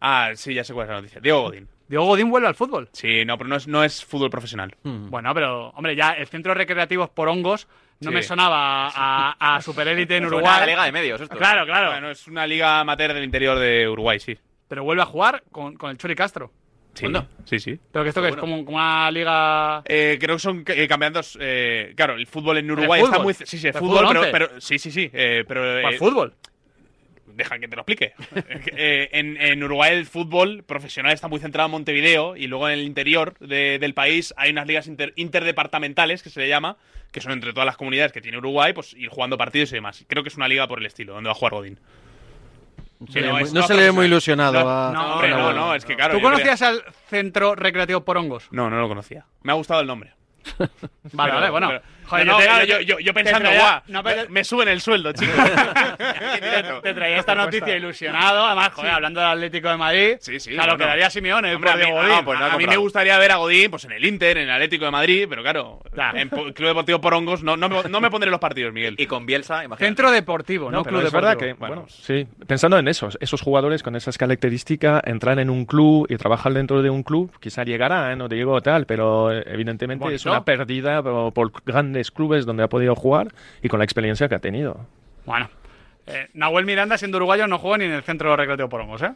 Ah, 0.00 0.30
sí, 0.34 0.54
ya 0.54 0.64
sé 0.64 0.72
cuál 0.74 0.84
es 0.86 0.90
la 0.90 0.96
noticia. 0.96 1.20
Diego 1.20 1.42
Godín. 1.42 1.68
Diego 1.88 2.04
Godín 2.04 2.30
vuelve 2.30 2.48
al 2.48 2.54
fútbol. 2.54 2.88
Sí, 2.92 3.24
no, 3.24 3.36
pero 3.38 3.48
no 3.48 3.56
es, 3.56 3.68
no 3.68 3.84
es 3.84 4.04
fútbol 4.04 4.30
profesional. 4.30 4.74
Bueno, 4.82 5.32
pero, 5.34 5.68
hombre, 5.70 5.94
ya 5.94 6.12
el 6.12 6.26
centro 6.26 6.52
recreativo 6.54 7.06
por 7.08 7.28
hongos 7.28 7.68
no 8.00 8.10
Sí. 8.10 8.14
me 8.14 8.22
sonaba 8.22 8.88
a, 8.94 9.56
a 9.56 9.62
superélite 9.62 10.16
en 10.16 10.26
Uruguay. 10.26 10.54
a 10.56 10.60
la 10.60 10.66
Liga 10.66 10.84
de 10.84 10.92
Medios 10.92 11.20
esto. 11.20 11.36
Claro, 11.36 11.64
claro. 11.64 11.90
Bueno, 11.92 12.10
es 12.10 12.26
una 12.28 12.46
liga 12.46 12.80
amateur 12.80 13.14
del 13.14 13.24
interior 13.24 13.58
de 13.58 13.88
Uruguay, 13.88 14.18
sí. 14.20 14.36
Pero 14.68 14.84
vuelve 14.84 15.02
a 15.02 15.06
jugar 15.06 15.44
con, 15.50 15.76
con 15.76 15.90
el 15.90 15.96
Chori 15.96 16.14
Castro. 16.14 16.52
Sí, 16.92 17.06
sí, 17.44 17.58
sí. 17.60 17.78
¿Pero 17.92 18.02
que 18.04 18.08
esto 18.08 18.22
que 18.22 18.28
es? 18.28 18.36
Como, 18.36 18.64
como 18.64 18.78
una 18.78 19.10
liga... 19.10 19.82
Eh, 19.84 20.16
creo 20.18 20.36
que 20.36 20.40
son 20.40 20.64
eh, 20.66 20.88
campeatos. 20.88 21.36
eh, 21.40 21.92
claro, 21.94 22.14
el 22.14 22.26
fútbol 22.26 22.56
en 22.56 22.70
Uruguay 22.70 23.00
fútbol? 23.00 23.12
está 23.12 23.22
muy. 23.22 23.34
Sí, 23.34 23.44
sí, 23.46 23.58
¿De 23.60 23.68
el 23.68 23.74
fútbol, 23.74 23.98
fútbol 24.06 24.08
pero, 24.08 24.20
11? 24.20 24.32
pero- 24.32 24.60
Sí, 24.62 24.78
sí, 24.78 24.90
sí. 24.90 25.10
eh, 25.12 25.44
pero, 25.46 25.60
¿Cuál 25.82 25.94
eh, 25.94 25.98
fútbol? 25.98 26.34
Deja 27.36 27.58
que 27.58 27.68
te 27.68 27.76
lo 27.76 27.82
explique. 27.82 28.14
Eh, 28.78 29.08
en, 29.12 29.36
en 29.40 29.62
Uruguay 29.62 29.92
el 29.96 30.06
fútbol 30.06 30.62
profesional 30.64 31.12
está 31.12 31.28
muy 31.28 31.38
centrado 31.40 31.66
en 31.66 31.72
Montevideo 31.72 32.36
y 32.36 32.46
luego 32.46 32.68
en 32.68 32.74
el 32.78 32.84
interior 32.84 33.38
de- 33.38 33.78
del 33.78 33.94
país 33.94 34.32
hay 34.36 34.50
unas 34.50 34.66
ligas 34.66 34.86
inter- 34.86 35.12
interdepartamentales 35.16 36.22
que 36.22 36.30
se 36.30 36.40
le 36.40 36.48
llama, 36.48 36.76
que 37.12 37.20
son 37.20 37.32
entre 37.32 37.52
todas 37.52 37.66
las 37.66 37.76
comunidades 37.76 38.12
que 38.12 38.20
tiene 38.20 38.38
Uruguay, 38.38 38.72
pues 38.72 38.92
ir 38.94 39.08
jugando 39.08 39.36
partidos 39.38 39.70
y 39.72 39.76
demás. 39.76 40.04
Creo 40.08 40.22
que 40.22 40.28
es 40.30 40.36
una 40.36 40.48
liga 40.48 40.66
por 40.66 40.78
el 40.78 40.86
estilo, 40.86 41.14
donde 41.14 41.28
va 41.28 41.32
a 41.32 41.34
jugar 41.34 41.52
Godín. 41.54 41.78
no 43.00 43.62
se 43.62 43.74
le 43.74 43.82
ve 43.82 43.92
muy 43.92 44.06
ilusionado 44.06 44.58
a- 44.68 44.92
No, 44.92 45.12
hombre, 45.14 45.28
a 45.28 45.30
no, 45.30 45.36
Nahuel. 45.38 45.56
no, 45.56 45.74
es 45.74 45.84
que 45.84 45.94
claro. 45.96 46.14
¿Tú 46.14 46.20
conocías 46.22 46.60
al 46.62 46.82
centro 47.08 47.54
recreativo 47.54 48.04
por 48.04 48.16
hongos? 48.16 48.48
No, 48.50 48.70
no 48.70 48.78
lo 48.80 48.88
conocía. 48.88 49.26
Me 49.42 49.52
ha 49.52 49.54
gustado 49.54 49.80
el 49.80 49.86
nombre. 49.86 50.12
Vale, 50.58 50.68
Pero- 51.32 51.34
vale, 51.34 51.50
bueno. 51.50 51.68
pero- 51.68 51.82
Joder, 52.06 52.26
no, 52.26 52.32
yo 52.32 52.32
no, 52.32 52.38
te- 52.38 52.44
claro, 52.46 52.64
yo 52.64 52.80
yo, 52.80 52.98
yo, 53.00 53.14
pensando, 53.14 53.48
traía- 53.48 53.60
guau, 53.60 53.80
no, 53.88 54.02
pero- 54.02 54.22
me, 54.22 54.28
me 54.28 54.44
suben 54.44 54.68
el 54.68 54.80
sueldo, 54.80 55.12
chicos. 55.12 55.34
Te 56.82 56.94
traía 56.94 57.18
esta 57.18 57.34
noticia 57.34 57.76
ilusionado, 57.76 58.44
además, 58.46 58.70
joder, 58.74 58.90
hablando 58.92 59.20
del 59.20 59.30
Atlético 59.30 59.68
de 59.68 59.76
Madrid. 59.76 60.16
Sí, 60.20 60.38
sí. 60.40 60.50
Claro, 60.50 60.72
bueno. 60.72 60.84
quedaría 60.84 61.10
Simeone 61.10 61.54
Hombre, 61.54 61.70
a 61.70 61.76
mí, 61.76 61.82
Diego 61.82 61.96
Godín. 61.96 62.12
ah, 62.12 62.22
pues 62.24 62.38
No, 62.38 62.46
a 62.46 62.56
mí 62.56 62.64
no. 62.64 62.70
me 62.70 62.76
gustaría 62.76 63.18
ver 63.18 63.32
a 63.32 63.36
Godín 63.36 63.70
pues 63.70 63.84
en 63.84 63.92
el 63.92 64.04
Inter, 64.04 64.38
en 64.38 64.44
el 64.44 64.50
Atlético 64.50 64.84
de 64.84 64.90
Madrid, 64.90 65.26
pero 65.28 65.42
claro, 65.42 65.80
en 66.14 66.28
Po- 66.30 66.52
Club 66.52 66.68
Deportivo 66.68 67.00
Porongos 67.00 67.42
no, 67.42 67.56
no, 67.56 67.68
me, 67.68 67.82
no 67.88 68.00
me 68.00 68.10
pondré 68.10 68.30
los 68.30 68.40
partidos, 68.40 68.72
Miguel. 68.72 68.94
Y 68.98 69.06
con 69.06 69.26
Bielsa, 69.26 69.64
imagínate. 69.64 69.84
Centro 69.84 70.10
deportivo, 70.10 70.70
¿no? 70.70 70.78
No, 70.78 70.84
Club 70.84 71.02
es 71.06 71.12
verdad 71.12 71.36
que, 71.36 71.46
deportivo. 71.46 71.74
bueno, 71.82 71.88
sí, 71.88 72.26
pensando 72.46 72.78
en 72.78 72.88
esos, 72.88 73.16
esos 73.20 73.40
jugadores 73.42 73.82
con 73.82 73.96
esas 73.96 74.18
características, 74.18 75.02
entrar 75.04 75.38
en 75.38 75.50
un 75.50 75.64
club 75.66 76.06
y 76.08 76.16
trabajar 76.16 76.52
dentro 76.52 76.82
de 76.82 76.90
un 76.90 77.02
club, 77.02 77.32
quizá 77.40 77.64
llegará, 77.64 78.12
¿eh? 78.12 78.16
no 78.16 78.28
te 78.28 78.36
digo 78.36 78.60
tal, 78.60 78.86
pero 78.86 79.32
eh, 79.32 79.42
evidentemente 79.46 80.14
es 80.14 80.24
una 80.26 80.44
pérdida 80.44 81.02
por, 81.02 81.32
por 81.32 81.52
grandes 81.96 82.10
clubes 82.10 82.44
donde 82.44 82.62
ha 82.62 82.68
podido 82.68 82.94
jugar 82.94 83.28
y 83.62 83.68
con 83.68 83.78
la 83.78 83.84
experiencia 83.84 84.28
que 84.28 84.34
ha 84.34 84.38
tenido. 84.38 84.86
Bueno. 85.24 85.48
Eh, 86.06 86.28
Nahuel 86.34 86.64
Miranda, 86.66 86.96
siendo 86.98 87.16
uruguayo, 87.16 87.48
no 87.48 87.58
juega 87.58 87.78
ni 87.78 87.84
en 87.86 87.92
el 87.92 88.02
centro 88.04 88.36
recreativo 88.36 88.68
por 88.68 88.80
hongos, 88.82 89.02
¿eh? 89.02 89.12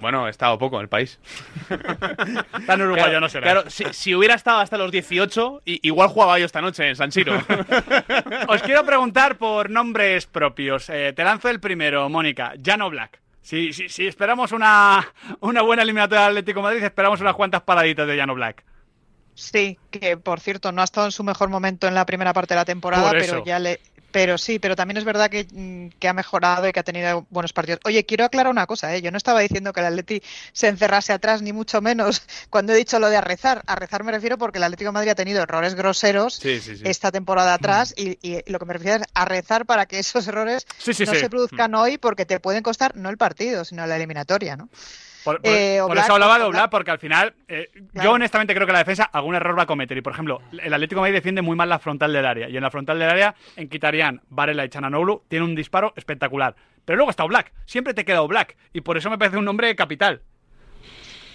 Bueno, 0.00 0.28
he 0.28 0.30
estado 0.30 0.56
poco 0.58 0.76
en 0.76 0.82
el 0.82 0.88
país. 0.88 1.18
Tan 2.66 2.80
uruguayo 2.80 3.04
Claro, 3.06 3.20
no 3.20 3.28
será. 3.28 3.42
Claro, 3.42 3.70
si, 3.70 3.84
si 3.92 4.14
hubiera 4.14 4.34
estado 4.36 4.58
hasta 4.60 4.78
los 4.78 4.92
18, 4.92 5.62
i- 5.64 5.80
igual 5.82 6.08
jugaba 6.10 6.38
yo 6.38 6.44
esta 6.46 6.60
noche 6.60 6.88
en 6.88 6.94
San 6.94 7.10
Siro. 7.10 7.32
Os 8.48 8.62
quiero 8.62 8.84
preguntar 8.84 9.36
por 9.36 9.70
nombres 9.70 10.26
propios. 10.26 10.88
Eh, 10.90 11.12
te 11.16 11.24
lanzo 11.24 11.48
el 11.48 11.58
primero, 11.58 12.08
Mónica. 12.08 12.52
Jano 12.64 12.88
Black. 12.90 13.18
Si, 13.40 13.72
si, 13.72 13.88
si 13.88 14.06
esperamos 14.06 14.52
una, 14.52 15.04
una 15.40 15.62
buena 15.62 15.82
eliminatoria 15.82 16.22
del 16.22 16.30
Atlético 16.38 16.60
de 16.60 16.64
Madrid, 16.64 16.84
esperamos 16.84 17.20
unas 17.20 17.34
cuantas 17.34 17.62
paraditas 17.62 18.06
de 18.06 18.16
Jano 18.16 18.34
Black. 18.36 18.62
Sí, 19.34 19.78
que 19.90 20.16
por 20.16 20.40
cierto 20.40 20.72
no 20.72 20.80
ha 20.80 20.84
estado 20.84 21.06
en 21.06 21.12
su 21.12 21.24
mejor 21.24 21.48
momento 21.48 21.86
en 21.88 21.94
la 21.94 22.06
primera 22.06 22.32
parte 22.32 22.54
de 22.54 22.60
la 22.60 22.64
temporada, 22.64 23.10
Por 23.10 23.18
pero 23.18 23.44
ya 23.44 23.58
le, 23.58 23.80
pero 24.14 24.38
sí, 24.38 24.60
pero 24.60 24.76
también 24.76 24.96
es 24.96 25.02
verdad 25.02 25.28
que, 25.28 25.44
mm, 25.50 25.98
que 25.98 26.06
ha 26.06 26.12
mejorado 26.12 26.68
y 26.68 26.72
que 26.72 26.78
ha 26.78 26.84
tenido 26.84 27.26
buenos 27.30 27.52
partidos. 27.52 27.80
Oye, 27.82 28.06
quiero 28.06 28.24
aclarar 28.24 28.48
una 28.48 28.64
cosa, 28.64 28.94
¿eh? 28.94 29.02
yo 29.02 29.10
no 29.10 29.16
estaba 29.16 29.40
diciendo 29.40 29.72
que 29.72 29.80
el 29.80 29.86
Atleti 29.86 30.22
se 30.52 30.68
encerrase 30.68 31.12
atrás 31.12 31.42
ni 31.42 31.52
mucho 31.52 31.80
menos 31.80 32.22
cuando 32.48 32.72
he 32.72 32.76
dicho 32.76 33.00
lo 33.00 33.10
de 33.10 33.16
a 33.16 33.20
rezar. 33.20 33.64
A 33.66 33.74
rezar 33.74 34.04
me 34.04 34.12
refiero 34.12 34.38
porque 34.38 34.58
el 34.58 34.62
Atlético 34.62 34.90
de 34.90 34.92
Madrid 34.92 35.10
ha 35.10 35.16
tenido 35.16 35.42
errores 35.42 35.74
groseros 35.74 36.34
Sí, 36.36 36.60
sí, 36.60 36.76
sí. 36.76 36.84
esta 36.86 37.10
temporada 37.10 37.54
atrás 37.54 37.92
y, 37.96 38.16
y 38.22 38.40
lo 38.46 38.60
que 38.60 38.66
me 38.66 38.74
refiero 38.74 39.02
es 39.02 39.08
a 39.14 39.24
rezar 39.24 39.66
para 39.66 39.86
que 39.86 39.98
esos 39.98 40.28
errores 40.28 40.64
no 40.86 40.94
se 40.94 41.28
produzcan 41.28 41.74
hoy 41.74 41.98
porque 41.98 42.24
te 42.24 42.38
pueden 42.38 42.62
costar 42.62 42.94
no 42.94 43.10
el 43.10 43.16
partido, 43.16 43.64
sino 43.64 43.84
la 43.84 43.96
eliminatoria, 43.96 44.56
¿no? 44.56 44.68
Por, 45.24 45.40
por- 45.40 45.50
Eh, 45.50 45.80
por 45.86 45.96
eso 45.96 46.12
hablaba 46.12 46.38
de 46.38 46.44
Oblak- 46.44 46.68
porque 46.70 46.90
al 46.90 46.98
final, 46.98 47.34
eh, 47.48 47.70
Claro. 47.92 48.10
yo 48.10 48.12
honestamente 48.14 48.54
creo 48.54 48.66
que 48.66 48.72
la 48.72 48.78
defensa 48.80 49.04
algún 49.04 49.34
error 49.34 49.58
va 49.58 49.62
a 49.62 49.66
cometer. 49.66 49.96
Y 49.96 50.02
por 50.02 50.12
ejemplo, 50.12 50.42
el 50.52 50.72
Atlético 50.74 51.00
de 51.00 51.02
Madrid 51.02 51.14
defiende 51.14 51.40
muy 51.42 51.56
mal 51.56 51.68
la 51.68 51.78
frontal 51.78 52.12
del 52.12 52.26
área. 52.26 52.48
Y 52.48 52.56
en 52.56 52.62
la 52.62 52.70
frontal 52.70 52.98
del 52.98 53.08
área, 53.08 53.34
en 53.56 53.68
Kitarian, 53.68 54.20
Varela 54.28 54.64
y 54.64 54.68
Chananoglu, 54.68 55.22
tiene 55.28 55.44
un 55.44 55.54
disparo 55.54 55.92
espectacular. 55.96 56.54
Pero 56.84 56.96
luego 56.98 57.10
está 57.10 57.24
Oblak. 57.24 57.52
Siempre 57.64 57.94
te 57.94 58.04
queda 58.04 58.20
Oblak. 58.22 58.56
Y 58.74 58.82
por 58.82 58.96
eso 58.98 59.08
me 59.08 59.16
parece 59.18 59.38
un 59.38 59.44
nombre 59.46 59.74
capital. 59.74 60.20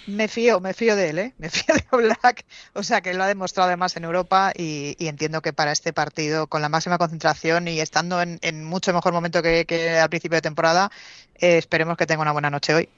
Me 0.06 0.28
fío, 0.28 0.60
me 0.60 0.72
fío 0.74 0.96
de 0.96 1.10
él, 1.10 1.18
¿eh? 1.18 1.34
Me 1.38 1.50
fío 1.50 1.74
de 1.74 1.84
Oblak, 1.90 2.44
o 2.72 2.82
sea 2.82 3.00
que 3.00 3.12
lo 3.14 3.22
ha 3.22 3.26
demostrado 3.28 3.68
además 3.68 3.96
en 3.96 4.04
Europa 4.04 4.52
y, 4.56 4.96
y 4.98 5.08
entiendo 5.08 5.40
que 5.42 5.52
para 5.52 5.72
este 5.72 5.92
partido, 5.92 6.46
con 6.46 6.62
la 6.62 6.68
máxima 6.68 6.98
concentración 6.98 7.68
y 7.68 7.80
estando 7.80 8.20
en, 8.22 8.38
en 8.42 8.64
mucho 8.64 8.92
mejor 8.94 9.12
momento 9.12 9.42
que, 9.42 9.66
que 9.66 9.98
al 9.98 10.08
principio 10.08 10.36
de 10.36 10.42
temporada, 10.42 10.90
eh, 11.36 11.58
esperemos 11.58 11.96
que 11.96 12.06
tenga 12.06 12.22
una 12.22 12.32
buena 12.32 12.50
noche 12.50 12.74
hoy. 12.74 12.88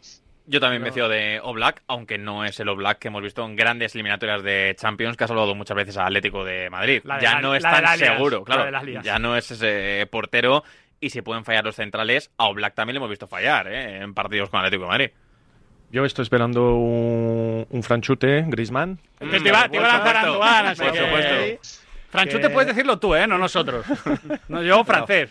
Yo 0.46 0.58
también 0.60 0.82
me 0.82 0.90
fío 0.90 1.08
de 1.08 1.40
Oblak, 1.42 1.82
aunque 1.86 2.18
no 2.18 2.44
es 2.44 2.58
el 2.58 2.68
Oblak 2.68 2.98
que 2.98 3.08
hemos 3.08 3.22
visto 3.22 3.44
en 3.44 3.54
grandes 3.54 3.94
eliminatorias 3.94 4.42
de 4.42 4.74
Champions 4.78 5.16
que 5.16 5.24
ha 5.24 5.28
salvado 5.28 5.54
muchas 5.54 5.76
veces 5.76 5.96
al 5.96 6.06
Atlético 6.06 6.44
de 6.44 6.68
Madrid. 6.68 7.00
De 7.04 7.08
ya 7.22 7.34
la- 7.34 7.40
no 7.40 7.54
es 7.54 7.62
tan 7.62 7.96
seguro, 7.96 8.38
la 8.40 8.44
claro. 8.44 8.64
de 8.64 8.70
las 8.72 8.82
ligas. 8.84 9.04
Ya 9.04 9.18
no 9.20 9.36
es 9.36 9.50
ese 9.52 10.06
portero 10.10 10.64
y 11.00 11.10
si 11.10 11.22
pueden 11.22 11.44
fallar 11.44 11.64
los 11.64 11.76
centrales, 11.76 12.30
a 12.38 12.46
Oblak 12.46 12.74
también 12.74 12.94
le 12.94 12.98
hemos 12.98 13.10
visto 13.10 13.28
fallar 13.28 13.68
¿eh? 13.68 13.98
en 14.02 14.14
partidos 14.14 14.50
con 14.50 14.58
Atlético 14.58 14.82
de 14.82 14.88
Madrid. 14.88 15.10
Yo 15.92 16.04
estoy 16.04 16.22
esperando 16.24 16.74
un, 16.74 17.66
un 17.68 17.82
franchute, 17.82 18.44
Griezmann. 18.48 18.98
Te, 19.18 19.26
te 19.40 19.48
iba, 19.48 19.68
te 19.68 19.76
iba 19.76 19.84
a 19.92 19.96
lanzar 19.98 20.16
a 20.16 20.20
Antoine, 20.22 20.68
así 20.70 20.82
Por 20.82 20.92
que- 20.92 20.98
supuesto. 20.98 21.78
Franchute 22.10 22.42
Que- 22.42 22.50
puedes 22.50 22.66
decirlo 22.68 22.98
tú, 22.98 23.14
¿eh? 23.14 23.26
No 23.26 23.38
nosotros. 23.38 23.86
No, 24.48 24.62
yo 24.62 24.82
francés. 24.84 25.30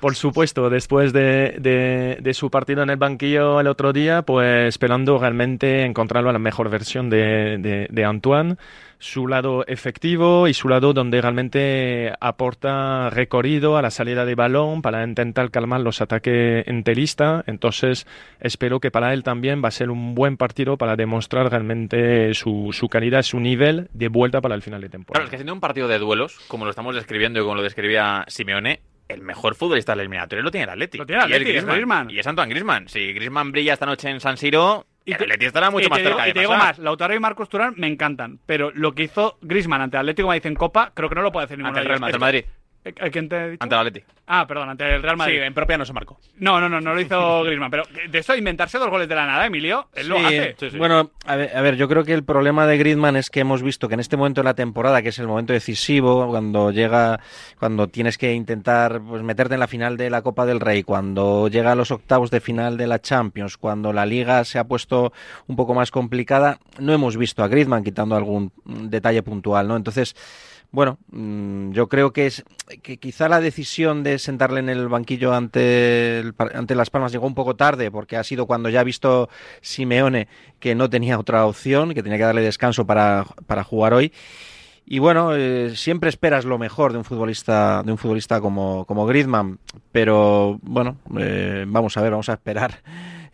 Por 0.00 0.14
supuesto, 0.14 0.70
después 0.70 1.12
de, 1.12 1.56
de- 1.58 2.18
de 2.20 2.34
su 2.34 2.50
partido 2.50 2.82
en 2.84 2.90
el 2.90 2.96
banquillo 2.96 3.60
el 3.60 3.66
otro 3.66 3.92
día, 3.92 4.22
pues 4.22 4.68
esperando 4.68 5.18
realmente 5.18 5.84
encontrarlo 5.84 6.30
a 6.30 6.32
la 6.32 6.38
mejor 6.38 6.70
versión 6.70 7.10
de, 7.10 7.86
de- 7.90 8.04
Antoine, 8.04 8.56
su 9.00 9.26
lado 9.28 9.64
efectivo 9.66 10.46
y 10.48 10.54
su 10.54 10.68
lado 10.68 10.92
donde 10.92 11.20
realmente 11.20 12.12
aporta 12.20 13.10
recorrido 13.10 13.76
a 13.76 13.82
la 13.82 13.90
salida 13.90 14.24
de 14.24 14.34
balón 14.36 14.82
para 14.82 15.04
intentar 15.04 15.50
calmar 15.50 15.80
los 15.80 16.00
ataques 16.00 16.66
enteristas. 16.68 17.42
Entonces, 17.48 18.06
espero 18.40 18.78
que 18.80 18.90
para 18.90 19.12
él 19.14 19.22
también 19.24 19.62
va 19.62 19.68
a 19.68 19.72
ser 19.72 19.90
un 19.90 20.14
buen 20.14 20.36
partido 20.36 20.76
para 20.76 20.94
demostrar 20.96 21.50
realmente 21.50 22.32
su, 22.34 22.70
su 22.72 22.88
calidad, 22.88 23.22
su 23.22 23.40
nivel 23.40 23.88
de 23.92 24.08
vuelta 24.08 24.40
para 24.40 24.54
el 24.54 24.62
final 24.62 24.80
de 24.80 24.88
temporada. 24.88 25.18
Claro, 25.20 25.26
es 25.26 25.30
que 25.30 25.36
siendo 25.38 25.52
un 25.52 25.60
partido 25.60 25.88
de 25.88 25.98
duelos, 25.98 26.38
como 26.48 26.64
lo 26.64 26.70
estamos 26.70 26.94
describiendo 26.94 27.40
y 27.40 27.42
como 27.42 27.56
lo 27.56 27.62
describía 27.62 28.24
Simeone, 28.28 28.80
el 29.08 29.22
mejor 29.22 29.54
futbolista 29.54 29.92
del 29.92 30.00
eliminatorio 30.00 30.42
lo 30.42 30.50
tiene 30.50 30.64
el 30.64 30.70
Atleti. 30.70 30.98
Lo 30.98 31.06
tiene 31.06 31.24
el 31.24 31.30
Y 31.30 31.56
es 31.56 31.64
Griezmann. 31.64 32.10
Y 32.10 32.18
es 32.18 32.26
Antoine 32.26 32.50
Griezmann. 32.50 32.88
Si 32.88 33.12
Griezmann 33.12 33.52
brilla 33.52 33.72
esta 33.72 33.86
noche 33.86 34.10
en 34.10 34.20
San 34.20 34.36
Siro, 34.36 34.86
el 35.06 35.14
Atleti 35.14 35.46
estará 35.46 35.70
mucho 35.70 35.86
y 35.86 35.90
más 35.90 35.98
digo, 35.98 36.10
cerca 36.10 36.24
de 36.24 36.30
y 36.30 36.32
te 36.34 36.40
digo 36.40 36.56
más, 36.56 36.78
Lautaro 36.78 37.14
y 37.14 37.20
Marcos 37.20 37.48
Turán 37.48 37.74
me 37.76 37.86
encantan, 37.86 38.38
pero 38.44 38.70
lo 38.74 38.94
que 38.94 39.04
hizo 39.04 39.38
Griezmann 39.40 39.80
ante 39.80 39.96
Atlético 39.96 40.28
de 40.28 40.36
Madrid 40.36 40.46
en 40.46 40.54
Copa, 40.54 40.92
creo 40.94 41.08
que 41.08 41.14
no 41.14 41.22
lo 41.22 41.32
puede 41.32 41.46
hacer 41.46 41.58
ninguno 41.58 41.78
Ante 41.78 41.92
el 41.92 41.98
Real. 41.98 42.20
Madrid. 42.20 42.44
Ante 42.88 43.00
el 43.00 43.02
Madrid. 43.02 43.08
¿A 43.08 43.10
quién 43.10 43.28
te 43.28 43.36
he 43.36 43.50
dicho? 43.50 43.62
Ante 43.62 43.74
el 43.74 43.80
Atleti. 43.80 44.02
Ah, 44.30 44.46
perdón, 44.46 44.68
ante 44.68 44.94
el 44.94 45.02
Real 45.02 45.16
Madrid. 45.16 45.36
Sí, 45.38 45.42
en 45.42 45.54
propia 45.54 45.78
no 45.78 45.86
se 45.86 45.92
marcó. 45.94 46.18
No, 46.36 46.60
no, 46.60 46.68
no, 46.68 46.80
no 46.82 46.94
lo 46.94 47.00
hizo 47.00 47.42
Griezmann, 47.44 47.70
pero 47.70 47.84
de 48.10 48.18
eso 48.18 48.36
inventarse 48.36 48.78
dos 48.78 48.90
goles 48.90 49.08
de 49.08 49.14
la 49.14 49.26
nada, 49.26 49.46
Emilio, 49.46 49.88
él 49.94 50.08
lo 50.08 50.18
Sí, 50.18 50.24
hace. 50.38 50.76
Bueno, 50.76 51.10
a 51.24 51.36
ver, 51.36 51.56
a 51.56 51.62
ver, 51.62 51.76
yo 51.76 51.88
creo 51.88 52.04
que 52.04 52.12
el 52.12 52.24
problema 52.24 52.66
de 52.66 52.76
Griezmann 52.76 53.16
es 53.16 53.30
que 53.30 53.40
hemos 53.40 53.62
visto 53.62 53.88
que 53.88 53.94
en 53.94 54.00
este 54.00 54.18
momento 54.18 54.42
de 54.42 54.44
la 54.44 54.54
temporada, 54.54 55.00
que 55.00 55.08
es 55.08 55.18
el 55.18 55.26
momento 55.26 55.54
decisivo, 55.54 56.26
cuando 56.28 56.70
llega, 56.70 57.20
cuando 57.58 57.88
tienes 57.88 58.18
que 58.18 58.34
intentar 58.34 59.00
pues, 59.00 59.22
meterte 59.22 59.54
en 59.54 59.60
la 59.60 59.66
final 59.66 59.96
de 59.96 60.10
la 60.10 60.20
Copa 60.20 60.44
del 60.44 60.60
Rey, 60.60 60.82
cuando 60.82 61.48
llega 61.48 61.72
a 61.72 61.74
los 61.74 61.90
octavos 61.90 62.30
de 62.30 62.40
final 62.40 62.76
de 62.76 62.86
la 62.86 63.00
Champions, 63.00 63.56
cuando 63.56 63.94
la 63.94 64.04
Liga 64.04 64.44
se 64.44 64.58
ha 64.58 64.64
puesto 64.64 65.12
un 65.46 65.56
poco 65.56 65.72
más 65.74 65.90
complicada, 65.90 66.58
no 66.78 66.92
hemos 66.92 67.16
visto 67.16 67.42
a 67.42 67.48
Griezmann 67.48 67.82
quitando 67.82 68.14
algún 68.14 68.52
mm, 68.64 68.88
detalle 68.88 69.22
puntual, 69.22 69.68
¿no? 69.68 69.76
Entonces, 69.76 70.14
bueno, 70.70 70.98
mm, 71.10 71.72
yo 71.72 71.88
creo 71.88 72.12
que 72.12 72.26
es 72.26 72.44
que 72.82 72.98
quizá 72.98 73.28
la 73.28 73.40
decisión 73.40 74.02
de 74.02 74.18
sentarle 74.18 74.60
en 74.60 74.68
el 74.68 74.88
banquillo 74.88 75.32
ante, 75.34 76.20
el 76.20 76.34
ante 76.54 76.74
Las 76.74 76.90
Palmas 76.90 77.12
llegó 77.12 77.26
un 77.26 77.34
poco 77.34 77.56
tarde, 77.56 77.90
porque 77.90 78.16
ha 78.16 78.24
sido 78.24 78.46
cuando 78.46 78.68
ya 78.68 78.80
ha 78.80 78.84
visto 78.84 79.28
Simeone 79.62 80.28
que 80.60 80.74
no 80.74 80.90
tenía 80.90 81.18
otra 81.18 81.46
opción, 81.46 81.94
que 81.94 82.02
tenía 82.02 82.18
que 82.18 82.24
darle 82.24 82.42
descanso 82.42 82.86
para, 82.86 83.24
para 83.46 83.64
jugar 83.64 83.94
hoy. 83.94 84.12
Y 84.90 85.00
bueno, 85.00 85.36
eh, 85.36 85.76
siempre 85.76 86.08
esperas 86.08 86.46
lo 86.46 86.56
mejor 86.58 86.92
de 86.92 86.98
un 86.98 87.04
futbolista, 87.04 87.82
de 87.82 87.92
un 87.92 87.98
futbolista 87.98 88.40
como, 88.40 88.86
como 88.86 89.04
Griezmann, 89.04 89.58
pero 89.92 90.58
bueno, 90.62 90.96
eh, 91.18 91.66
vamos 91.68 91.96
a 91.98 92.00
ver, 92.00 92.10
vamos 92.10 92.30
a 92.30 92.34
esperar, 92.34 92.80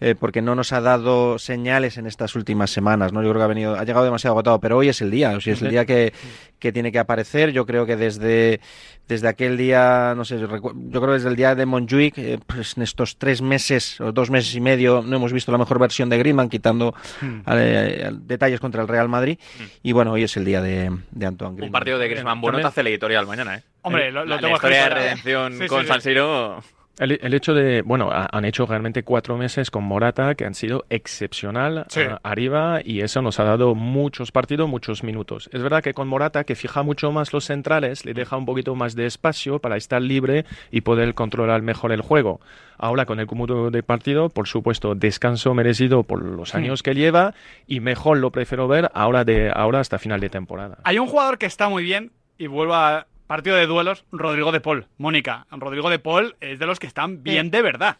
eh, 0.06 0.14
porque 0.14 0.42
no 0.42 0.54
nos 0.54 0.72
ha 0.72 0.80
dado 0.82 1.38
señales 1.38 1.96
en 1.96 2.06
estas 2.06 2.34
últimas 2.34 2.68
semanas, 2.70 3.12
¿no? 3.12 3.22
Yo 3.22 3.30
creo 3.30 3.40
que 3.40 3.44
ha 3.44 3.48
venido, 3.48 3.74
ha 3.74 3.84
llegado 3.84 4.04
demasiado 4.04 4.34
agotado, 4.34 4.60
pero 4.60 4.76
hoy 4.76 4.88
es 4.88 5.00
el 5.00 5.10
día, 5.10 5.30
o 5.30 5.40
sea, 5.40 5.54
es 5.54 5.62
el 5.62 5.70
día 5.70 5.86
que, 5.86 6.12
que 6.58 6.72
tiene 6.72 6.92
que 6.92 6.98
aparecer. 6.98 7.52
Yo 7.52 7.64
creo 7.64 7.86
que 7.86 7.96
desde, 7.96 8.60
desde 9.08 9.28
aquel 9.28 9.56
día, 9.56 10.12
no 10.16 10.24
sé, 10.26 10.38
yo 10.38 10.46
creo 10.48 10.72
que 11.06 11.12
desde 11.12 11.28
el 11.30 11.36
día 11.36 11.54
de 11.54 11.64
Montjuic, 11.64 12.18
eh, 12.18 12.38
pues 12.46 12.76
en 12.76 12.82
estos 12.82 13.16
tres 13.16 13.40
meses 13.40 13.98
o 14.00 14.12
dos 14.12 14.30
meses 14.30 14.54
y 14.54 14.60
medio 14.60 15.02
no 15.02 15.16
hemos 15.16 15.32
visto 15.32 15.50
la 15.52 15.58
mejor 15.58 15.78
versión 15.78 16.08
de 16.10 16.18
Griezmann, 16.18 16.48
quitando 16.50 16.94
Hmm. 17.20 17.40
eh, 17.48 18.10
detalles 18.12 18.60
contra 18.60 18.82
el 18.82 18.88
Real 18.88 19.08
Madrid. 19.08 19.38
Y 19.82 19.92
bueno, 19.92 20.12
hoy 20.12 20.24
es 20.24 20.36
el 20.36 20.44
día 20.44 20.60
de, 20.60 20.90
de 21.12 21.26
Antoine 21.26 21.54
Griezmann. 21.56 21.68
Un 21.68 21.72
partido 21.72 21.98
de 21.98 22.08
Griezmann 22.08 22.40
bueno 22.40 22.58
te 22.60 22.66
hace 22.66 22.82
la 22.82 22.90
editorial 22.90 23.26
mañana, 23.26 23.56
¿eh? 23.56 23.62
Hombre, 23.82 24.10
lo- 24.12 24.20
lo 24.20 24.26
la, 24.26 24.34
la 24.36 24.40
tengo 24.42 24.54
historia 24.56 24.82
de 24.84 24.88
redención 24.90 25.52
Sí, 25.54 25.58
sí, 25.62 25.66
con 25.66 25.82
sí. 25.82 25.88
San 25.88 26.00
Siro... 26.00 26.62
El, 26.98 27.18
el 27.20 27.34
hecho 27.34 27.54
de, 27.54 27.82
bueno, 27.82 28.10
ha- 28.12 28.28
han 28.30 28.44
hecho 28.44 28.66
realmente 28.66 29.02
cuatro 29.02 29.36
meses 29.36 29.70
con 29.70 29.82
Morata 29.84 30.34
que 30.36 30.44
han 30.44 30.54
sido 30.54 30.84
excepcional 30.90 31.86
Sí. 31.88 32.00
ah, 32.08 32.20
arriba 32.22 32.80
y 32.84 33.00
eso 33.00 33.22
nos 33.22 33.40
ha 33.40 33.44
dado 33.44 33.74
muchos 33.74 34.30
partidos, 34.30 34.68
muchos 34.68 35.02
minutos. 35.02 35.48
Es 35.52 35.62
verdad 35.62 35.82
que 35.82 35.94
con 35.94 36.06
Morata, 36.08 36.44
que 36.44 36.54
fija 36.54 36.82
mucho 36.82 37.10
más 37.12 37.32
los 37.32 37.44
centrales, 37.44 38.04
le 38.04 38.14
deja 38.14 38.36
un 38.36 38.46
poquito 38.46 38.74
más 38.74 38.94
de 38.94 39.06
espacio 39.06 39.58
para 39.58 39.76
estar 39.76 40.00
libre 40.02 40.44
y 40.70 40.82
poder 40.82 41.14
controlar 41.14 41.62
mejor 41.62 41.92
el 41.92 42.00
juego. 42.00 42.40
Ahora 42.78 43.06
con 43.06 43.18
el 43.20 43.26
cúmulo 43.26 43.70
de 43.70 43.82
partido, 43.82 44.28
por 44.28 44.46
supuesto, 44.48 44.94
descanso 44.94 45.54
merecido 45.54 46.02
por 46.02 46.22
los 46.22 46.54
años 46.54 46.82
que 46.82 46.94
lleva 46.94 47.34
y 47.66 47.80
mejor 47.80 48.18
lo 48.18 48.30
prefiero 48.30 48.68
ver 48.68 48.90
ahora, 48.94 49.24
de, 49.24 49.50
ahora 49.54 49.80
hasta 49.80 49.98
final 49.98 50.20
de 50.20 50.28
temporada. 50.28 50.78
Hay 50.84 50.98
un 50.98 51.06
jugador 51.06 51.38
que 51.38 51.46
está 51.46 51.68
muy 51.68 51.82
bien 51.84 52.12
y 52.38 52.46
vuelvo 52.48 52.74
a 52.74 53.06
partido 53.26 53.56
de 53.56 53.66
duelos, 53.66 54.04
Rodrigo 54.12 54.52
de 54.52 54.60
Paul. 54.60 54.86
Mónica, 54.98 55.46
Rodrigo 55.50 55.90
de 55.90 55.98
Paul 55.98 56.36
es 56.40 56.58
de 56.58 56.66
los 56.66 56.78
que 56.78 56.86
están 56.86 57.22
bien 57.22 57.50
de 57.50 57.62
verdad. 57.62 57.96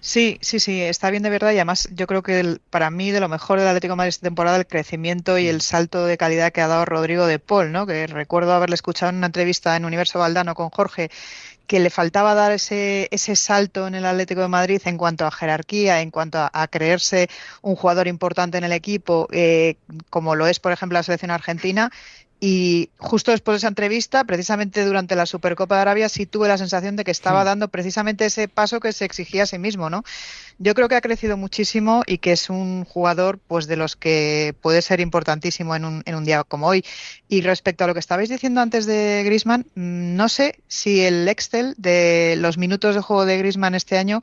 Sí, 0.00 0.36
sí, 0.42 0.60
sí, 0.60 0.82
está 0.82 1.08
bien 1.10 1.22
de 1.22 1.30
verdad 1.30 1.52
y 1.52 1.54
además 1.54 1.88
yo 1.94 2.06
creo 2.06 2.22
que 2.22 2.38
el- 2.38 2.60
para 2.68 2.90
mí 2.90 3.10
de 3.10 3.20
lo 3.20 3.28
mejor 3.30 3.58
del 3.58 3.68
Atlético 3.68 3.92
de 3.92 3.96
Madrid 3.96 4.10
esta 4.10 4.26
temporada 4.26 4.58
el 4.58 4.66
crecimiento 4.66 5.38
y 5.38 5.48
el 5.48 5.62
salto 5.62 6.04
de 6.04 6.18
calidad 6.18 6.52
que 6.52 6.60
ha 6.60 6.68
dado 6.68 6.84
Rodrigo 6.84 7.26
de 7.26 7.38
Paul, 7.38 7.72
¿no? 7.72 7.86
Que 7.86 8.06
recuerdo 8.06 8.52
haberle 8.52 8.74
escuchado 8.74 9.08
en 9.08 9.16
una 9.16 9.28
entrevista 9.28 9.74
en 9.76 9.86
Universo 9.86 10.18
Valdano 10.18 10.54
con 10.54 10.68
Jorge 10.68 11.10
que 11.66 11.80
le 11.80 11.88
faltaba 11.88 12.34
dar 12.34 12.52
ese, 12.52 13.08
ese 13.10 13.34
salto 13.36 13.86
en 13.86 13.94
el 13.94 14.04
Atlético 14.04 14.42
de 14.42 14.48
Madrid 14.48 14.82
en 14.84 14.98
cuanto 14.98 15.24
a 15.26 15.30
jerarquía, 15.30 16.02
en 16.02 16.10
cuanto 16.10 16.36
a, 16.36 16.50
a 16.52 16.68
creerse 16.68 17.30
un 17.62 17.74
jugador 17.74 18.06
importante 18.06 18.58
en 18.58 18.64
el 18.64 18.72
equipo, 18.72 19.28
eh, 19.32 19.76
como 20.10 20.34
lo 20.34 20.46
es, 20.46 20.60
por 20.60 20.72
ejemplo, 20.72 20.98
la 20.98 21.02
selección 21.02 21.30
argentina. 21.30 21.90
Y 22.46 22.90
justo 22.98 23.30
después 23.30 23.54
de 23.54 23.58
esa 23.58 23.68
entrevista, 23.68 24.24
precisamente 24.24 24.84
durante 24.84 25.16
la 25.16 25.24
Supercopa 25.24 25.76
de 25.76 25.82
Arabia, 25.82 26.08
sí 26.10 26.26
tuve 26.26 26.46
la 26.48 26.58
sensación 26.58 26.94
de 26.96 27.04
que 27.04 27.10
estaba 27.10 27.42
Hmm. 27.42 27.44
dando 27.44 27.68
precisamente 27.68 28.26
ese 28.26 28.48
paso 28.48 28.80
que 28.80 28.92
se 28.92 29.06
exigía 29.06 29.44
a 29.44 29.46
sí 29.46 29.58
mismo, 29.58 29.88
¿no? 29.88 30.02
Yo 30.58 30.74
creo 30.74 30.88
que 30.88 30.96
ha 30.96 31.00
crecido 31.00 31.36
muchísimo 31.36 32.02
y 32.06 32.18
que 32.18 32.32
es 32.32 32.50
un 32.50 32.84
jugador, 32.84 33.40
pues, 33.46 33.66
de 33.66 33.76
los 33.76 33.96
que 33.96 34.54
puede 34.60 34.82
ser 34.82 35.00
importantísimo 35.00 35.74
en 35.76 35.84
un, 35.84 36.02
en 36.06 36.14
un 36.16 36.24
día 36.24 36.44
como 36.44 36.66
hoy. 36.68 36.84
Y 37.28 37.40
respecto 37.42 37.84
a 37.84 37.86
lo 37.86 37.94
que 37.94 38.00
estabais 38.00 38.28
diciendo 38.28 38.60
antes 38.60 38.86
de 38.86 39.22
Griezmann, 39.24 39.62
mm, 39.74 40.14
no 40.16 40.28
sé 40.28 40.60
si 40.68 41.00
el 41.02 41.28
Excel 41.28 41.74
de 41.78 42.36
los 42.38 42.58
minutos 42.58 42.94
de 42.94 43.00
juego 43.00 43.24
de 43.26 43.38
Griezmann 43.38 43.74
este 43.74 43.98
año 43.98 44.20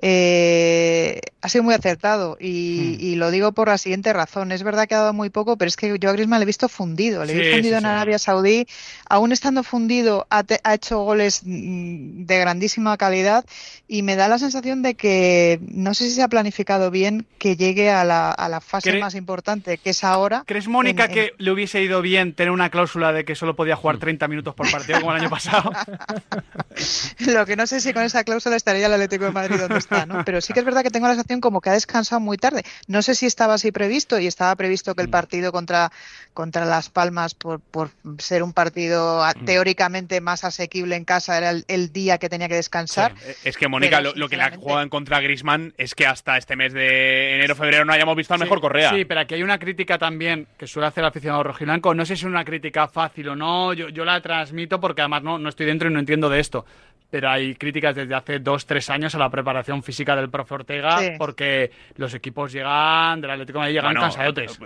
eh, 0.00 1.20
ha 1.40 1.48
sido 1.48 1.64
muy 1.64 1.74
acertado 1.74 2.36
y, 2.40 2.96
y 3.00 3.16
lo 3.16 3.30
digo 3.30 3.52
por 3.52 3.68
la 3.68 3.78
siguiente 3.78 4.12
razón. 4.12 4.52
Es 4.52 4.62
verdad 4.62 4.86
que 4.88 4.94
ha 4.94 4.98
dado 5.00 5.12
muy 5.12 5.30
poco, 5.30 5.56
pero 5.58 5.68
es 5.68 5.76
que 5.76 5.98
yo 5.98 6.10
a 6.10 6.12
Griezmann 6.12 6.40
le 6.40 6.44
he 6.44 6.46
visto 6.46 6.68
fundido. 6.68 7.24
Le 7.24 7.32
he 7.32 7.36
Sí, 7.36 7.36
visto 7.36 7.57
fundido 7.58 7.78
sí, 7.78 7.84
en 7.84 7.90
sí. 7.90 7.94
Arabia 7.96 8.18
Saudí. 8.18 8.66
Aún 9.08 9.32
estando 9.32 9.62
fundido, 9.62 10.26
ha, 10.30 10.42
te- 10.44 10.60
ha 10.64 10.74
hecho 10.74 11.00
goles 11.00 11.42
mm, 11.44 12.24
de 12.26 12.38
grandísima 12.38 12.96
calidad 12.96 13.44
y 13.86 14.02
me 14.02 14.16
da 14.16 14.28
la 14.28 14.38
sensación 14.38 14.82
de 14.82 14.94
que 14.94 15.60
no 15.62 15.94
sé 15.94 16.04
si 16.08 16.14
se 16.16 16.22
ha 16.22 16.28
planificado 16.28 16.90
bien 16.90 17.26
que 17.38 17.56
llegue 17.56 17.90
a 17.90 18.04
la, 18.04 18.30
a 18.30 18.48
la 18.48 18.60
fase 18.60 18.92
¿Cre- 18.92 19.00
más 19.00 19.14
importante, 19.14 19.78
que 19.78 19.90
es 19.90 20.04
ahora. 20.04 20.42
¿Crees, 20.46 20.68
Mónica, 20.68 21.04
en- 21.04 21.10
en- 21.10 21.14
que 21.14 21.32
le 21.38 21.50
hubiese 21.50 21.82
ido 21.82 22.02
bien 22.02 22.34
tener 22.34 22.50
una 22.50 22.70
cláusula 22.70 23.12
de 23.12 23.24
que 23.24 23.34
solo 23.34 23.56
podía 23.56 23.76
jugar 23.76 23.98
30 23.98 24.28
minutos 24.28 24.54
por 24.54 24.70
partido 24.70 25.00
como 25.00 25.12
el 25.12 25.20
año 25.20 25.30
pasado? 25.30 25.72
Lo 27.26 27.44
que 27.46 27.56
no 27.56 27.66
sé 27.66 27.80
si 27.80 27.92
con 27.92 28.02
esa 28.02 28.24
cláusula 28.24 28.56
estaría 28.56 28.86
el 28.86 28.92
Atlético 28.92 29.24
de 29.24 29.32
Madrid 29.32 29.56
donde 29.58 29.78
está, 29.78 30.06
¿no? 30.06 30.24
Pero 30.24 30.40
sí 30.40 30.52
que 30.52 30.60
es 30.60 30.64
verdad 30.64 30.82
que 30.82 30.90
tengo 30.90 31.06
la 31.08 31.14
sensación 31.14 31.40
como 31.40 31.60
que 31.60 31.70
ha 31.70 31.72
descansado 31.72 32.20
muy 32.20 32.36
tarde. 32.36 32.62
No 32.86 33.02
sé 33.02 33.14
si 33.14 33.26
estaba 33.26 33.54
así 33.54 33.72
previsto 33.72 34.18
y 34.18 34.26
estaba 34.26 34.54
previsto 34.56 34.92
Mm. 34.92 34.94
que 34.94 35.02
el 35.02 35.08
partido 35.10 35.52
contra, 35.52 35.90
contra 36.34 36.64
Las 36.64 36.88
Palmas, 36.88 37.34
por, 37.48 37.60
por 37.60 37.90
ser 38.18 38.42
un 38.42 38.52
partido 38.52 39.24
a- 39.24 39.32
teóricamente 39.34 40.20
más 40.20 40.44
asequible 40.44 40.96
en 40.96 41.04
casa, 41.04 41.38
era 41.38 41.50
el, 41.50 41.64
el 41.68 41.92
día 41.92 42.18
que 42.18 42.28
tenía 42.28 42.48
que 42.48 42.54
descansar. 42.56 43.14
Eh, 43.26 43.34
Es 43.44 43.56
que 43.56 43.68
Mónica, 43.68 44.00
lo, 44.00 44.14
lo 44.14 44.28
que 44.28 44.36
le 44.36 44.42
ha 44.42 44.50
jugado 44.56 44.82
en 44.82 44.88
contra 44.88 45.16
a 45.16 45.20
Griezmann 45.20 45.72
es 45.78 45.94
que 45.94 46.06
hasta 46.06 46.36
este 46.36 46.54
mes 46.56 46.72
de 46.72 47.36
enero-febrero 47.36 47.84
no 47.84 47.92
hayamos 47.92 48.16
visto 48.16 48.34
al 48.34 48.40
mejor 48.40 48.60
Correa. 48.60 48.90
Sí, 48.90 49.04
pero 49.04 49.20
aquí 49.20 49.34
hay 49.34 49.42
una 49.42 49.58
crítica 49.58 49.98
también 49.98 50.46
que 50.58 50.66
suele 50.66 50.88
hacer 50.88 51.02
el 51.02 51.08
aficionado 51.08 51.42
rojiblanco. 51.42 51.94
No 51.94 52.04
sé 52.04 52.16
si 52.16 52.22
es 52.22 52.30
una 52.30 52.44
crítica 52.44 52.88
fácil 52.88 53.28
o 53.30 53.36
no, 53.36 53.72
yo, 53.72 53.88
yo 53.88 54.04
la 54.04 54.20
transmito 54.20 54.80
porque 54.80 55.00
además 55.02 55.22
no, 55.22 55.38
no 55.38 55.48
estoy 55.48 55.66
dentro 55.66 55.88
y 55.88 55.92
no 55.92 55.98
entiendo 56.00 56.28
de 56.28 56.40
esto. 56.40 56.66
Pero 57.10 57.30
hay 57.30 57.54
críticas 57.54 57.96
desde 57.96 58.14
hace 58.14 58.38
dos, 58.38 58.66
tres 58.66 58.90
años 58.90 59.14
a 59.14 59.18
la 59.18 59.30
preparación 59.30 59.82
física 59.82 60.14
del 60.14 60.28
profe 60.28 60.52
Ortega 60.56 60.98
Sí. 60.98 61.10
porque 61.16 61.70
los 61.96 62.12
equipos 62.12 62.52
llegan, 62.52 63.22
del 63.22 63.30
Atlético 63.30 63.58
de 63.58 63.62
Madrid 63.62 63.74
llegan 63.76 63.94
Bueno, 63.94 64.00
cansadotes. 64.02 64.58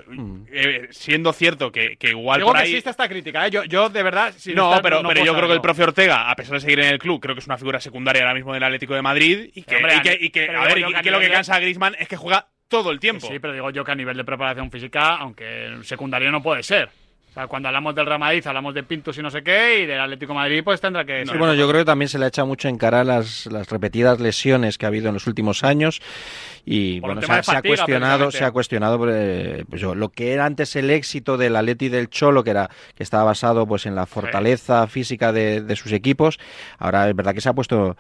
eh, 0.51 0.89
siendo 0.91 1.33
cierto 1.33 1.71
que, 1.71 1.97
que 1.97 2.09
igual 2.11 2.41
Digo 2.41 2.49
por 2.51 2.59
ahí- 2.63 2.71
existe 2.71 2.91
esta 2.91 3.09
crítica, 3.09 3.47
¿eh? 3.47 3.51
Yo, 3.51 3.65
yo 3.65 3.89
de 3.89 4.03
verdad. 4.03 4.33
sin 4.37 4.55
no, 4.55 4.79
pero, 4.83 5.03
no 5.03 5.09
pero 5.09 5.25
yo 5.25 5.35
creo 5.35 5.49
que 5.49 5.55
el 5.55 5.61
profe 5.61 5.83
Ortega, 5.85 6.31
a 6.31 6.37
pesar 6.37 6.55
de 6.55 6.61
seguir 6.61 6.81
en 6.81 6.87
el 6.93 6.99
club, 6.99 7.21
creo 7.21 7.35
que 7.35 7.41
es 7.41 7.47
una 7.47 7.59
figura 7.59 7.81
secundaria 7.81 8.23
ahora 8.23 8.35
mismo 8.35 8.53
del 8.55 8.63
Atlético 8.63 8.95
de 8.95 9.03
Madrid 9.03 9.51
y 9.55 9.63
que, 9.63 9.77
Hombre, 9.77 9.97
y 9.97 10.01
que, 10.01 10.19
y 10.21 10.31
que- 10.31 10.49
a 10.49 10.65
ver, 10.65 10.79
y 10.79 11.11
lo 11.11 11.21
que 11.21 11.31
cansa 11.31 11.55
a 11.57 11.61
Griezmann 11.61 11.95
es 11.99 12.09
que 12.09 12.17
juega 12.17 12.49
todo 12.69 12.91
el 12.91 12.99
tiempo. 13.01 13.27
Sí, 13.29 13.39
pero 13.39 13.53
digo 13.53 13.71
yo 13.71 13.85
que 13.85 13.93
a 13.93 13.95
nivel 13.95 14.17
de 14.17 14.25
preparación 14.25 14.71
física, 14.71 15.17
aunque 15.17 15.67
el 15.67 15.85
secundario 15.85 16.31
no 16.31 16.43
puede 16.43 16.63
ser. 16.63 16.89
O 17.31 17.35
sea, 17.35 17.47
cuando 17.47 17.69
hablamos 17.69 17.95
del 17.95 18.05
Real 18.05 18.19
Madrid, 18.19 18.47
hablamos 18.47 18.75
de 18.75 18.83
Pintus 18.83 19.17
y 19.17 19.23
no 19.23 19.31
sé 19.31 19.43
qué, 19.43 19.81
y 19.81 19.87
del 19.87 19.99
Atlético 20.01 20.33
de 20.35 20.39
Madrid, 20.39 20.63
pues 20.63 20.83
tendrá 20.83 21.03
que 21.07 21.25
Sí, 21.25 21.33
bueno, 21.39 21.55
yo 21.55 21.67
creo 21.67 21.81
que 21.81 21.87
también 21.87 22.11
se 22.11 22.19
le 22.19 22.27
ha 22.27 22.29
echado 22.29 22.47
mucho 22.47 22.69
en 22.69 22.77
cara 22.77 23.05
las, 23.05 23.47
las 23.47 23.71
repetidas 23.71 24.21
lesiones 24.21 24.77
que 24.77 24.85
ha 24.85 24.89
habido 24.89 25.09
en 25.09 25.15
los 25.15 25.27
últimos 25.27 25.65
años 25.65 26.03
y 26.65 27.01
Por 27.01 27.09
bueno, 27.09 27.21
se 27.21 27.27
tema 27.27 27.35
ha, 27.35 27.37
de 27.39 27.43
se 27.43 27.51
ha 27.51 27.55
fatiga, 27.55 27.75
cuestionado, 27.77 28.31
se 28.31 28.45
ha 28.45 28.51
cuestionado 28.51 28.99
eh, 29.11 29.65
pues 29.69 29.81
yo, 29.81 29.95
lo 29.95 30.11
que 30.11 30.33
era 30.33 30.45
antes 30.45 30.77
el 30.77 30.91
éxito 30.91 31.37
del 31.37 31.57
Atleti 31.57 31.87
y 31.87 31.89
del 31.89 32.09
Cholo, 32.09 32.45
que 32.45 32.51
era 32.51 32.71
que 32.95 33.03
estaba 33.03 33.25
basado 33.25 33.67
pues 33.67 33.87
en 33.87 33.95
la 33.95 34.07
fortaleza 34.07 34.87
física 34.87 35.33
de, 35.33 35.61
de 35.61 35.77
sus 35.77 35.93
equipos. 35.93 36.39
Ahora 36.79 37.09
es 37.09 37.17
verdad 37.17 37.35
que 37.35 37.41
se 37.41 37.49
ha 37.49 37.53
puesto 37.53 37.97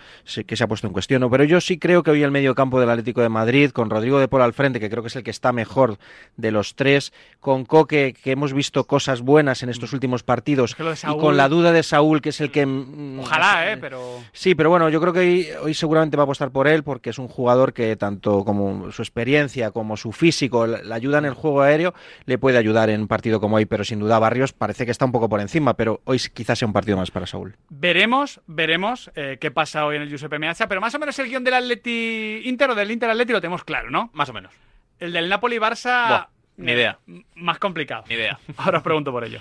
que 0.47 0.57
se 0.57 0.65
ha 0.65 0.69
puesto 0.69 0.87
en 0.87 0.93
cuestión, 0.93 1.21
¿no? 1.21 1.31
pero 1.31 1.45
yo 1.45 1.61
sí 1.61 1.79
creo 1.79 2.03
que 2.03 2.11
hoy 2.11 2.23
el 2.23 2.31
medio 2.31 2.55
campo 2.55 2.79
del 2.81 2.91
Atlético 2.91 3.21
de 3.21 3.29
Madrid 3.29 3.71
con 3.71 3.91
Rodrigo 3.91 4.19
de 4.21 4.29
Paul 4.29 4.43
al 4.43 4.53
frente, 4.53 4.79
que 4.81 4.89
creo 4.89 5.03
que 5.03 5.09
es 5.09 5.17
el 5.17 5.23
que 5.23 5.31
está 5.31 5.53
mejor 5.53 5.99
de 6.37 6.53
los 6.53 6.75
tres, 6.75 7.13
con 7.41 7.65
Coque 7.65 8.15
que 8.15 8.31
hemos 8.31 8.53
visto 8.53 8.85
cosas 8.85 9.23
buenas 9.23 9.63
en 9.63 9.71
estos 9.71 9.93
últimos 9.93 10.23
partidos 10.23 10.77
y 10.79 11.19
con 11.19 11.37
la 11.37 11.49
duda 11.49 11.73
de 11.73 11.83
Saúl 11.83 12.21
que 12.21 12.29
es 12.31 12.41
el 12.41 12.51
que 12.51 12.65
mm, 12.67 13.21
Ojalá, 13.21 13.73
¿eh? 13.73 13.77
Pero. 13.77 14.23
Sí, 14.33 14.55
pero 14.55 14.71
bueno, 14.71 14.89
yo 14.89 15.01
creo 15.01 15.13
que 15.13 15.21
hoy, 15.21 15.49
hoy 15.63 15.75
seguramente 15.75 16.17
va 16.17 16.23
a 16.23 16.25
apostar 16.25 16.51
por 16.51 16.69
él 16.69 16.83
porque 16.83 17.11
es 17.11 17.19
un 17.19 17.29
jugador 17.29 17.73
que 17.73 17.97
tanto 17.97 18.45
como 18.53 18.93
su 18.93 19.03
experiencia 19.03 19.71
como 19.71 19.97
su 19.97 20.13
físico, 20.13 20.67
la 20.67 20.95
ayuda 20.95 21.19
en 21.19 21.25
el 21.25 21.35
juego 21.35 21.63
aéreo, 21.63 21.95
le 22.27 22.39
puede 22.39 22.59
ayudar 22.59 22.91
en 22.91 23.01
un 23.01 23.09
partido 23.09 23.41
como 23.41 23.57
hoy, 23.57 23.65
pero 23.65 23.85
sin 23.85 23.99
duda 23.99 24.19
Barrios 24.19 24.53
parece 24.53 24.85
que 24.85 24.91
está 24.91 25.05
un 25.05 25.13
poco 25.13 25.29
por 25.29 25.41
encima, 25.41 25.75
pero 25.75 26.01
hoy 26.05 26.21
quizás 26.35 26.59
sea 26.59 26.67
un 26.67 26.73
partido 26.73 26.97
más 26.97 27.11
para 27.11 27.27
Saúl. 27.27 27.57
Veremos, 27.71 28.41
veremos 28.47 29.11
eh, 29.15 29.39
qué 29.41 29.51
pasa 29.51 29.87
hoy 29.87 29.97
en 29.97 30.03
el 30.03 30.09
Giuseppe 30.09 30.39
Meazza, 30.39 30.69
pero 30.69 30.81
más 30.81 30.95
o 30.95 30.99
menos 30.99 31.19
el 31.19 31.29
guion 31.29 31.45
del 31.45 31.55
Atleti 31.55 32.43
Inter 32.45 32.71
o 32.71 32.75
del 32.75 32.91
Inter 32.91 33.11
Atleti 33.11 33.33
lo 33.33 33.41
tenemos 33.41 33.65
claro, 33.65 33.91
¿no? 33.91 34.11
Más 34.13 34.29
o 34.29 34.33
menos. 34.33 34.53
El 34.99 35.13
del 35.13 35.29
Napoli 35.29 35.59
Barça. 35.59 36.09
Buah, 36.09 36.27
ni 36.59 36.73
idea. 36.73 36.99
Más 37.35 37.59
complicado. 37.59 38.05
Ni 38.09 38.15
idea. 38.15 38.39
Ahora 38.59 38.79
os 38.79 38.85
pregunto 38.85 39.11
por 39.11 39.25
ello. 39.25 39.41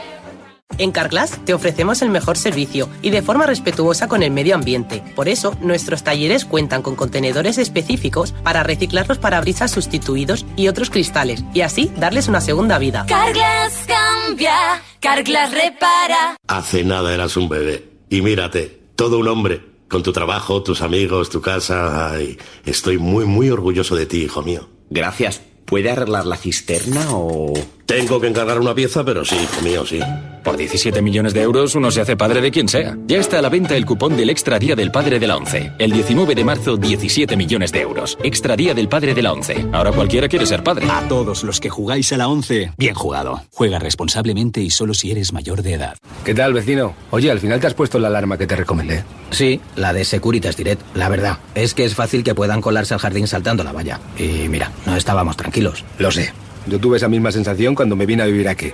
En 0.81 0.91
Carglass 0.91 1.37
te 1.45 1.53
ofrecemos 1.53 2.01
el 2.01 2.09
mejor 2.09 2.39
servicio 2.39 2.89
y 3.03 3.11
de 3.11 3.21
forma 3.21 3.45
respetuosa 3.45 4.07
con 4.07 4.23
el 4.23 4.31
medio 4.31 4.55
ambiente. 4.55 5.03
Por 5.15 5.29
eso, 5.29 5.55
nuestros 5.61 6.03
talleres 6.03 6.43
cuentan 6.43 6.81
con 6.81 6.95
contenedores 6.95 7.59
específicos 7.59 8.31
para 8.43 8.63
reciclar 8.63 9.07
los 9.07 9.19
parabrisas 9.19 9.69
sustituidos 9.69 10.43
y 10.55 10.69
otros 10.69 10.89
cristales 10.89 11.43
y 11.53 11.61
así 11.61 11.91
darles 11.97 12.27
una 12.29 12.41
segunda 12.41 12.79
vida. 12.79 13.05
Carglass 13.07 13.85
cambia, 13.85 14.81
Carglass 14.99 15.51
repara. 15.51 16.35
Hace 16.47 16.83
nada 16.83 17.13
eras 17.13 17.37
un 17.37 17.47
bebé. 17.47 17.87
Y 18.09 18.23
mírate, 18.23 18.81
todo 18.95 19.19
un 19.19 19.27
hombre. 19.27 19.61
Con 19.87 20.01
tu 20.01 20.11
trabajo, 20.11 20.63
tus 20.63 20.81
amigos, 20.81 21.29
tu 21.29 21.41
casa. 21.41 22.11
Ay, 22.11 22.39
estoy 22.65 22.97
muy, 22.97 23.25
muy 23.25 23.51
orgulloso 23.51 23.95
de 23.95 24.07
ti, 24.07 24.23
hijo 24.23 24.41
mío. 24.41 24.67
Gracias. 24.89 25.41
¿Puede 25.65 25.91
arreglar 25.91 26.25
la 26.25 26.37
cisterna 26.37 27.05
o...? 27.11 27.53
Tengo 27.91 28.21
que 28.21 28.27
encargar 28.27 28.57
una 28.57 28.73
pieza, 28.73 29.03
pero 29.03 29.25
sí, 29.25 29.35
hijo 29.35 29.61
mío, 29.61 29.85
sí. 29.85 29.99
Por 30.45 30.55
17 30.55 31.01
millones 31.01 31.33
de 31.33 31.41
euros 31.41 31.75
uno 31.75 31.91
se 31.91 31.99
hace 31.99 32.15
padre 32.15 32.39
de 32.39 32.49
quien 32.49 32.69
sea. 32.69 32.97
Ya 33.05 33.17
está 33.17 33.39
a 33.39 33.41
la 33.41 33.49
venta 33.49 33.75
el 33.75 33.85
cupón 33.85 34.15
del 34.15 34.29
Extra 34.29 34.59
Día 34.59 34.77
del 34.77 34.91
Padre 34.91 35.19
de 35.19 35.27
la 35.27 35.35
ONCE. 35.35 35.73
El 35.77 35.91
19 35.91 36.33
de 36.33 36.45
marzo, 36.45 36.77
17 36.77 37.35
millones 37.35 37.73
de 37.73 37.81
euros. 37.81 38.17
Extra 38.23 38.55
Día 38.55 38.73
del 38.73 38.87
Padre 38.87 39.13
de 39.13 39.21
la 39.21 39.33
ONCE. 39.33 39.65
Ahora 39.73 39.91
cualquiera 39.91 40.29
quiere 40.29 40.45
ser 40.45 40.63
padre. 40.63 40.87
A 40.89 41.05
todos 41.09 41.43
los 41.43 41.59
que 41.59 41.69
jugáis 41.69 42.13
a 42.13 42.17
la 42.17 42.29
11, 42.29 42.71
bien 42.77 42.95
jugado. 42.95 43.41
Juega 43.51 43.77
responsablemente 43.77 44.61
y 44.61 44.69
solo 44.69 44.93
si 44.93 45.11
eres 45.11 45.33
mayor 45.33 45.61
de 45.61 45.73
edad. 45.73 45.97
¿Qué 46.23 46.33
tal, 46.33 46.53
vecino? 46.53 46.95
Oye, 47.09 47.29
al 47.29 47.41
final 47.41 47.59
te 47.59 47.67
has 47.67 47.73
puesto 47.73 47.99
la 47.99 48.07
alarma 48.07 48.37
que 48.37 48.47
te 48.47 48.55
recomendé. 48.55 49.03
Sí, 49.31 49.59
la 49.75 49.91
de 49.91 50.05
Securitas 50.05 50.55
Direct. 50.55 50.81
La 50.95 51.09
verdad, 51.09 51.39
es 51.55 51.73
que 51.73 51.83
es 51.83 51.93
fácil 51.93 52.23
que 52.23 52.35
puedan 52.35 52.61
colarse 52.61 52.93
al 52.93 53.01
jardín 53.01 53.27
saltando 53.27 53.65
la 53.65 53.73
valla. 53.73 53.99
Y 54.17 54.47
mira, 54.47 54.71
no 54.85 54.95
estábamos 54.95 55.35
tranquilos. 55.35 55.83
Lo 55.99 56.09
sé. 56.09 56.31
Yo 56.67 56.79
tuve 56.79 56.97
esa 56.97 57.07
misma 57.07 57.31
sensación 57.31 57.73
cuando 57.75 57.95
me 57.95 58.05
vine 58.05 58.21
a 58.23 58.27
vivir 58.27 58.47
aquí. 58.47 58.71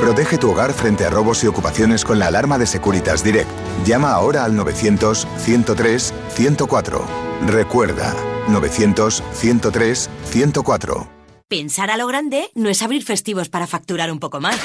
Protege 0.00 0.38
tu 0.38 0.50
hogar 0.50 0.72
frente 0.72 1.04
a 1.04 1.10
robos 1.10 1.44
y 1.44 1.46
ocupaciones 1.46 2.04
con 2.04 2.18
la 2.18 2.26
alarma 2.28 2.58
de 2.58 2.66
Securitas 2.66 3.22
Direct. 3.24 3.48
Llama 3.84 4.12
ahora 4.12 4.44
al 4.44 4.52
900-103-104. 4.52 7.02
Recuerda, 7.46 8.14
900-103-104. 8.48 11.08
Pensar 11.48 11.90
a 11.90 11.96
lo 11.96 12.06
grande 12.06 12.50
no 12.54 12.68
es 12.68 12.82
abrir 12.82 13.02
festivos 13.04 13.48
para 13.48 13.66
facturar 13.66 14.12
un 14.12 14.18
poco 14.18 14.40
más. 14.40 14.58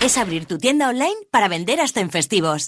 Es 0.00 0.16
abrir 0.18 0.46
tu 0.46 0.58
tienda 0.58 0.88
online 0.88 1.16
para 1.30 1.48
vender 1.48 1.80
hasta 1.80 2.00
en 2.00 2.10
festivos. 2.10 2.66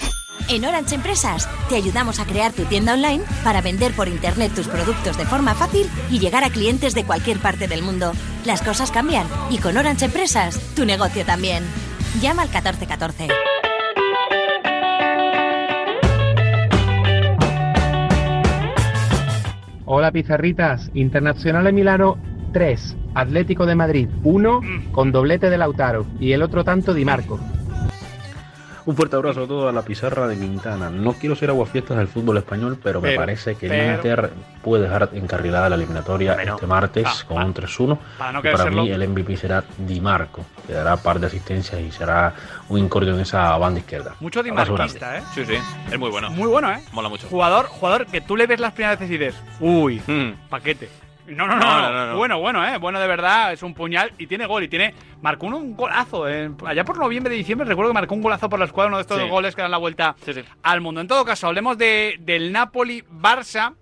En 0.49 0.65
Orange 0.65 0.95
Empresas 0.95 1.49
te 1.69 1.77
ayudamos 1.77 2.21
a 2.21 2.27
crear 2.27 2.53
tu 2.53 2.65
tienda 2.65 2.95
online 2.95 3.25
para 3.43 3.63
vender 3.63 3.93
por 3.95 4.09
internet 4.09 4.53
tus 4.55 4.69
productos 4.69 5.17
de 5.17 5.25
forma 5.25 5.55
fácil 5.55 5.89
y 6.11 6.19
llegar 6.19 6.45
a 6.45 6.51
clientes 6.51 6.95
de 6.95 7.05
cualquier 7.05 7.39
parte 7.39 7.67
del 7.67 7.83
mundo. 7.83 8.13
Las 8.45 8.61
cosas 8.61 8.91
cambian 8.91 9.27
y 9.51 9.59
con 9.59 9.77
Orange 9.77 10.05
Empresas 10.05 10.59
tu 10.75 10.85
negocio 10.85 11.25
también. 11.25 11.65
Llama 12.21 12.43
al 12.43 12.49
1414. 12.49 13.29
Hola 19.87 20.13
pizarritas, 20.13 20.91
Internacional 20.95 21.65
de 21.65 21.73
Milano 21.73 22.19
3, 22.53 22.97
Atlético 23.15 23.67
de 23.67 23.75
Madrid 23.75 24.09
1 24.23 24.61
con 24.93 25.13
doblete 25.13 25.51
de 25.51 25.59
Lautaro 25.59 26.07
y 26.21 26.33
el 26.33 26.43
otro 26.43 26.65
tanto 26.65 26.95
Di 26.95 27.05
Marco. 27.05 27.39
Un 28.87 28.95
fuerte 28.97 29.17
abrazo 29.17 29.45
a 29.45 29.47
toda 29.47 29.73
la 29.73 29.81
pizarra 29.83 30.29
de 30.29 30.37
Quintana. 30.37 30.91
No 30.91 31.15
quiero 31.15 31.35
ser 31.35 31.49
aguafiestas 31.49 31.97
del 31.97 32.07
fútbol 32.07 32.37
español, 32.37 32.79
pero, 32.83 33.01
me 33.01 33.17
parece 33.17 33.55
que 33.55 33.67
pero- 33.67 33.83
el 33.83 33.95
Inter 33.95 34.31
puede 34.63 34.83
dejar 34.83 35.09
encarrilada 35.15 35.71
la 35.71 35.77
eliminatoria 35.77 36.35
este 36.35 36.67
martes 36.67 37.05
va, 37.05 37.13
con 37.27 37.43
un 37.43 37.55
3-1. 37.55 37.99
Para 38.19 38.33
no 38.33 38.41
y 38.41 38.43
para 38.43 38.71
mí 38.71 38.91
el 38.91 39.09
MVP 39.09 39.37
será 39.39 39.65
Di 39.79 40.01
Marco, 40.01 40.45
que 40.67 40.75
dará 40.75 40.99
par 40.99 41.19
de 41.19 41.29
asistencias 41.29 41.81
y 41.81 41.91
será 41.91 42.35
un 42.69 42.79
incordio 42.79 43.15
en 43.15 43.21
esa 43.21 43.57
banda 43.57 43.81
izquierda. 43.81 44.17
Mucho 44.21 44.41
Abrazo 44.41 44.73
dimarquista, 44.73 45.19
¿eh? 45.19 45.23
Sí, 45.35 45.47
sí. 45.47 45.55
Es 45.91 45.99
muy 45.99 46.11
bueno. 46.11 46.31
Muy 46.31 46.49
bueno, 46.49 46.71
¿eh? 46.71 46.83
Mola 46.93 47.09
mucho. 47.09 47.27
Jugador, 47.29 47.67
jugador 47.67 48.07
que 48.07 48.21
tú 48.21 48.37
le 48.37 48.47
ves 48.47 48.61
las 48.61 48.75
primeras 48.75 48.99
veces 48.99 49.15
y 49.15 49.19
dices, 49.19 49.35
uy, 49.61 50.03
paquete. 50.51 50.91
No 51.27 51.47
no 51.47 51.57
no, 51.57 51.61
No, 51.61 51.81
no, 51.81 51.81
no, 51.81 51.93
no, 51.93 52.07
no. 52.13 52.17
Bueno, 52.17 52.39
bueno, 52.39 52.67
¿eh? 52.67 52.79
Bueno, 52.79 53.01
de 53.01 53.07
verdad, 53.07 53.53
es 53.53 53.63
un 53.63 53.73
puñal 53.75 54.13
y 54.19 54.27
tiene 54.27 54.47
gol. 54.47 54.63
Y 54.65 54.69
tiene. 54.69 54.95
Marcó 55.23 55.47
un, 55.47 55.75
golazo. 55.77 56.29
eh, 56.29 56.51
allá 56.67 56.85
por 56.85 56.99
noviembre, 56.99 57.35
diciembre, 57.35 57.67
recuerdo 57.67 57.91
que 57.91 57.95
marcó 57.95 58.15
un 58.15 58.23
golazo 58.23 58.49
por 58.49 58.59
la 58.59 58.67
escuadra, 58.67 58.89
uno 58.89 58.97
de 58.99 59.03
estos 59.03 59.29
goles 59.31 59.55
que 59.55 59.63
dan 59.63 59.71
la 59.71 59.79
vuelta 59.79 60.17
al 60.63 60.81
mundo. 60.81 61.01
En 61.01 61.09
todo 61.09 61.25
caso, 61.25 61.47
hablemos 61.47 61.79
de, 61.79 62.17
del 62.21 62.53
Napoli-Barça. 62.53 63.75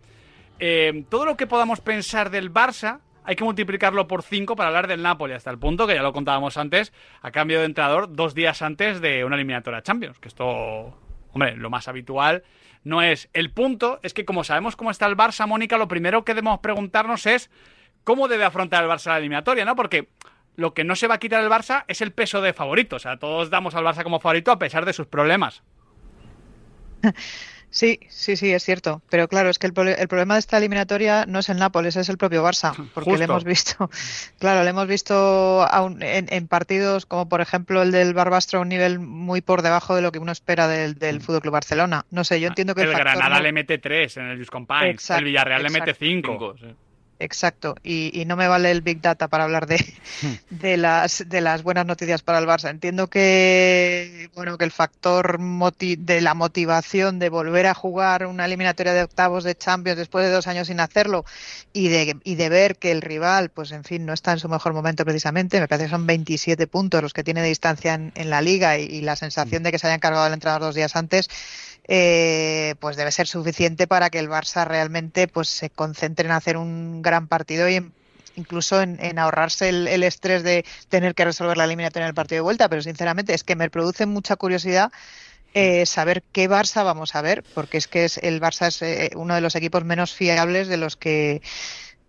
Eh, 0.60 1.04
todo 1.08 1.24
lo 1.26 1.36
que 1.36 1.46
podamos 1.46 1.80
pensar 1.80 2.30
del 2.30 2.52
Barça. 2.52 3.00
Hay 3.24 3.36
que 3.36 3.44
multiplicarlo 3.44 4.08
por 4.08 4.22
5 4.24 4.56
para 4.56 4.68
hablar 4.68 4.88
del 4.88 5.00
Napoli, 5.02 5.32
hasta 5.34 5.50
el 5.50 5.58
punto 5.58 5.86
que 5.86 5.94
ya 5.94 6.02
lo 6.02 6.12
contábamos 6.12 6.56
antes, 6.56 6.92
a 7.20 7.30
cambio 7.30 7.60
de 7.60 7.66
entrenador 7.66 8.12
dos 8.12 8.34
días 8.34 8.62
antes 8.62 9.00
de 9.00 9.24
una 9.24 9.36
eliminatoria 9.36 9.80
Champions. 9.80 10.18
Que 10.18 10.26
esto, 10.26 10.92
hombre, 11.32 11.56
lo 11.56 11.70
más 11.70 11.88
habitual 11.88 12.44
no 12.84 13.02
es 13.02 13.28
el 13.32 13.50
punto, 13.50 14.00
es 14.02 14.14
que 14.14 14.24
como 14.24 14.44
sabemos 14.44 14.76
cómo 14.76 14.90
está 14.90 15.06
el 15.06 15.16
Barça, 15.16 15.46
Mónica, 15.46 15.78
lo 15.78 15.88
primero 15.88 16.24
que 16.24 16.34
debemos 16.34 16.60
preguntarnos 16.60 17.26
es 17.26 17.50
cómo 18.04 18.28
debe 18.28 18.44
afrontar 18.44 18.82
el 18.82 18.90
Barça 18.90 19.06
la 19.06 19.18
eliminatoria, 19.18 19.64
¿no? 19.64 19.76
Porque 19.76 20.08
lo 20.56 20.74
que 20.74 20.84
no 20.84 20.96
se 20.96 21.06
va 21.06 21.14
a 21.14 21.18
quitar 21.18 21.42
el 21.42 21.50
Barça 21.50 21.84
es 21.88 22.00
el 22.00 22.12
peso 22.12 22.42
de 22.42 22.52
favorito. 22.52 22.96
O 22.96 22.98
sea, 22.98 23.18
todos 23.18 23.50
damos 23.50 23.74
al 23.74 23.84
Barça 23.84 24.02
como 24.02 24.20
favorito 24.20 24.50
a 24.50 24.58
pesar 24.58 24.84
de 24.84 24.92
sus 24.92 25.06
problemas. 25.06 25.62
Sí, 27.72 28.00
sí, 28.10 28.36
sí, 28.36 28.52
es 28.52 28.62
cierto. 28.62 29.00
Pero 29.08 29.28
claro, 29.28 29.48
es 29.48 29.58
que 29.58 29.66
el, 29.66 29.72
el, 29.88 30.06
problema 30.06 30.34
de 30.34 30.40
esta 30.40 30.58
eliminatoria 30.58 31.24
no 31.24 31.38
es 31.38 31.48
el 31.48 31.56
Nápoles, 31.56 31.96
es 31.96 32.10
el 32.10 32.18
propio 32.18 32.44
Barça. 32.44 32.74
Porque 32.94 33.16
le 33.16 33.24
hemos 33.24 33.44
visto, 33.44 33.90
claro, 34.38 34.62
le 34.62 34.70
hemos 34.70 34.86
visto 34.86 35.66
un, 35.82 36.02
en, 36.02 36.26
en, 36.28 36.48
partidos 36.48 37.06
como 37.06 37.30
por 37.30 37.40
ejemplo 37.40 37.80
el 37.80 37.90
del 37.90 38.12
Barbastro 38.12 38.58
a 38.58 38.62
un 38.62 38.68
nivel 38.68 38.98
muy 38.98 39.40
por 39.40 39.62
debajo 39.62 39.96
de 39.96 40.02
lo 40.02 40.12
que 40.12 40.18
uno 40.18 40.32
espera 40.32 40.68
del, 40.68 40.96
del 40.96 41.22
Fútbol 41.22 41.40
Club 41.40 41.54
Barcelona. 41.54 42.04
No 42.10 42.24
sé, 42.24 42.40
yo 42.42 42.48
entiendo 42.48 42.74
que 42.74 42.82
el, 42.82 42.90
el 42.90 42.96
Granada 42.96 43.36
no... 43.36 43.42
le 43.42 43.52
mete 43.52 43.78
3 43.78 44.18
en 44.18 44.26
el 44.26 44.38
Just 44.38 44.50
Compagne, 44.50 44.90
el 44.90 45.24
Villarreal 45.24 45.62
exacto. 45.62 45.78
le 45.78 45.92
mete 45.92 45.98
5. 45.98 46.54
Exacto, 47.22 47.76
y, 47.84 48.10
y, 48.20 48.24
no 48.24 48.34
me 48.34 48.48
vale 48.48 48.72
el 48.72 48.82
Big 48.82 49.00
Data 49.00 49.28
para 49.28 49.44
hablar 49.44 49.68
de, 49.68 49.76
de, 50.50 50.76
las, 50.76 51.22
de 51.28 51.40
las 51.40 51.62
buenas 51.62 51.86
noticias 51.86 52.20
para 52.20 52.40
el 52.40 52.46
Barça. 52.46 52.68
Entiendo 52.68 53.06
que 53.06 54.28
bueno 54.34 54.58
que 54.58 54.64
el 54.64 54.72
factor 54.72 55.38
de 55.38 56.20
la 56.20 56.34
motivación 56.34 57.20
de 57.20 57.28
volver 57.28 57.66
a 57.66 57.74
jugar 57.74 58.26
una 58.26 58.46
eliminatoria 58.46 58.92
de 58.92 59.04
octavos 59.04 59.44
de 59.44 59.54
Champions 59.54 59.98
después 59.98 60.24
de 60.24 60.32
dos 60.32 60.48
años 60.48 60.66
sin 60.66 60.80
hacerlo 60.80 61.24
y 61.72 61.90
de, 61.90 62.16
y 62.24 62.34
de 62.34 62.48
ver 62.48 62.74
que 62.74 62.90
el 62.90 63.02
rival, 63.02 63.50
pues 63.50 63.70
en 63.70 63.84
fin, 63.84 64.04
no 64.04 64.12
está 64.12 64.32
en 64.32 64.40
su 64.40 64.48
mejor 64.48 64.72
momento 64.72 65.04
precisamente. 65.04 65.60
Me 65.60 65.68
parece 65.68 65.86
que 65.86 65.92
son 65.92 66.08
27 66.08 66.66
puntos 66.66 67.02
los 67.02 67.12
que 67.12 67.22
tiene 67.22 67.40
de 67.40 67.48
distancia 67.48 67.94
en, 67.94 68.10
en 68.16 68.30
la 68.30 68.42
liga 68.42 68.78
y, 68.78 68.86
y, 68.86 69.00
la 69.02 69.14
sensación 69.14 69.62
de 69.62 69.70
que 69.70 69.78
se 69.78 69.86
hayan 69.86 70.00
cargado 70.00 70.26
el 70.26 70.32
entrenador 70.32 70.62
dos 70.62 70.74
días 70.74 70.96
antes 70.96 71.28
eh, 71.88 72.74
pues 72.80 72.96
debe 72.96 73.10
ser 73.12 73.26
suficiente 73.26 73.86
para 73.86 74.10
que 74.10 74.18
el 74.18 74.28
Barça 74.28 74.66
realmente 74.66 75.28
pues 75.28 75.48
se 75.48 75.70
concentre 75.70 76.26
en 76.26 76.32
hacer 76.32 76.56
un 76.56 77.02
gran 77.02 77.28
partido 77.28 77.68
y 77.68 77.76
en, 77.76 77.92
incluso 78.36 78.80
en, 78.80 78.98
en 79.04 79.18
ahorrarse 79.18 79.68
el, 79.68 79.88
el, 79.88 80.02
estrés 80.02 80.42
de 80.42 80.64
tener 80.88 81.14
que 81.14 81.24
resolver 81.24 81.56
la 81.56 81.64
eliminatoria 81.64 82.04
en 82.04 82.10
el 82.10 82.14
partido 82.14 82.38
de 82.38 82.42
vuelta. 82.42 82.68
Pero 82.68 82.82
sinceramente 82.82 83.34
es 83.34 83.44
que 83.44 83.56
me 83.56 83.70
produce 83.70 84.06
mucha 84.06 84.36
curiosidad 84.36 84.92
eh, 85.54 85.84
saber 85.84 86.22
qué 86.32 86.48
Barça 86.48 86.82
vamos 86.82 87.14
a 87.14 87.20
ver, 87.20 87.44
porque 87.54 87.76
es 87.76 87.86
que 87.86 88.06
es, 88.06 88.18
el 88.18 88.40
Barça 88.40 88.68
es 88.68 88.80
eh, 88.80 89.10
uno 89.16 89.34
de 89.34 89.42
los 89.42 89.54
equipos 89.54 89.84
menos 89.84 90.14
fiables 90.14 90.68
de 90.68 90.78
los 90.78 90.96
que 90.96 91.42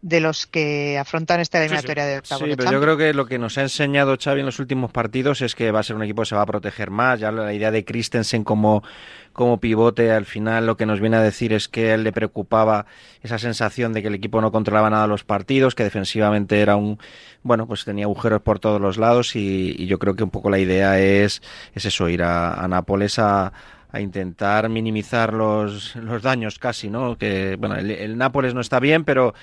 de 0.04 0.20
los 0.20 0.48
que 0.48 0.98
afrontan 0.98 1.40
esta 1.40 1.60
eliminatoria 1.60 2.04
sí, 2.04 2.08
sí. 2.08 2.12
de 2.12 2.18
octavos. 2.20 2.44
Sí, 2.44 2.50
de 2.50 2.58
pero 2.58 2.72
yo 2.72 2.82
creo 2.82 2.98
que 2.98 3.14
lo 3.14 3.26
que 3.26 3.40
nos 3.40 3.58
ha 3.58 3.62
enseñado 3.62 4.18
Xavi 4.22 4.42
en 4.42 4.46
los 4.46 4.60
últimos 4.60 4.92
partidos 4.92 5.42
es 5.42 5.56
que 5.56 5.72
va 5.72 5.80
a 5.80 5.84
ser 5.84 5.96
un 5.96 6.04
equipo 6.04 6.24
que 6.24 6.26
se 6.26 6.36
va 6.36 6.42
a 6.42 6.46
proteger 6.46 6.92
más. 6.92 7.22
Ya 7.22 7.32
la 7.32 7.54
idea 7.54 7.72
de 7.72 7.86
Christensen 7.86 8.44
como, 8.44 8.84
como 9.32 9.62
pivote, 9.62 10.12
al 10.12 10.26
final 10.26 10.66
lo 10.66 10.76
que 10.76 10.86
nos 10.86 11.00
viene 11.00 11.16
a 11.16 11.22
decir 11.22 11.54
es 11.54 11.70
que 11.70 11.92
a 11.92 11.96
él 11.96 12.04
le 12.04 12.12
preocupaba 12.12 12.86
esa 13.22 13.40
sensación 13.40 13.94
de 13.94 14.02
que 14.02 14.10
el 14.10 14.16
equipo 14.16 14.42
no 14.42 14.52
controlaba 14.52 14.90
nada 14.90 15.08
los 15.08 15.24
partidos, 15.24 15.74
que 15.74 15.86
defensivamente 15.86 16.60
era 16.60 16.76
un, 16.76 17.00
bueno, 17.42 17.66
pues 17.66 17.86
tenía 17.86 18.04
agujeros 18.04 18.42
por 18.42 18.60
todos 18.60 18.82
los 18.82 18.98
lados 18.98 19.38
y, 19.38 19.74
y 19.78 19.86
yo 19.86 20.00
creo 20.00 20.18
que 20.18 20.26
un 20.26 20.32
poco 20.32 20.50
la 20.50 20.60
idea 20.60 21.00
es, 21.00 21.42
es 21.74 21.86
eso, 21.86 22.10
ir 22.10 22.24
a, 22.24 22.56
a 22.56 22.68
Nápoles 22.68 23.20
a, 23.20 23.54
a 23.90 24.02
intentar 24.02 24.68
minimizar 24.68 25.32
los, 25.32 25.96
los 25.96 26.22
daños 26.22 26.60
casi, 26.60 26.90
¿no? 26.90 27.18
Que, 27.18 27.56
bueno, 27.58 27.76
el, 27.76 27.90
el 27.90 28.18
Nápoles 28.18 28.54
no 28.54 28.60
está 28.60 28.82
bien, 28.82 29.06
pero 29.06 29.34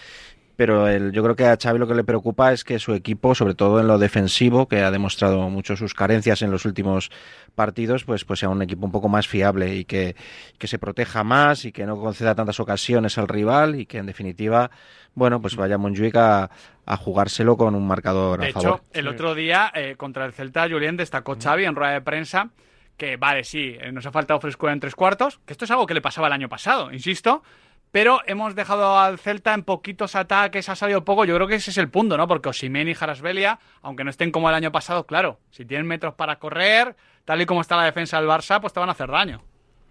pero 0.57 0.89
el, 0.89 1.13
yo 1.13 1.23
creo 1.23 1.37
que 1.37 1.47
a 1.47 1.57
Xavi 1.57 1.79
lo 1.79 1.87
que 1.87 1.95
le 1.95 2.05
preocupa 2.05 2.53
es 2.53 2.65
que 2.65 2.79
su 2.79 2.93
equipo, 2.95 3.35
sobre 3.35 3.55
todo 3.55 3.81
en 3.81 3.87
lo 3.87 3.99
defensivo, 3.99 4.69
que 4.69 4.81
ha 4.83 4.91
demostrado 4.91 5.49
mucho 5.49 5.77
sus 5.77 5.95
carencias 5.95 6.43
en 6.43 6.51
los 6.51 6.65
últimos 6.65 7.11
partidos, 7.55 8.05
pues, 8.05 8.25
pues 8.25 8.41
sea 8.41 8.49
un 8.49 8.63
equipo 8.63 8.85
un 8.85 8.93
poco 8.93 9.09
más 9.09 9.27
fiable 9.27 9.75
y 9.75 9.85
que, 9.85 10.17
que 10.59 10.67
se 10.67 10.79
proteja 10.79 11.25
más 11.25 11.65
y 11.65 11.73
que 11.73 11.87
no 11.87 11.99
conceda 11.99 12.35
tantas 12.35 12.61
ocasiones 12.61 13.17
al 13.19 13.29
rival 13.29 13.75
y 13.79 13.87
que 13.87 13.99
en 13.99 14.07
definitiva, 14.07 14.71
bueno, 15.15 15.41
pues 15.41 15.57
vaya 15.57 15.79
Montjuic 15.79 16.17
a, 16.17 16.51
a 16.87 16.97
jugárselo 16.97 17.57
con 17.57 17.75
un 17.75 17.87
marcador 17.87 18.41
de 18.41 18.47
a 18.47 18.49
hecho, 18.51 18.61
favor. 18.61 18.83
el 18.93 19.09
otro 19.09 19.35
día 19.35 19.73
eh, 19.75 19.95
contra 19.97 20.27
el 20.27 20.33
Celta, 20.33 20.69
Julián 20.69 20.97
destacó 20.97 21.37
Xavi 21.41 21.65
en 21.65 21.75
rueda 21.75 21.93
de 21.93 22.01
prensa 22.03 22.51
que 22.97 23.17
vale, 23.17 23.45
sí, 23.45 23.79
eh, 23.81 23.93
nos 23.93 24.05
ha 24.05 24.13
faltado 24.13 24.39
frescura 24.41 24.75
en 24.75 24.81
tres 24.81 24.95
cuartos, 24.95 25.41
que 25.47 25.55
esto 25.55 25.65
es 25.65 25.71
algo 25.71 25.87
que 25.87 25.95
le 25.95 26.03
pasaba 26.03 26.27
el 26.27 26.35
año 26.35 26.51
pasado, 26.51 26.93
insisto, 26.93 27.43
pero 27.91 28.21
hemos 28.27 28.55
dejado 28.55 28.99
al 28.99 29.19
Celta 29.19 29.55
en 29.55 29.63
poquitos 29.63 30.15
ataques, 30.17 30.69
ha 30.69 30.77
salido 30.77 31.05
poco. 31.05 31.25
Yo 31.25 31.35
creo 31.35 31.47
que 31.47 31.57
ese 31.57 31.71
es 31.71 31.79
el 31.79 31.89
punto, 31.89 32.17
¿no? 32.17 32.29
Porque 32.29 32.49
Osimen 32.49 32.89
y 32.89 32.95
Jarasbelia, 32.95 33.59
aunque 33.83 34.05
no 34.05 34.11
estén 34.11 34.31
como 34.31 34.49
el 34.49 34.55
año 34.55 34.73
pasado, 34.73 35.07
claro, 35.07 35.39
si 35.51 35.65
tienen 35.65 35.87
metros 35.87 36.15
para 36.15 36.37
correr, 36.39 36.95
tal 37.25 37.41
y 37.41 37.47
como 37.47 37.61
está 37.61 37.77
la 37.77 37.85
defensa 37.85 38.19
del 38.21 38.29
Barça, 38.29 38.61
pues 38.61 38.73
te 38.73 38.81
van 38.81 38.89
a 38.89 38.93
hacer 38.93 39.09
daño. 39.11 39.43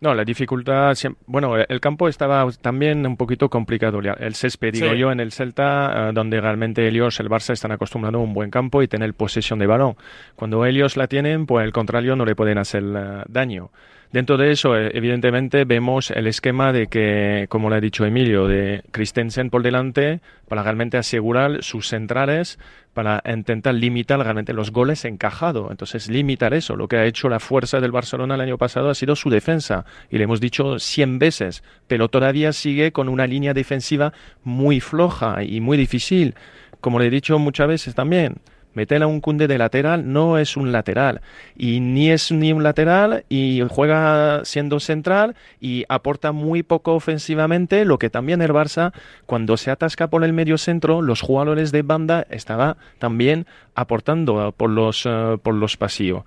No, 0.01 0.13
la 0.13 0.23
dificultad, 0.23 0.95
bueno, 1.25 1.57
el 1.57 1.81
campo 1.81 2.07
estaba 2.07 2.49
también 2.61 3.05
un 3.05 3.17
poquito 3.17 3.49
complicado. 3.49 3.99
El 3.99 4.33
césped, 4.33 4.71
digo 4.71 4.91
Sí. 4.91 4.97
yo, 4.97 5.11
en 5.11 5.19
el 5.19 5.33
Celta, 5.33 6.07
eh, 6.07 6.11
donde 6.13 6.39
realmente 6.39 6.87
ellos, 6.87 7.19
el 7.19 7.27
Barça, 7.29 7.51
están 7.51 7.73
acostumbrados 7.73 8.17
a 8.17 8.23
un 8.23 8.33
buen 8.33 8.49
campo 8.49 8.81
y 8.81 8.87
tener 8.87 9.13
posesión 9.13 9.59
de 9.59 9.67
balón. 9.67 9.97
Cuando 10.37 10.65
ellos 10.65 10.95
la 10.95 11.07
tienen, 11.07 11.45
pues 11.45 11.65
el 11.65 11.73
contrario 11.73 12.15
no 12.15 12.23
le 12.23 12.33
pueden 12.33 12.59
hacer 12.59 12.81
eh, 12.81 13.23
daño. 13.27 13.71
Dentro 14.11 14.37
de 14.37 14.51
eso, 14.51 14.75
eh, 14.75 14.89
evidentemente, 14.95 15.65
vemos 15.65 16.09
el 16.09 16.25
esquema 16.25 16.73
de 16.73 16.87
que, 16.87 17.45
como 17.47 17.69
le 17.69 17.75
ha 17.75 17.79
dicho 17.79 18.05
Emilio, 18.05 18.47
de 18.47 18.83
Christensen 18.89 19.51
por 19.51 19.61
delante 19.61 20.19
para 20.47 20.63
realmente 20.63 20.97
asegurar 20.97 21.61
sus 21.61 21.87
centrales, 21.87 22.57
para 22.95 23.21
intentar 23.31 23.75
limitar 23.75 24.19
realmente 24.19 24.53
los 24.53 24.71
goles 24.71 25.05
encajados. 25.05 25.69
Entonces, 25.69 26.09
limitar 26.09 26.55
eso. 26.55 26.75
Lo 26.75 26.87
que 26.87 26.97
ha 26.97 27.05
hecho 27.05 27.29
la 27.29 27.39
fuerza 27.39 27.79
del 27.79 27.91
Barcelona 27.91 28.33
el 28.33 28.41
año 28.41 28.57
pasado 28.57 28.89
ha 28.89 28.95
sido 28.95 29.15
su 29.15 29.29
defensa. 29.29 29.85
Y 30.09 30.17
le 30.17 30.23
hemos 30.23 30.41
dicho 30.41 30.79
100 30.79 31.19
veces, 31.19 31.63
pero 31.85 32.09
todavía 32.09 32.51
sigue 32.51 32.91
con 32.91 33.09
una 33.09 33.27
línea 33.27 33.53
defensiva 33.53 34.11
muy 34.43 34.79
floja 34.79 35.43
y 35.43 35.61
muy 35.61 35.77
difícil. 35.77 36.33
Como 36.81 36.97
le 36.97 37.05
he 37.05 37.09
dicho 37.11 37.37
muchas 37.37 37.67
veces 37.67 37.93
también, 37.93 38.37
meter 38.73 39.01
a 39.03 39.07
un 39.07 39.21
Cunde 39.21 39.47
de 39.47 39.57
lateral 39.57 40.11
no 40.11 40.37
es 40.37 40.57
un 40.57 40.71
lateral 40.71 41.21
y 41.55 41.79
ni 41.79 42.11
es 42.11 42.31
ni 42.31 42.53
un 42.53 42.63
lateral 42.63 43.25
y 43.29 43.63
juega 43.69 44.43
siendo 44.45 44.79
central 44.79 45.35
y 45.59 45.85
aporta 45.89 46.31
muy 46.31 46.63
poco 46.63 46.93
ofensivamente 46.93 47.85
lo 47.85 47.99
que 47.99 48.09
también 48.09 48.41
el 48.41 48.51
Barça 48.51 48.93
cuando 49.25 49.57
se 49.57 49.71
atasca 49.71 50.09
por 50.09 50.23
el 50.23 50.33
medio 50.33 50.57
centro 50.57 51.01
los 51.01 51.21
jugadores 51.21 51.71
de 51.71 51.81
banda 51.81 52.25
estaba 52.29 52.77
también 52.99 53.45
aportando 53.75 54.53
por 54.55 54.69
los 54.69 55.05
uh, 55.05 55.39
por 55.41 55.55
los 55.55 55.77
pasillos 55.77 56.23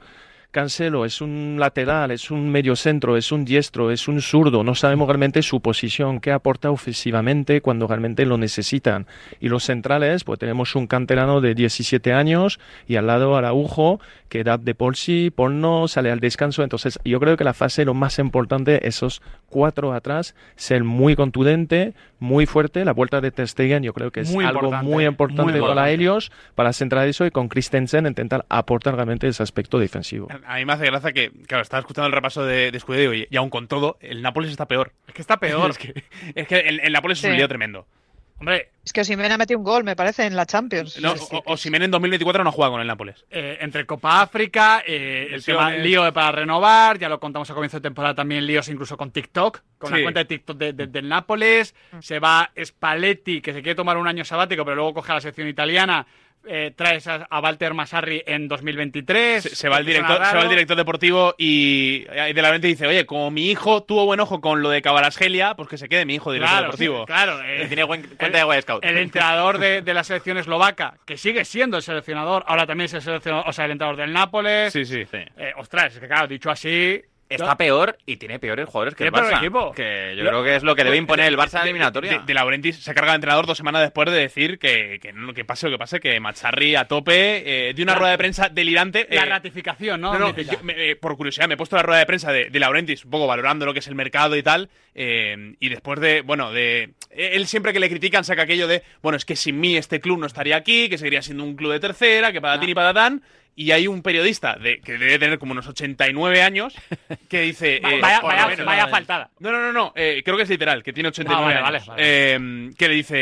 Cancelo 0.52 1.06
es 1.06 1.22
un 1.22 1.56
lateral, 1.58 2.10
es 2.10 2.30
un 2.30 2.50
medio 2.50 2.76
centro, 2.76 3.16
es 3.16 3.32
un 3.32 3.46
diestro, 3.46 3.90
es 3.90 4.06
un 4.06 4.20
zurdo. 4.20 4.62
No 4.62 4.74
sabemos 4.74 5.08
realmente 5.08 5.40
su 5.40 5.62
posición, 5.62 6.20
qué 6.20 6.30
aporta 6.30 6.70
ofensivamente 6.70 7.62
cuando 7.62 7.86
realmente 7.86 8.26
lo 8.26 8.36
necesitan. 8.36 9.06
Y 9.40 9.48
los 9.48 9.64
centrales, 9.64 10.24
pues 10.24 10.38
tenemos 10.38 10.76
un 10.76 10.86
canterano 10.86 11.40
de 11.40 11.54
17 11.54 12.12
años 12.12 12.60
y 12.86 12.96
al 12.96 13.06
lado 13.06 13.34
Araujo, 13.34 13.98
que 14.28 14.44
da 14.44 14.58
de 14.58 14.74
por 14.74 14.96
sí, 14.98 15.30
por 15.34 15.50
no, 15.50 15.88
sale 15.88 16.10
al 16.10 16.20
descanso. 16.20 16.62
Entonces, 16.62 16.98
yo 17.02 17.18
creo 17.18 17.38
que 17.38 17.44
la 17.44 17.54
fase, 17.54 17.86
lo 17.86 17.94
más 17.94 18.18
importante, 18.18 18.86
esos 18.86 19.22
cuatro 19.48 19.94
atrás, 19.94 20.34
ser 20.56 20.84
muy 20.84 21.16
contundente, 21.16 21.94
muy 22.18 22.44
fuerte. 22.44 22.84
La 22.84 22.92
vuelta 22.92 23.22
de 23.22 23.30
Ter 23.30 23.48
Stegen, 23.48 23.82
yo 23.82 23.94
creo 23.94 24.10
que 24.10 24.20
es 24.20 24.30
Muy 24.30 24.44
algo 24.44 24.64
importante, 24.64 24.86
muy 24.86 25.04
importante 25.06 25.60
muy 25.60 25.60
para 25.60 25.90
ellos, 25.90 26.30
para 26.54 26.74
centrar 26.74 27.08
eso 27.08 27.24
y 27.24 27.30
con 27.30 27.48
Christensen 27.48 28.06
intentar 28.06 28.44
aportar 28.50 28.94
realmente 28.94 29.28
ese 29.28 29.42
aspecto 29.42 29.78
defensivo. 29.78 30.28
A 30.46 30.56
mí 30.56 30.64
me 30.64 30.72
hace 30.72 30.86
gracia 30.86 31.12
que, 31.12 31.30
claro, 31.46 31.62
estaba 31.62 31.80
escuchando 31.80 32.06
el 32.06 32.12
repaso 32.12 32.44
de, 32.44 32.70
de 32.70 32.80
Scudetto 32.80 33.14
y, 33.14 33.26
y 33.30 33.36
aún 33.36 33.50
con 33.50 33.68
todo, 33.68 33.96
el 34.00 34.22
Nápoles 34.22 34.50
está 34.50 34.66
peor. 34.66 34.92
Es 35.06 35.14
que 35.14 35.22
está 35.22 35.38
peor. 35.38 35.70
es 35.72 35.78
que, 35.78 36.04
es 36.34 36.46
que 36.48 36.58
el, 36.60 36.80
el 36.80 36.92
Nápoles 36.92 37.18
es 37.22 37.30
un 37.30 37.36
lío 37.36 37.48
tremendo. 37.48 37.86
Hombre, 38.38 38.70
Es 38.84 38.92
que 38.92 39.02
Osimhen 39.02 39.30
ha 39.30 39.38
metido 39.38 39.56
un 39.56 39.64
gol, 39.64 39.84
me 39.84 39.94
parece, 39.94 40.26
en 40.26 40.34
la 40.34 40.46
Champions. 40.46 40.98
No, 41.00 41.12
Es 41.12 41.20
decir, 41.20 41.40
o, 41.46 41.52
Osimhen 41.52 41.82
en 41.84 41.92
2024 41.92 42.42
no 42.42 42.50
juega 42.50 42.72
con 42.72 42.80
el 42.80 42.88
Nápoles. 42.88 43.24
eh, 43.30 43.58
entre 43.60 43.86
Copa 43.86 44.20
África, 44.20 44.82
eh, 44.84 45.28
el 45.30 45.44
tema 45.44 45.70
lío 45.70 46.12
para 46.12 46.32
renovar, 46.32 46.98
ya 46.98 47.08
lo 47.08 47.20
contamos 47.20 47.48
a 47.50 47.54
comienzo 47.54 47.76
de 47.76 47.82
temporada 47.82 48.16
también, 48.16 48.44
líos 48.44 48.68
incluso 48.68 48.96
con 48.96 49.12
TikTok, 49.12 49.60
con 49.78 49.90
Sí. 49.90 49.96
la 49.98 50.02
cuenta 50.02 50.20
de 50.20 50.24
TikTok 50.24 50.58
de- 50.58 50.72
de- 50.72 50.86
del 50.88 51.08
Nápoles. 51.08 51.76
Se 52.00 52.18
va 52.18 52.50
Spalletti, 52.60 53.40
que 53.40 53.52
se 53.52 53.62
quiere 53.62 53.76
tomar 53.76 53.96
un 53.96 54.08
año 54.08 54.24
sabático, 54.24 54.64
pero 54.64 54.74
luego 54.74 54.94
coge 54.94 55.12
a 55.12 55.16
la 55.16 55.20
sección 55.20 55.46
italiana. 55.46 56.04
Eh, 56.44 56.72
traes 56.74 57.06
a, 57.06 57.26
a 57.30 57.40
Walter 57.40 57.72
Massarri 57.72 58.22
en 58.26 58.48
2023. 58.48 59.42
Se, 59.42 59.54
se 59.54 59.68
va 59.68 59.78
el 59.78 59.86
director, 59.86 60.16
se 60.26 60.34
va 60.36 60.42
el 60.42 60.48
director 60.48 60.76
deportivo 60.76 61.34
y, 61.38 62.04
y 62.28 62.32
de 62.32 62.42
la 62.42 62.50
mente 62.50 62.66
dice, 62.66 62.86
oye, 62.86 63.06
como 63.06 63.30
mi 63.30 63.50
hijo 63.50 63.84
tuvo 63.84 64.06
buen 64.06 64.18
ojo 64.20 64.40
con 64.40 64.60
lo 64.60 64.68
de 64.70 64.82
Cabarasgelia, 64.82 65.54
pues 65.54 65.68
que 65.68 65.78
se 65.78 65.88
quede 65.88 66.04
mi 66.04 66.16
hijo 66.16 66.32
director 66.32 66.52
Claro, 66.52 66.66
deportivo. 66.66 67.06
claro. 67.06 67.42
eh, 67.44 67.66
Tiene 67.68 67.84
buen- 67.84 68.02
cuenta 68.02 68.26
el- 68.26 68.32
de 68.32 68.44
Boy 68.44 68.60
Scout. 68.62 68.84
El 68.84 68.98
entrenador 68.98 69.58
de, 69.58 69.82
de 69.82 69.94
la 69.94 70.02
selección 70.04 70.36
eslovaca, 70.36 70.94
que 71.06 71.16
sigue 71.16 71.44
siendo 71.44 71.76
el 71.76 71.82
seleccionador, 71.84 72.44
ahora 72.48 72.66
también 72.66 72.86
es 72.86 72.94
el 72.94 73.02
seleccionador, 73.02 73.48
o 73.48 73.52
sea, 73.52 73.64
el 73.66 73.70
entrenador 73.70 74.00
del 74.00 74.12
Nápoles. 74.12 74.72
Sí, 74.72 74.84
sí. 74.84 75.04
Eh, 75.12 75.52
ostras, 75.56 75.94
es 75.94 76.00
que 76.00 76.08
claro, 76.08 76.26
dicho 76.26 76.50
así, 76.50 77.00
está 77.34 77.56
peor 77.56 77.96
y 78.06 78.16
tiene 78.16 78.38
peores 78.38 78.68
jugadores 78.68 78.94
que 78.94 79.04
el 79.04 79.12
Barça. 79.12 79.38
equipo. 79.38 79.72
Que 79.72 80.14
yo 80.16 80.24
creo 80.26 80.42
que 80.44 80.56
es 80.56 80.62
lo 80.62 80.74
que 80.74 80.84
debe 80.84 80.96
imponer 80.96 81.26
el 81.26 81.36
Barça 81.36 81.54
en 81.54 81.58
la 81.58 81.62
eliminatoria. 81.64 82.18
De, 82.18 82.26
de 82.26 82.34
Laurentiis 82.34 82.76
se 82.82 82.94
carga 82.94 83.12
de 83.12 83.16
entrenador 83.16 83.46
dos 83.46 83.56
semanas 83.58 83.82
después 83.82 84.10
de 84.10 84.16
decir 84.16 84.58
que, 84.58 84.98
que, 85.00 85.12
no- 85.12 85.32
que 85.34 85.44
pase 85.44 85.66
lo 85.66 85.72
que 85.72 85.78
pase, 85.78 86.00
que 86.00 86.18
Macharri 86.20 86.74
a 86.76 86.86
tope, 86.86 87.68
eh, 87.70 87.74
de 87.74 87.82
una 87.82 87.92
La- 87.92 87.98
rueda 87.98 88.10
de 88.12 88.18
prensa 88.18 88.48
delirante. 88.48 89.06
La 89.10 89.22
eh, 89.22 89.26
ratificación, 89.26 90.00
¿no? 90.00 90.12
No, 90.12 90.18
no, 90.18 90.26
Mítica. 90.28 90.52
yo 90.52 90.62
me- 90.62 90.90
eh, 90.90 90.96
por 90.96 91.16
curiosidad, 91.16 91.48
me 91.48 91.54
he 91.54 91.56
puesto 91.56 91.76
la 91.76 91.82
rueda 91.82 91.98
de 92.00 92.06
prensa 92.06 92.32
de, 92.32 92.50
de 92.50 92.58
Laurentiis, 92.60 93.04
un 93.04 93.10
poco 93.10 93.26
valorando 93.26 93.66
lo 93.66 93.72
que 93.72 93.78
es 93.80 93.86
el 93.88 93.94
mercado 93.94 94.36
y 94.36 94.42
tal. 94.42 94.68
eh, 94.94 95.54
y 95.60 95.68
después 95.68 96.00
de, 96.00 96.20
bueno, 96.22 96.52
de. 96.52 96.90
Él 97.10 97.46
siempre 97.46 97.72
que 97.72 97.80
le 97.80 97.88
critican 97.88 98.24
saca 98.24 98.42
aquello 98.42 98.66
de, 98.66 98.82
bueno, 99.02 99.16
es 99.16 99.24
que 99.24 99.36
sin 99.36 99.58
mí 99.60 99.76
este 99.76 100.00
club 100.00 100.18
no 100.18 100.26
estaría 100.26 100.56
aquí, 100.56 100.88
que 100.88 100.98
seguiría 100.98 101.22
siendo 101.22 101.44
un 101.44 101.56
club 101.56 101.72
de 101.72 101.80
tercera, 101.80 102.32
que 102.32 102.40
patatín 102.40 102.70
y 102.70 102.74
patatán. 102.74 103.22
Y 103.54 103.70
hay 103.72 103.86
un 103.86 104.00
periodista 104.02 104.54
de, 104.56 104.80
que 104.80 104.92
debe 104.96 105.18
tener 105.18 105.38
como 105.38 105.52
unos 105.52 105.66
89 105.66 106.42
años 106.42 106.74
que 107.28 107.42
dice. 107.42 107.76
Eh, 107.92 108.00
vaya- 108.00 108.20
vaya- 108.20 108.46
menos, 108.46 108.64
vaya 108.66 108.84
¿no? 108.84 108.88
faltada. 108.88 109.30
No, 109.40 109.52
no, 109.52 109.60
no, 109.60 109.72
no. 109.72 109.92
eh, 109.94 110.22
creo 110.24 110.36
que 110.38 110.44
es 110.44 110.48
literal, 110.48 110.82
que 110.82 110.92
tiene 110.94 111.10
89 111.10 111.54
Ah, 111.54 111.60
vale, 111.60 111.76
años. 111.76 111.86
vale, 111.88 112.02
Eh, 112.04 112.70
que 112.78 112.88
le 112.88 112.94
dice, 112.94 113.16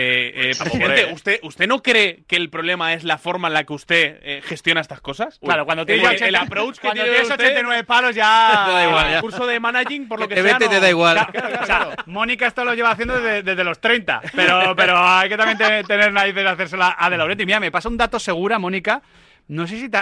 eh, 0.51 0.53
presidente. 0.57 1.12
¿usted, 1.12 1.41
¿usted 1.43 1.66
no 1.66 1.83
cree 1.83 2.22
que 2.28 2.37
el 2.37 2.49
problema 2.49 2.93
es 2.95 3.03
la 3.03 3.18
forma 3.18 3.49
en 3.49 3.55
la 3.55 3.64
que 3.64 3.72
usted 3.72 4.18
eh, 4.22 4.41
gestiona 4.45 4.81
estas 4.81 5.01
cosas? 5.01 5.39
Claro, 5.41 5.64
cuando 5.66 5.83
el, 5.83 5.87
tienes 5.87 6.05
el 6.22 6.35
80 6.37 6.41
approach 6.43 6.74
que 6.76 6.81
cuando 6.83 7.03
tiene 7.03 7.18
tienes 7.18 7.31
usted- 7.31 7.45
89 7.47 7.85
palos 7.85 8.14
ya... 8.14 8.62
Te 8.66 8.72
da 8.72 8.85
igual, 8.85 9.07
ya. 9.11 9.14
el 9.16 9.20
curso 9.22 9.47
de 9.47 9.59
managing, 9.61 10.07
por 10.09 10.20
lo 10.20 10.28
que, 10.28 10.37
te 10.37 10.43
sea, 10.43 10.53
vete, 10.53 10.64
no- 10.66 10.70
te 10.70 10.81
da 10.81 10.89
igual. 10.91 11.14
Claro, 11.16 11.33
claro, 11.33 11.49
O 11.49 11.66
claro. 11.66 11.91
sea, 11.93 12.05
Mónica 12.07 12.47
esto 12.47 12.64
lo 12.64 12.74
lleva 12.74 12.91
haciendo 12.93 13.14
desde, 13.20 13.43
desde 13.43 13.64
los 13.64 13.81
30, 13.81 14.20
pero, 14.37 14.76
pero 14.76 14.97
hay 14.97 15.28
que 15.28 15.37
también 15.37 15.59
te- 15.59 15.83
tener 15.85 16.12
narices 16.12 16.45
de 16.45 16.49
hacérsela 16.51 16.95
a 16.97 17.11
De 17.11 17.16
Laurenti. 17.16 17.45
Mira, 17.47 17.59
me 17.59 17.70
pasa 17.72 17.89
un 17.89 17.97
dato 17.97 18.18
segura, 18.20 18.59
Mónica. 18.61 19.03
No 19.49 19.66
sé 19.66 19.81
si 19.81 19.89
te, 19.89 19.99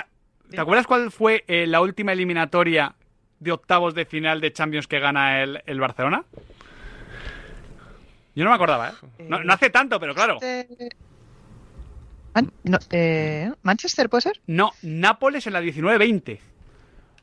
¿te 0.51 0.61
acuerdas 0.61 0.87
cuál 0.87 1.11
fue 1.11 1.45
eh, 1.49 1.67
la 1.67 1.81
última 1.81 2.13
eliminatoria 2.13 2.95
de 3.41 3.53
octavos 3.53 3.95
de 3.95 4.05
final 4.05 4.41
de 4.41 4.53
Champions 4.53 4.87
que 4.87 4.99
gana 4.99 5.43
el, 5.43 5.63
el 5.67 5.81
Barcelona? 5.81 6.25
Yo 8.35 8.45
no 8.45 8.51
me 8.51 8.57
acordaba, 8.57 8.91
¿eh? 8.91 9.25
No, 9.29 9.43
no 9.43 9.53
hace 9.53 9.71
tanto, 9.71 9.99
pero 9.99 10.15
claro. 10.15 10.39
Man- 12.35 12.53
no, 12.63 12.79
eh, 12.91 13.51
¿Manchester 13.63 14.09
puede 14.09 14.23
ser? 14.23 14.41
No, 14.47 14.73
Nápoles 14.83 15.47
en 15.47 15.53
la 15.55 15.61
19-20. 15.63 16.39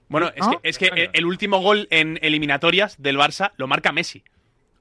Bueno, 0.10 0.32
es 0.36 0.46
¿No? 0.46 0.60
que, 0.62 0.70
es 0.70 0.78
que 0.78 0.88
el, 0.88 1.10
el 1.14 1.26
último 1.26 1.60
gol 1.62 1.88
en 1.90 2.20
eliminatorias 2.22 3.02
del 3.02 3.18
Barça 3.18 3.52
lo 3.58 3.68
marca 3.68 3.92
Messi. 3.92 4.24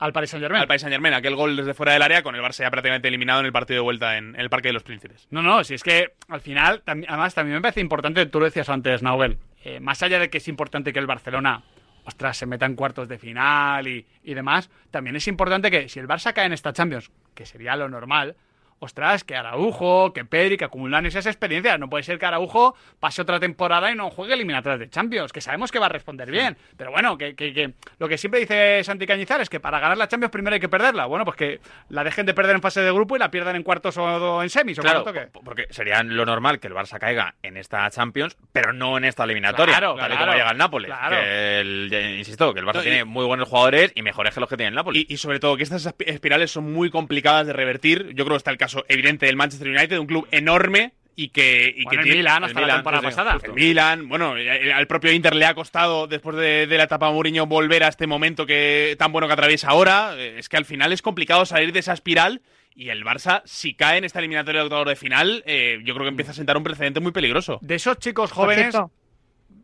Al 0.05 0.13
Paris 0.13 0.29
Saint-Germain. 0.29 0.61
Al 0.61 0.69
Paris 0.69 0.83
Saint 0.83 0.93
Germain, 0.93 1.15
aquel 1.15 1.35
gol 1.35 1.57
desde 1.57 1.73
fuera 1.73 1.95
del 1.95 2.03
área 2.03 2.23
con 2.23 2.35
el 2.35 2.43
Barça 2.43 2.59
ya 2.59 2.71
prácticamente 2.71 3.09
eliminado 3.09 3.41
en 3.41 3.47
el 3.47 3.53
partido 3.53 3.79
de 3.79 3.85
vuelta 3.85 4.19
en, 4.19 4.35
en 4.35 4.41
el 4.43 4.51
Parque 4.51 4.69
de 4.69 4.75
los 4.75 4.83
Príncipes. 4.83 5.27
No, 5.31 5.41
no, 5.41 5.65
si 5.65 5.73
es 5.73 5.83
que 5.83 6.13
al 6.29 6.43
final, 6.43 6.83
además 6.85 7.35
también 7.35 7.57
me 7.57 7.63
parece 7.63 7.81
importante, 7.81 8.27
tú 8.27 8.39
lo 8.39 8.45
decías 8.45 8.69
antes, 8.69 9.03
Nahuel, 9.03 9.39
eh, 9.65 9.81
más 9.81 10.03
allá 10.03 10.19
de 10.19 10.29
que 10.29 10.37
es 10.37 10.47
importante 10.49 10.93
que 10.93 10.99
el 10.99 11.07
Barcelona, 11.07 11.63
ostras, 12.05 12.37
se 12.37 12.45
meta 12.45 12.67
en 12.67 12.77
cuartos 12.77 13.09
de 13.09 13.17
final 13.17 13.89
y, 13.89 14.07
y 14.23 14.35
demás, 14.35 14.69
también 14.91 15.17
es 15.17 15.27
importante 15.27 15.71
que 15.71 15.89
si 15.89 16.01
el 16.01 16.07
Barça 16.07 16.35
cae 16.35 16.45
en 16.45 16.53
esta 16.53 16.75
Champions, 16.75 17.11
que 17.35 17.47
sería 17.47 17.75
lo 17.75 17.89
normal, 17.89 18.37
ostras, 18.79 19.25
que 19.25 19.35
Araujo, 19.37 20.13
que 20.13 20.25
Pedri, 20.25 20.57
que 20.57 20.65
acumulan 20.65 21.07
esas 21.07 21.27
experiencias. 21.27 21.79
No 21.79 21.89
puede 21.89 22.05
ser 22.05 22.19
que 22.19 22.27
Araujo 22.27 22.75
pase 23.01 23.23
otra 23.23 23.41
temporada 23.41 23.91
y 23.91 23.95
no 23.95 24.11
juegue 24.11 24.35
eliminatorias 24.35 24.79
de 24.81 24.91
Champions, 24.91 25.33
que 25.33 25.41
sabemos 25.41 25.71
que 25.73 25.79
va 25.79 25.87
a 25.87 25.91
responder 25.91 26.31
bien. 26.31 26.57
Pero 26.77 26.91
bueno, 26.91 27.17
que, 27.17 27.35
que- 27.35 27.53
que 27.55 27.73
lo 27.99 28.09
que 28.09 28.19
siempre 28.19 28.41
dice 28.41 28.83
Santi 28.85 29.07
Cañizar 29.07 29.41
es 29.41 29.49
que 29.49 29.61
para 29.61 29.79
ganar 29.81 29.97
la 29.97 30.09
Champions 30.09 30.31
primero 30.33 30.55
hay 30.55 30.61
que 30.61 30.69
perderla. 30.69 31.07
Bueno, 31.07 31.25
pues 31.25 31.37
que 31.37 31.61
la 31.89 32.05
dejen 32.05 32.27
de 32.27 32.35
perder 32.35 32.57
en 32.57 32.63
fase 32.63 32.81
de 32.81 32.93
grupo 32.93 33.17
y 33.17 33.19
la 33.19 33.31
pierdan 33.31 33.57
en 33.57 33.63
cuartos 33.63 33.97
o 33.97 34.43
en 34.43 34.51
semis. 34.51 34.79
O 34.79 34.83
Claro, 34.83 35.05
que- 35.05 35.21
po- 35.29 35.41
porque 35.43 35.67
sería 35.71 36.03
lo 36.03 36.27
normal 36.27 36.61
que 36.61 36.67
el 36.69 36.75
Barça 36.75 36.99
caiga 36.99 37.35
en 37.43 37.57
esta 37.57 37.89
Champions, 37.91 38.37
pero 38.53 38.73
no 38.73 38.99
en 38.99 39.05
esta 39.05 39.25
eliminatoria, 39.25 39.79
Claro, 39.79 39.95
tal 39.97 40.13
y 40.13 40.15
claro, 40.17 40.27
como 40.27 40.39
llega 40.39 40.51
el 40.51 40.59
Nápoles. 40.59 40.89
claro. 40.91 41.17
Que 41.17 41.61
el- 41.61 41.89
ya 41.91 42.01
insisto, 42.11 42.53
que 42.53 42.61
el 42.61 42.67
Barça 42.67 42.75
No, 42.75 42.81
y- 42.81 42.85
tiene 42.85 43.05
muy 43.05 43.25
buenos 43.25 43.49
jugadores 43.49 43.93
y 43.95 44.03
mejores 44.03 44.35
que 44.35 44.41
los 44.41 44.49
que 44.49 44.57
tiene 44.57 44.69
el 44.69 44.75
Nápoles. 44.75 45.05
Y, 45.09 45.15
y 45.15 45.17
sobre 45.17 45.41
todo 45.41 45.57
que 45.57 45.63
estas 45.63 45.87
espi- 45.87 46.05
espirales 46.07 46.51
son 46.51 46.73
muy 46.73 46.91
complicadas 46.91 47.47
de 47.47 47.53
revertir. 47.53 48.09
Yo 48.15 48.25
creo 48.25 48.35
que 48.35 48.39
está 48.39 48.51
el 48.51 48.59
caso 48.65 48.85
evidente 48.89 49.27
del 49.27 49.37
Manchester 49.37 49.69
United, 49.69 49.99
un 49.99 50.07
club 50.07 50.27
enorme 50.31 50.93
y 51.17 51.29
que, 51.29 51.73
y 51.77 51.85
Bueno, 51.85 51.91
que 51.91 51.97
el 51.97 52.03
tiene- 52.05 52.19
Milan 52.19 52.45
hasta 52.45 52.61
la 52.61 52.75
temporada 52.75 53.01
sí, 53.03 53.07
pasada. 53.07 53.33
justo. 53.35 53.49
El 53.51 53.55
Milan, 53.55 54.09
bueno, 54.09 54.37
eh, 54.37 54.73
al 54.73 54.87
propio 54.87 55.13
Inter 55.13 55.37
le 55.37 55.47
ha 55.47 55.55
costado 55.55 56.07
después 56.09 56.35
de, 56.37 56.67
de 56.67 56.77
la 56.77 56.85
etapa 56.85 57.11
Mourinho 57.11 57.47
volver 57.47 57.85
a 57.85 57.89
este 57.89 58.07
momento 58.07 58.47
que 58.47 58.97
tan 58.99 59.13
bueno 59.13 59.27
que 59.29 59.35
atraviesa 59.35 59.69
ahora. 59.69 60.15
Eh, 60.17 60.37
Es 60.39 60.49
que 60.49 60.57
al 60.57 60.65
final 60.65 60.93
es 60.93 61.03
complicado 61.03 61.47
salir 61.47 61.73
de 61.73 61.79
esa 61.81 61.93
espiral. 61.93 62.41
Y 62.77 62.89
el 62.89 63.05
Barça, 63.05 63.43
si 63.45 63.75
cae 63.75 63.99
en 63.99 64.05
esta 64.05 64.19
eliminatoria 64.19 64.63
de 64.63 64.65
octavos 64.67 64.89
de 64.89 64.97
final, 64.97 65.45
eh, 65.47 65.79
yo 65.85 65.95
creo 65.95 66.05
que 66.07 66.09
empieza 66.11 66.33
a 66.33 66.35
sentar 66.35 66.57
un 66.57 66.65
precedente 66.65 66.99
muy 66.99 67.13
peligroso. 67.13 67.61
De 67.63 67.77
esos 67.77 67.99
chicos 68.01 68.33
jóvenes. 68.33 68.75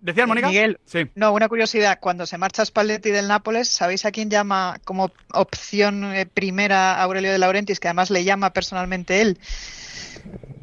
¿Decías, 0.01 0.26
Mónica? 0.26 0.48
Miguel, 0.48 0.78
Sí. 0.86 1.07
no, 1.14 1.32
una 1.32 1.48
curiosidad. 1.48 1.98
Cuando 2.01 2.24
se 2.26 2.38
marcha 2.38 2.64
Spalletti 2.64 3.11
del 3.11 3.28
Nápoles, 3.28 3.68
¿sabéis 3.68 4.05
a 4.07 4.11
quién 4.12 4.30
llama 4.30 4.78
como 4.84 5.12
opción 5.32 6.05
eh, 6.14 6.26
primera 6.26 6.94
a 6.94 7.03
Aurelio 7.03 7.30
de 7.30 7.38
Laurentiis, 7.38 7.80
que 7.80 7.88
además 7.88 8.11
le 8.11 8.24
llama 8.24 8.53
personalmente 8.53 9.20
él? 9.20 9.38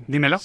Dímelo. 0.07 0.39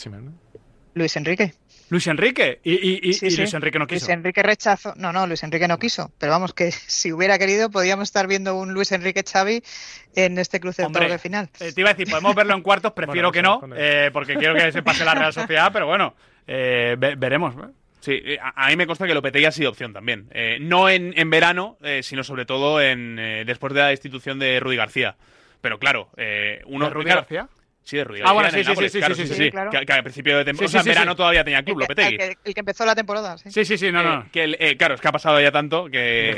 Luis 0.95 1.17
Enrique. 1.17 1.55
Luis 1.89 2.07
Enrique. 2.07 2.61
Y, 2.65 2.73
y- 2.75 3.01
y- 3.03 3.13
Sí, 3.15 3.27
y 3.27 3.31
sí. 3.31 3.37
Luis 3.39 3.55
Enrique 3.55 3.79
no 3.79 3.87
quiso. 3.87 4.07
Luis 4.07 4.15
Enrique 4.17 4.43
rechazó. 4.43 4.95
No, 4.97 5.13
no, 5.13 5.27
Luis 5.27 5.43
Enrique 5.43 5.69
no 5.69 5.79
quiso. 5.79 6.11
Pero 6.19 6.33
vamos, 6.33 6.53
que 6.55 6.71
si 6.87 7.13
hubiera 7.13 7.39
querido, 7.39 7.71
podríamos 7.71 8.09
estar 8.09 8.27
viendo 8.27 8.57
un 8.57 8.73
Luis 8.75 8.93
Enrique 8.93 9.23
Xavi 9.31 9.63
en 10.15 10.39
este 10.39 10.61
cruce 10.61 10.83
de 10.83 10.87
Hombre, 10.87 11.09
de 11.09 11.19
final. 11.19 11.49
Eh, 11.61 11.73
te 11.73 11.81
iba 11.81 11.91
a 11.91 11.95
decir, 11.95 12.11
podemos 12.11 12.35
verlo 12.35 12.55
en 12.55 12.63
cuartos, 12.63 12.93
prefiero 12.97 13.31
Bueno, 13.31 13.61
que 13.61 13.67
no, 13.69 13.75
eh, 13.77 14.11
porque 14.13 14.37
quiero 14.37 14.55
que 14.55 14.71
se 14.73 14.83
pase 14.83 15.05
la 15.05 15.15
Real 15.15 15.33
Sociedad, 15.33 15.71
pero 15.73 15.87
bueno, 15.87 16.15
eh, 16.47 16.97
ve- 16.99 17.15
veremos. 17.17 17.55
Sí, 18.03 18.21
eh, 18.25 18.39
a, 18.43 18.67
a 18.67 18.69
mí 18.69 18.75
me 18.75 18.87
consta 18.89 19.07
que 19.07 19.15
Lopetegui 19.15 19.45
ha 19.45 19.53
sido 19.53 19.71
opción 19.71 19.93
también. 19.93 20.27
Eh, 20.33 20.59
no 20.61 20.89
en, 20.89 21.15
en 21.17 21.31
verano, 21.31 21.79
eh, 21.83 22.03
sino 22.03 22.25
sobre 22.25 22.45
todo 22.45 22.81
en 22.81 23.17
eh, 23.17 23.45
después 23.47 23.73
de 23.73 23.81
la 23.81 23.89
destitución 23.89 24.41
de 24.41 24.59
Rudy 24.59 24.75
García. 24.77 25.15
Pero 25.61 25.79
claro, 25.79 26.11
eh, 26.17 26.63
uno. 26.67 26.87
¿De 26.87 26.95
Rudy 26.95 27.05
claro, 27.05 27.21
García? 27.21 27.49
Sí, 27.85 27.97
de 27.97 28.05
Rudy 28.05 28.21
Ah, 28.25 28.31
bueno, 28.33 28.49
en 28.49 28.55
sí, 28.55 28.59
sí, 28.65 28.89
sí, 28.89 28.99
claro, 28.99 29.15
sí, 29.17 29.27
sí, 29.27 29.35
sí, 29.35 29.51
claro. 29.51 29.71
Que, 29.71 29.85
que 29.85 29.93
a 29.93 30.03
principio 30.03 30.39
de 30.39 30.45
temporada. 30.45 30.69
Sí, 30.69 30.73
sí, 30.73 30.77
o 30.77 30.79
sea, 30.79 30.81
en 30.81 30.85
sí, 30.85 30.89
verano 30.91 31.13
sí. 31.13 31.17
todavía 31.17 31.43
tenía 31.43 31.63
club, 31.65 31.81
El 31.81 31.87
que, 31.89 31.93
Lopetegui. 31.95 32.15
el 32.15 32.19
que- 32.37 32.39
el 32.45 32.55
que 32.55 32.61
empezó 32.61 32.85
la 32.87 32.95
temporada, 32.95 33.39
sí. 33.39 33.51
Sí, 33.51 33.65
sí, 33.65 33.77
sí, 33.77 33.91
no, 33.91 34.01
Eh, 34.01 34.05
no. 34.05 34.27
que 34.31 34.45
el- 34.45 34.57
eh, 34.61 34.77
claro, 34.77 34.95
es 34.95 35.01
que 35.01 35.09
ha 35.09 35.13
pasado 35.13 35.41
ya 35.41 35.51
tanto 35.51 35.87
que. 35.87 36.37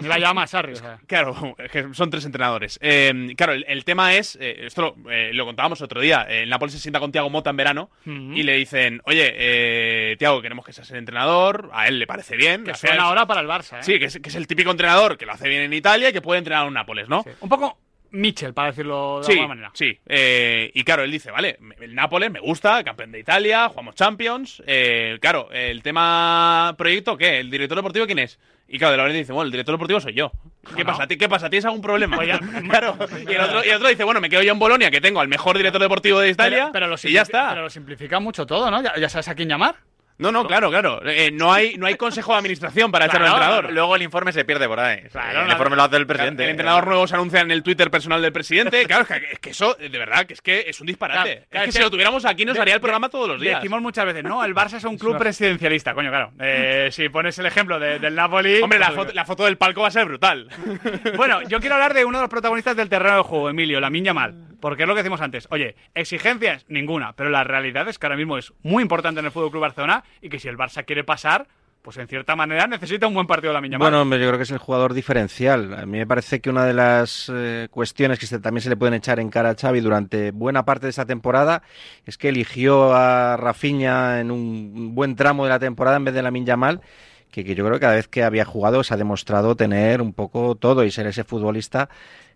Me 0.00 0.06
iba 0.06 0.14
a 0.16 0.18
llamar 0.18 0.48
Sarri, 0.48 0.72
o 0.74 0.76
sea. 0.76 0.98
Claro, 1.06 1.56
son 1.92 2.10
tres 2.10 2.24
entrenadores. 2.26 2.78
Eh, 2.82 3.32
claro, 3.36 3.54
el, 3.54 3.64
el 3.68 3.84
tema 3.84 4.14
es, 4.14 4.36
eh, 4.40 4.66
esto 4.66 4.82
lo, 5.02 5.10
eh, 5.10 5.30
lo 5.32 5.46
contábamos 5.46 5.80
otro 5.80 6.00
día, 6.00 6.26
eh, 6.28 6.42
el 6.42 6.50
Nápoles 6.50 6.74
se 6.74 6.78
sienta 6.78 7.00
con 7.00 7.10
Tiago 7.10 7.30
Mota 7.30 7.50
en 7.50 7.56
verano 7.56 7.90
Ujú. 8.04 8.32
y 8.34 8.42
le 8.42 8.54
dicen, 8.56 9.00
oye, 9.04 9.32
eh, 9.34 10.16
Tiago, 10.18 10.42
queremos 10.42 10.64
que 10.66 10.72
seas 10.74 10.90
el 10.90 10.98
entrenador, 10.98 11.70
a 11.72 11.88
él 11.88 11.98
le 11.98 12.06
parece 12.06 12.36
bien. 12.36 12.64
Que 12.64 12.72
al 12.72 12.76
suena 12.76 13.04
ahora 13.04 13.26
para 13.26 13.40
el 13.40 13.46
Barça, 13.48 13.78
¿eh? 13.78 13.82
Sí, 13.82 13.98
que 13.98 14.04
es, 14.06 14.18
que 14.20 14.28
es 14.28 14.34
el 14.34 14.46
típico 14.46 14.70
entrenador 14.70 15.16
que 15.16 15.24
lo 15.26 15.32
hace 15.32 15.48
bien 15.48 15.62
en 15.62 15.72
Italia 15.72 16.10
y 16.10 16.12
que 16.12 16.20
puede 16.20 16.38
entrenar 16.38 16.64
a 16.64 16.66
un 16.66 16.74
Nápoles, 16.74 17.08
¿no? 17.08 17.24
Un 17.40 17.48
poco 17.48 17.78
Mitchell, 18.12 18.52
para 18.54 18.68
decirlo 18.70 19.18
de 19.20 19.24
Sí, 19.24 19.32
alguna 19.32 19.48
manera. 19.48 19.70
sí. 19.74 19.98
Eh, 20.06 20.70
y 20.74 20.82
claro, 20.84 21.02
él 21.04 21.10
dice, 21.10 21.30
vale, 21.30 21.58
el 21.80 21.94
Nápoles 21.94 22.30
me 22.30 22.40
gusta, 22.40 22.82
campeón 22.84 23.12
de 23.12 23.20
Italia, 23.20 23.68
jugamos 23.68 23.94
Champions. 23.94 24.62
Eh, 24.66 25.18
claro, 25.20 25.48
el 25.52 25.82
tema 25.82 26.74
proyecto, 26.76 27.16
¿qué? 27.16 27.38
¿El 27.40 27.50
director 27.50 27.76
deportivo 27.76 28.06
quién 28.06 28.18
es? 28.18 28.38
Y 28.72 28.78
claro, 28.78 28.92
de 28.92 28.98
la 28.98 29.08
dice, 29.08 29.32
bueno, 29.32 29.46
el 29.46 29.50
director 29.50 29.74
deportivo 29.74 30.00
soy 30.00 30.14
yo. 30.14 30.30
¿Qué 30.76 30.84
pasa? 30.84 31.06
¿Ti- 31.08 31.16
¿Qué 31.18 31.28
pasa? 31.28 31.50
¿Tienes 31.50 31.64
algún 31.64 31.82
problema? 31.82 32.16
Pues 32.16 32.28
ya- 32.28 32.38
claro. 32.70 32.96
Y 33.28 33.32
el, 33.32 33.40
otro, 33.40 33.64
y 33.64 33.68
el 33.68 33.76
otro 33.76 33.88
dice, 33.88 34.04
bueno, 34.04 34.20
me 34.20 34.30
quedo 34.30 34.42
yo 34.42 34.52
en 34.52 34.58
Bolonia, 34.60 34.90
que 34.92 35.00
tengo 35.00 35.20
al 35.20 35.26
mejor 35.26 35.56
director 35.56 35.80
deportivo 35.82 36.20
de 36.20 36.30
Italia. 36.30 36.70
Pero, 36.70 36.72
pero 36.72 36.86
lo 36.86 36.96
y 37.02 37.12
ya 37.12 37.22
está. 37.22 37.48
Pero 37.50 37.62
lo 37.62 37.70
simplifica 37.70 38.20
mucho 38.20 38.46
todo, 38.46 38.70
¿no? 38.70 38.80
Ya, 38.82 38.96
ya 38.96 39.08
sabes 39.08 39.26
a 39.26 39.34
quién 39.34 39.48
llamar. 39.48 39.74
No, 40.20 40.30
no, 40.32 40.46
claro, 40.46 40.70
claro. 40.70 41.00
Eh, 41.04 41.30
no, 41.32 41.52
hay, 41.52 41.76
no 41.76 41.86
hay 41.86 41.96
consejo 41.96 42.32
de 42.32 42.38
administración 42.38 42.92
para 42.92 43.06
echar 43.06 43.20
Claro, 43.20 43.34
al 43.36 43.40
entrenador. 43.42 43.72
Luego 43.72 43.96
el 43.96 44.02
informe 44.02 44.32
se 44.32 44.44
pierde 44.44 44.68
por 44.68 44.78
ahí. 44.78 45.00
Claro, 45.10 45.42
el 45.44 45.50
informe 45.50 45.76
lo 45.76 45.82
hace 45.82 45.96
el 45.96 46.06
presidente. 46.06 46.44
El 46.44 46.50
entrenador 46.50 46.86
nuevo 46.86 47.06
se 47.06 47.14
anuncia 47.14 47.40
en 47.40 47.50
el 47.50 47.62
Twitter 47.62 47.90
personal 47.90 48.20
del 48.22 48.32
presidente. 48.32 48.84
Claro, 48.90 49.02
es 49.02 49.08
que, 49.08 49.32
es 49.32 49.38
que 49.38 49.50
eso, 49.50 49.74
de 49.74 49.88
verdad, 49.88 50.26
que 50.26 50.34
es 50.34 50.42
que 50.42 50.64
es 50.68 50.80
un 50.80 50.86
disparate. 50.86 51.22
Claro, 51.32 51.46
claro, 51.50 51.64
es 51.66 51.72
que 51.74 51.78
si 51.78 51.82
lo 51.84 51.90
tuviéramos 51.90 52.24
aquí 52.24 52.44
nos 52.44 52.54
de- 52.56 52.60
haría 52.62 52.74
el 52.74 52.80
programa 52.80 53.08
todos 53.08 53.28
los 53.28 53.40
días. 53.40 53.60
Decimos 53.60 53.80
muchas 53.82 54.04
veces, 54.06 54.24
no, 54.24 54.44
el 54.44 54.54
Barça 54.54 54.74
es 54.76 54.84
un 54.84 54.98
club 54.98 55.16
presidencialista, 55.18 55.94
coño, 55.94 56.10
claro. 56.10 56.32
Eh, 56.40 56.88
si 56.92 57.08
pones 57.08 57.38
el 57.38 57.46
ejemplo 57.46 57.78
de- 57.78 57.98
del 57.98 58.14
Napoli... 58.14 58.60
Hombre, 58.62 58.78
la 58.78 58.90
foto, 58.92 59.12
la 59.12 59.24
foto 59.24 59.44
del 59.44 59.56
palco 59.56 59.82
va 59.82 59.88
a 59.88 59.90
ser 59.92 60.04
brutal. 60.06 60.48
Bueno, 61.16 61.42
yo 61.42 61.60
quiero 61.60 61.74
hablar 61.74 61.94
de 61.94 62.04
uno 62.04 62.18
de 62.18 62.22
los 62.22 62.30
protagonistas 62.30 62.76
del 62.76 62.88
terreno 62.88 63.16
de 63.16 63.22
juego, 63.22 63.50
Emilio, 63.50 63.80
la 63.80 63.90
Minya 63.90 64.14
Mal. 64.14 64.34
Porque 64.60 64.82
es 64.82 64.88
lo 64.88 64.94
que 64.94 65.02
decimos 65.02 65.20
antes. 65.22 65.46
Oye, 65.50 65.74
exigencias, 65.94 66.64
ninguna. 66.68 67.14
Pero 67.14 67.30
la 67.30 67.44
realidad 67.44 67.88
es 67.88 67.98
que 67.98 68.06
ahora 68.06 68.16
mismo 68.16 68.36
es 68.36 68.52
muy 68.62 68.82
importante 68.82 69.20
en 69.20 69.26
el 69.26 69.32
Fútbol 69.32 69.50
Club 69.50 69.62
Barcelona 69.62 70.04
y 70.20 70.28
que 70.28 70.38
si 70.38 70.48
el 70.48 70.56
Barça 70.56 70.84
quiere 70.84 71.04
pasar, 71.04 71.46
pues 71.82 71.96
en 71.96 72.08
cierta 72.08 72.36
manera 72.36 72.66
necesita 72.66 73.06
un 73.06 73.14
buen 73.14 73.26
partido 73.26 73.50
de 73.50 73.54
la 73.54 73.60
Minya 73.60 73.78
Mal. 73.78 73.90
Bueno, 73.90 74.16
yo 74.16 74.26
creo 74.26 74.36
que 74.36 74.42
es 74.42 74.50
el 74.50 74.58
jugador 74.58 74.92
diferencial. 74.92 75.72
A 75.74 75.86
mí 75.86 75.98
me 75.98 76.06
parece 76.06 76.40
que 76.40 76.50
una 76.50 76.66
de 76.66 76.74
las 76.74 77.30
eh, 77.34 77.68
cuestiones 77.70 78.18
que 78.18 78.38
también 78.38 78.62
se 78.62 78.68
le 78.68 78.76
pueden 78.76 78.94
echar 78.94 79.18
en 79.18 79.30
cara 79.30 79.50
a 79.50 79.54
Xavi 79.54 79.80
durante 79.80 80.30
buena 80.30 80.64
parte 80.64 80.86
de 80.86 80.90
esta 80.90 81.06
temporada 81.06 81.62
es 82.04 82.18
que 82.18 82.28
eligió 82.28 82.94
a 82.94 83.36
Rafinha 83.38 84.20
en 84.20 84.30
un 84.30 84.94
buen 84.94 85.16
tramo 85.16 85.44
de 85.44 85.50
la 85.50 85.58
temporada 85.58 85.96
en 85.96 86.04
vez 86.04 86.14
de 86.14 86.22
la 86.22 86.30
Yamal, 86.30 86.82
que, 87.30 87.44
que 87.44 87.54
yo 87.54 87.64
creo 87.64 87.76
que 87.76 87.80
cada 87.80 87.94
vez 87.94 88.08
que 88.08 88.24
había 88.24 88.44
jugado 88.44 88.84
se 88.84 88.92
ha 88.92 88.96
demostrado 88.98 89.56
tener 89.56 90.02
un 90.02 90.12
poco 90.12 90.56
todo 90.56 90.84
y 90.84 90.90
ser 90.90 91.06
ese 91.06 91.24
futbolista 91.24 91.88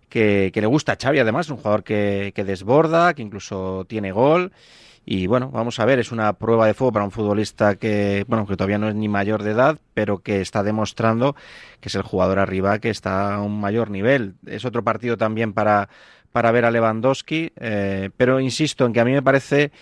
que, 0.09 0.51
que 0.55 0.61
le 0.61 0.66
gusta 0.66 0.93
a 0.93 0.97
Xavi 0.97 1.18
además, 1.18 1.51
un 1.51 1.59
jugador 1.59 1.85
que, 1.85 2.33
que 2.35 2.45
desborda, 2.45 3.12
que 3.12 3.22
incluso 3.22 3.85
tiene 3.89 4.12
gol. 4.12 4.53
Y 5.07 5.26
bueno, 5.26 5.50
vamos 5.50 5.78
a 5.80 5.84
ver, 5.84 5.98
es 5.98 6.12
una 6.12 6.32
prueba 6.32 6.66
de 6.66 6.74
fuego 6.74 6.92
para 6.92 7.05
un 7.05 7.11
futbolista 7.11 7.76
que, 7.76 8.24
bueno, 8.26 8.46
que 8.46 8.57
todavía 8.57 8.78
no 8.78 8.88
es 8.88 8.94
ni 8.94 9.09
mayor 9.09 9.42
de 9.42 9.50
edad, 9.50 9.78
pero 9.92 10.18
que 10.18 10.40
está 10.40 10.62
demostrando 10.62 11.36
que 11.80 11.88
es 11.88 11.94
el 11.94 12.02
jugador 12.02 12.38
arriba 12.38 12.78
que 12.78 12.88
está 12.88 13.34
a 13.34 13.42
un 13.42 13.61
mayor 13.61 13.90
nivel. 13.90 14.34
Es 14.46 14.64
otro 14.64 14.82
partido 14.82 15.18
también 15.18 15.52
para, 15.52 15.90
para 16.32 16.50
ver 16.52 16.64
a 16.64 16.70
Lewandowski, 16.70 17.52
eh, 17.57 18.11
pero 18.16 18.40
insisto 18.40 18.86
en 18.86 18.92
que 18.94 19.00
a 19.00 19.05
mí 19.05 19.12
me 19.12 19.22
parece 19.22 19.72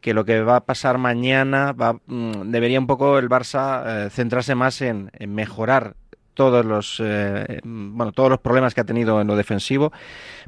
que 0.00 0.12
lo 0.12 0.24
que 0.24 0.42
va 0.42 0.56
a 0.56 0.64
pasar 0.66 0.98
mañana 0.98 1.72
va, 1.72 1.94
mm, 2.06 2.50
debería 2.50 2.78
un 2.78 2.86
poco 2.86 3.18
el 3.18 3.28
Barça 3.30 4.06
eh, 4.06 4.10
centrarse 4.10 4.54
más 4.54 4.82
en, 4.82 5.10
en 5.14 5.34
mejorar 5.34 5.94
todos 6.34 6.64
los 6.64 7.00
eh, 7.02 7.60
bueno 7.64 8.12
todos 8.12 8.28
los 8.30 8.40
problemas 8.40 8.74
que 8.74 8.80
ha 8.80 8.84
tenido 8.84 9.20
en 9.20 9.26
lo 9.26 9.36
defensivo 9.36 9.92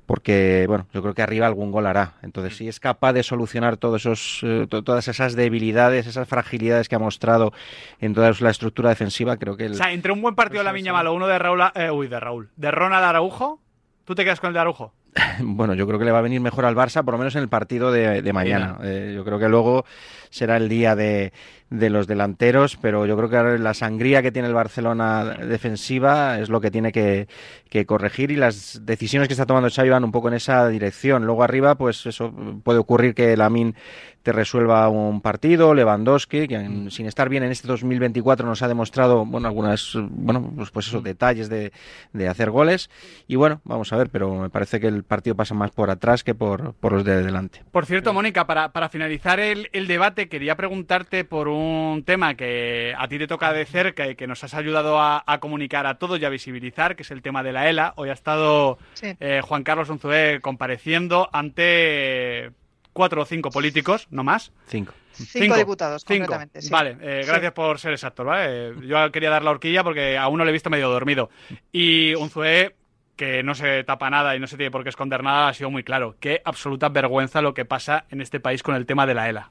porque 0.05 0.65
bueno 0.69 0.87
yo 0.93 1.03
creo 1.03 1.15
que 1.15 1.23
arriba 1.23 1.47
algún 1.47 1.71
gol 1.71 1.87
hará 1.87 2.15
entonces 2.23 2.57
si 2.57 2.69
es 2.69 2.81
capaz 2.81 3.13
de 3.13 3.23
solucionar 3.23 3.77
todos 3.77 4.03
esos 4.03 4.41
eh, 4.43 4.67
to- 4.69 4.83
todas 4.83 5.09
esas 5.09 5.35
debilidades 5.35 6.07
esas 6.07 6.29
fragilidades 6.29 6.89
que 6.89 6.95
ha 6.97 6.99
mostrado 6.99 7.53
en 8.01 8.15
toda 8.15 8.33
la 8.41 8.51
estructura 8.51 8.91
defensiva 8.91 9.37
creo 9.37 9.57
que 9.57 9.67
el, 9.67 9.73
O 9.73 9.77
sea, 9.77 9.93
entre 9.93 10.13
un 10.13 10.23
buen 10.23 10.35
partido 10.35 10.61
de 10.61 10.65
la 10.65 10.73
Viña 10.73 10.93
Malo, 10.93 11.15
uno 11.15 11.27
de 11.27 11.39
Raúl, 11.39 11.63
eh, 11.75 11.91
uy, 11.91 12.09
de 12.09 12.21
Raúl, 12.21 12.51
de 12.57 12.71
Ronald 12.71 13.05
Araujo, 13.05 13.61
¿tú 14.05 14.15
te 14.15 14.25
quedas 14.25 14.41
con 14.41 14.49
el 14.49 14.55
de 14.55 14.61
Araujo? 14.61 14.93
bueno, 15.41 15.73
yo 15.75 15.87
creo 15.87 15.99
que 15.99 16.05
le 16.05 16.13
va 16.13 16.19
a 16.19 16.23
venir 16.23 16.41
mejor 16.43 16.67
al 16.67 16.75
Barça, 16.77 17.03
por 17.03 17.15
lo 17.15 17.19
menos 17.19 17.35
en 17.37 17.43
el 17.43 17.49
partido 17.49 17.91
de, 17.91 18.21
de 18.21 18.33
mañana. 18.35 18.77
Eh, 18.83 19.13
yo 19.17 19.25
creo 19.25 19.39
que 19.39 19.49
luego 19.49 19.87
será 20.29 20.59
el 20.59 20.69
día 20.69 20.95
de, 20.95 21.33
de 21.69 21.91
los 21.91 22.07
delanteros, 22.07 22.77
pero 22.77 23.07
yo 23.07 23.17
creo 23.17 23.29
que 23.29 23.37
ahora 23.37 23.59
la 23.59 23.75
sangría 23.75 24.23
que 24.23 24.31
tiene 24.31 24.47
el 24.49 24.55
Barcelona 24.55 25.25
defensiva 25.71 26.39
es 26.39 26.49
lo 26.49 26.61
que 26.61 26.71
tiene 26.71 26.93
que, 26.93 27.27
que 27.69 27.87
corregir 27.87 28.31
y 28.31 28.37
las 28.37 28.83
decisiones 28.87 29.29
que 29.29 29.35
está 29.35 29.47
tomando 29.47 29.69
Xavi 29.71 29.89
van 29.91 30.05
un 30.05 30.13
poco 30.13 30.29
en 30.29 30.35
esa 30.35 30.69
dirección. 30.69 31.27
Luego 31.27 31.43
arriba, 31.43 31.75
pues 31.75 32.07
eso 32.07 32.33
puede 32.63 32.79
ocurrir 32.79 33.15
que 33.15 33.37
Lamin 33.37 33.75
te 34.23 34.33
resuelva 34.33 34.89
un 34.89 35.21
partido, 35.21 35.73
Lewandowski, 35.73 36.49
que 36.49 36.57
en- 36.57 36.91
sin 36.91 37.07
estar 37.07 37.29
bien 37.29 37.45
en 37.45 37.53
este 37.53 37.69
2024 37.69 38.45
nos 38.47 38.61
ha 38.63 38.67
demostrado, 38.69 39.25
bueno, 39.25 39.47
algunas, 39.47 39.93
bueno, 40.11 40.53
pues, 40.57 40.71
pues 40.71 40.89
esos 40.89 41.03
detalles 41.05 41.49
de, 41.49 41.73
de 42.13 42.29
hacer 42.29 42.51
goles. 42.51 42.91
Y 43.29 43.37
bueno, 43.37 43.61
vamos 43.65 43.93
a 43.93 43.97
ver, 43.97 44.11
pero 44.11 44.35
me 44.35 44.51
parece 44.51 44.81
que 44.81 44.89
el 44.89 45.05
partido 45.05 45.37
pasa 45.37 45.55
más 45.55 45.71
por 45.71 45.91
atrás 45.91 46.25
que 46.25 46.35
por, 46.35 46.75
por 46.75 46.93
los 46.93 47.05
de 47.05 47.23
delante. 47.23 47.63
Por 47.71 47.87
cierto, 47.87 48.13
Mónica, 48.13 48.47
para, 48.49 48.71
para 48.73 48.89
finalizar 48.89 49.39
el, 49.39 49.69
el 49.73 49.87
debate, 49.87 50.29
quería 50.29 50.57
preguntarte 50.57 51.25
por 51.25 51.47
un 51.47 51.56
tema 52.05 52.35
que 52.35 52.95
a 52.97 53.09
ti 53.09 53.19
te 53.19 53.27
toca 53.27 53.53
de 53.53 53.65
cerca 53.67 54.09
y 54.09 54.15
que 54.17 54.27
nos 54.27 54.43
has 54.45 54.55
ayudado 54.55 54.99
a, 55.01 55.23
a 55.27 55.39
comunicar 55.41 55.87
a 55.87 55.99
todos 55.99 56.21
y 56.21 56.25
a 56.25 56.29
visibilizar, 56.29 56.97
que 56.97 57.03
es 57.03 57.11
el 57.11 57.23
tema 57.23 57.43
de 57.43 57.53
la 57.53 57.69
ELA. 57.69 57.93
Hoy 57.97 58.09
ha 58.11 58.13
estado 58.15 58.79
Sí. 58.95 59.15
eh, 59.21 59.41
Juan 59.43 59.63
Carlos 59.63 59.89
Unzué 59.91 60.41
compareciendo 60.41 61.29
ante 61.33 62.51
cuatro 62.93 63.23
o 63.23 63.25
cinco 63.27 63.51
políticos, 63.51 64.07
no 64.11 64.25
más. 64.25 64.53
Cinco. 64.67 64.93
Cinco 65.13 65.57
diputados, 65.57 66.03
Cinco. 66.07 66.27
concretamente, 66.27 66.61
sí. 66.63 66.71
Vale, 66.71 66.97
eh, 67.01 67.21
Sí. 67.23 67.29
gracias 67.31 67.53
por 67.53 67.79
ser 67.79 67.93
exacto, 67.93 68.25
¿vale? 68.25 68.45
Eh, 68.69 68.75
Yo 68.87 69.11
quería 69.13 69.31
dar 69.31 69.43
la 69.43 69.51
horquilla 69.51 69.83
porque 69.83 70.19
a 70.19 70.29
uno 70.29 70.45
le 70.45 70.51
he 70.51 70.53
visto 70.53 70.69
medio 70.71 70.89
dormido. 70.91 71.31
Y 71.73 72.15
Unzué, 72.17 72.75
que 73.17 73.43
no 73.43 73.55
se 73.55 73.83
tapa 73.85 74.11
nada 74.11 74.37
y 74.37 74.41
no 74.41 74.47
se 74.47 74.59
tiene 74.59 74.71
por 74.71 74.83
qué 74.83 74.91
esconder 74.91 75.23
nada, 75.23 75.49
ha 75.49 75.55
sido 75.55 75.71
muy 75.71 75.83
claro. 75.85 76.17
Qué 76.21 76.43
absoluta 76.45 76.91
vergüenza 76.91 77.41
lo 77.41 77.55
que 77.55 77.65
pasa 77.65 78.05
en 78.11 78.21
este 78.21 78.41
país 78.41 78.63
con 78.63 78.75
el 78.75 78.85
tema 78.85 79.07
de 79.07 79.15
la 79.15 79.29
ELA. 79.31 79.51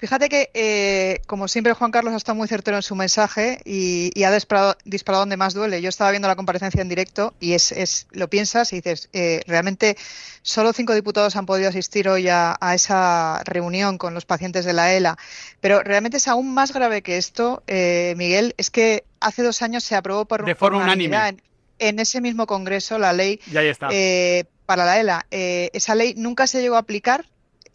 Fíjate 0.00 0.30
que, 0.30 0.50
eh, 0.54 1.20
como 1.26 1.46
siempre, 1.46 1.74
Juan 1.74 1.90
Carlos 1.90 2.14
ha 2.14 2.16
estado 2.16 2.34
muy 2.34 2.48
certero 2.48 2.78
en 2.78 2.82
su 2.82 2.94
mensaje 2.94 3.60
y, 3.66 4.10
y 4.14 4.24
ha 4.24 4.32
disparado, 4.32 4.74
disparado 4.86 5.20
donde 5.22 5.36
más 5.36 5.52
duele. 5.52 5.82
Yo 5.82 5.90
estaba 5.90 6.10
viendo 6.10 6.26
la 6.26 6.36
comparecencia 6.36 6.80
en 6.80 6.88
directo 6.88 7.34
y 7.38 7.52
es, 7.52 7.70
es 7.70 8.06
lo 8.10 8.28
piensas 8.30 8.72
y 8.72 8.76
dices, 8.76 9.10
eh, 9.12 9.42
realmente 9.46 9.98
solo 10.40 10.72
cinco 10.72 10.94
diputados 10.94 11.36
han 11.36 11.44
podido 11.44 11.68
asistir 11.68 12.08
hoy 12.08 12.28
a, 12.30 12.56
a 12.62 12.74
esa 12.74 13.42
reunión 13.44 13.98
con 13.98 14.14
los 14.14 14.24
pacientes 14.24 14.64
de 14.64 14.72
la 14.72 14.94
ELA. 14.94 15.18
Pero 15.60 15.82
realmente 15.82 16.16
es 16.16 16.28
aún 16.28 16.54
más 16.54 16.72
grave 16.72 17.02
que 17.02 17.18
esto, 17.18 17.62
eh, 17.66 18.14
Miguel, 18.16 18.54
es 18.56 18.70
que 18.70 19.04
hace 19.20 19.42
dos 19.42 19.60
años 19.60 19.84
se 19.84 19.96
aprobó 19.96 20.24
por, 20.24 20.46
De 20.46 20.54
forma 20.54 20.82
unánime. 20.82 21.28
en, 21.28 21.42
en 21.78 21.98
ese 21.98 22.22
mismo 22.22 22.46
Congreso 22.46 22.98
la 22.98 23.12
ley 23.12 23.38
está. 23.52 23.88
eh, 23.92 24.44
para 24.64 24.86
la 24.86 24.98
ELA. 24.98 25.26
Eh, 25.30 25.68
esa 25.74 25.94
ley 25.94 26.14
nunca 26.16 26.46
se 26.46 26.62
llegó 26.62 26.76
a 26.76 26.78
aplicar, 26.78 27.26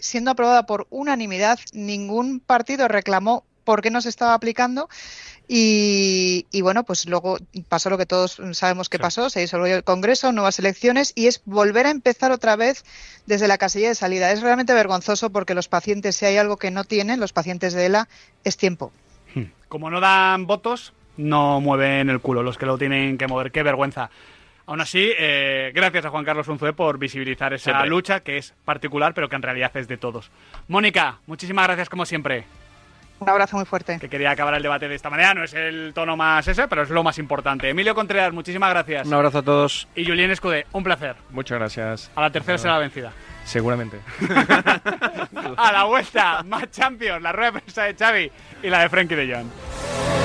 siendo 0.06 0.32
aprobada 0.32 0.66
por 0.66 0.88
unanimidad. 0.89 1.60
Ningún 1.74 2.39
partido 2.39 2.88
reclamó 2.88 3.43
por 3.64 3.82
qué 3.82 3.89
no 3.89 4.01
se 4.01 4.10
estaba 4.10 4.34
aplicando. 4.34 4.88
Y, 5.47 6.47
y 6.51 6.62
bueno, 6.62 6.84
pues 6.84 7.08
luego 7.08 7.38
pasó 7.70 7.89
lo 7.89 7.97
que 7.97 8.08
todos 8.08 8.41
sabemos 8.53 8.89
que 8.89 8.97
pasó, 8.97 9.30
se 9.30 9.41
disolvió 9.41 9.76
el 9.76 9.84
Congreso, 9.84 10.32
nuevas 10.32 10.58
elecciones 10.58 11.12
y 11.14 11.28
es 11.28 11.41
volver 11.45 11.86
a 11.86 11.91
empezar 11.91 12.32
otra 12.32 12.56
vez 12.56 12.84
desde 13.28 13.47
la 13.47 13.60
casilla 13.60 13.89
de 13.89 13.95
salida. 13.95 14.32
Es 14.32 14.41
realmente 14.41 14.74
vergonzoso 14.74 15.30
porque 15.30 15.53
los 15.53 15.68
pacientes, 15.68 16.16
si 16.16 16.26
hay 16.26 16.38
algo 16.38 16.58
que 16.58 16.72
no 16.72 16.84
tienen, 16.84 17.20
los 17.20 17.34
pacientes 17.34 17.74
de 17.74 17.86
ELA, 17.86 18.08
es 18.43 18.58
tiempo. 18.58 18.91
Como 19.68 19.91
no 19.91 19.99
dan 19.99 20.47
votos, 20.47 20.93
no 21.18 21.62
mueven 21.62 22.10
el 22.10 22.22
culo 22.22 22.41
los 22.41 22.58
que 22.58 22.66
lo 22.66 22.78
tienen 22.78 23.18
que 23.18 23.28
mover. 23.28 23.51
Qué 23.51 23.62
vergüenza. 23.62 24.10
Aún 24.68 24.82
así, 24.82 25.11
eh, 25.18 25.72
gracias 25.76 26.05
a 26.05 26.09
Juan 26.09 26.26
Carlos 26.26 26.47
Unzué 26.47 26.74
por 26.74 26.97
visibilizar 26.97 27.53
esa 27.53 27.66
Siempre. 27.72 27.89
lucha 27.89 28.20
que 28.22 28.38
es 28.38 28.53
particular, 28.66 29.13
pero 29.13 29.30
que 29.30 29.36
en 29.36 29.43
realidad 29.43 29.72
es 29.78 29.88
de 29.88 29.97
todos. 29.97 30.32
Mónica, 30.68 31.20
muchísimas 31.28 31.66
gracias 31.68 31.88
como 31.89 32.05
siempre. 32.05 32.45
Un 33.20 33.30
abrazo 33.30 33.55
muy 33.55 33.66
fuerte. 33.66 33.97
Que 33.99 34.09
quería 34.09 34.32
acabar 34.32 34.53
el 34.55 34.63
debate 34.63 34.89
de 34.89 34.95
esta 34.95 35.09
manera. 35.09 35.34
No 35.34 35.43
es 35.43 35.53
el 35.53 35.93
tono 35.93 36.18
más 36.18 36.47
ese, 36.47 36.68
pero 36.68 36.82
es 36.82 36.89
lo 36.89 37.01
más 37.01 37.18
importante. 37.18 37.70
Emilio 37.70 37.95
Contreras, 37.95 38.34
muchísimas 38.34 38.70
gracias. 38.72 39.07
Un 39.07 39.13
abrazo 39.13 39.38
a 39.38 39.41
todos. 39.43 39.88
Y 39.95 40.05
Julien 40.05 40.32
Escudé, 40.32 40.66
un 40.74 40.84
placer. 40.84 41.16
Muchas 41.30 41.57
gracias. 41.57 42.11
A 42.16 42.22
la 42.22 42.30
tercera 42.32 42.57
será 42.57 42.74
la 42.74 42.80
vencida. 42.80 43.13
Seguramente. 43.45 43.99
A 45.57 45.72
la 45.72 45.84
vuelta, 45.84 46.41
más 46.43 46.70
Champions, 46.72 47.22
la 47.22 47.32
rueda 47.32 47.51
de 47.51 47.59
prensa 47.61 47.84
de 47.84 47.93
Xavi 47.95 48.32
y 48.63 48.68
la 48.70 48.80
de 48.82 48.89
Frenkie 48.89 49.16
de 49.16 49.34
Jong. 49.34 50.24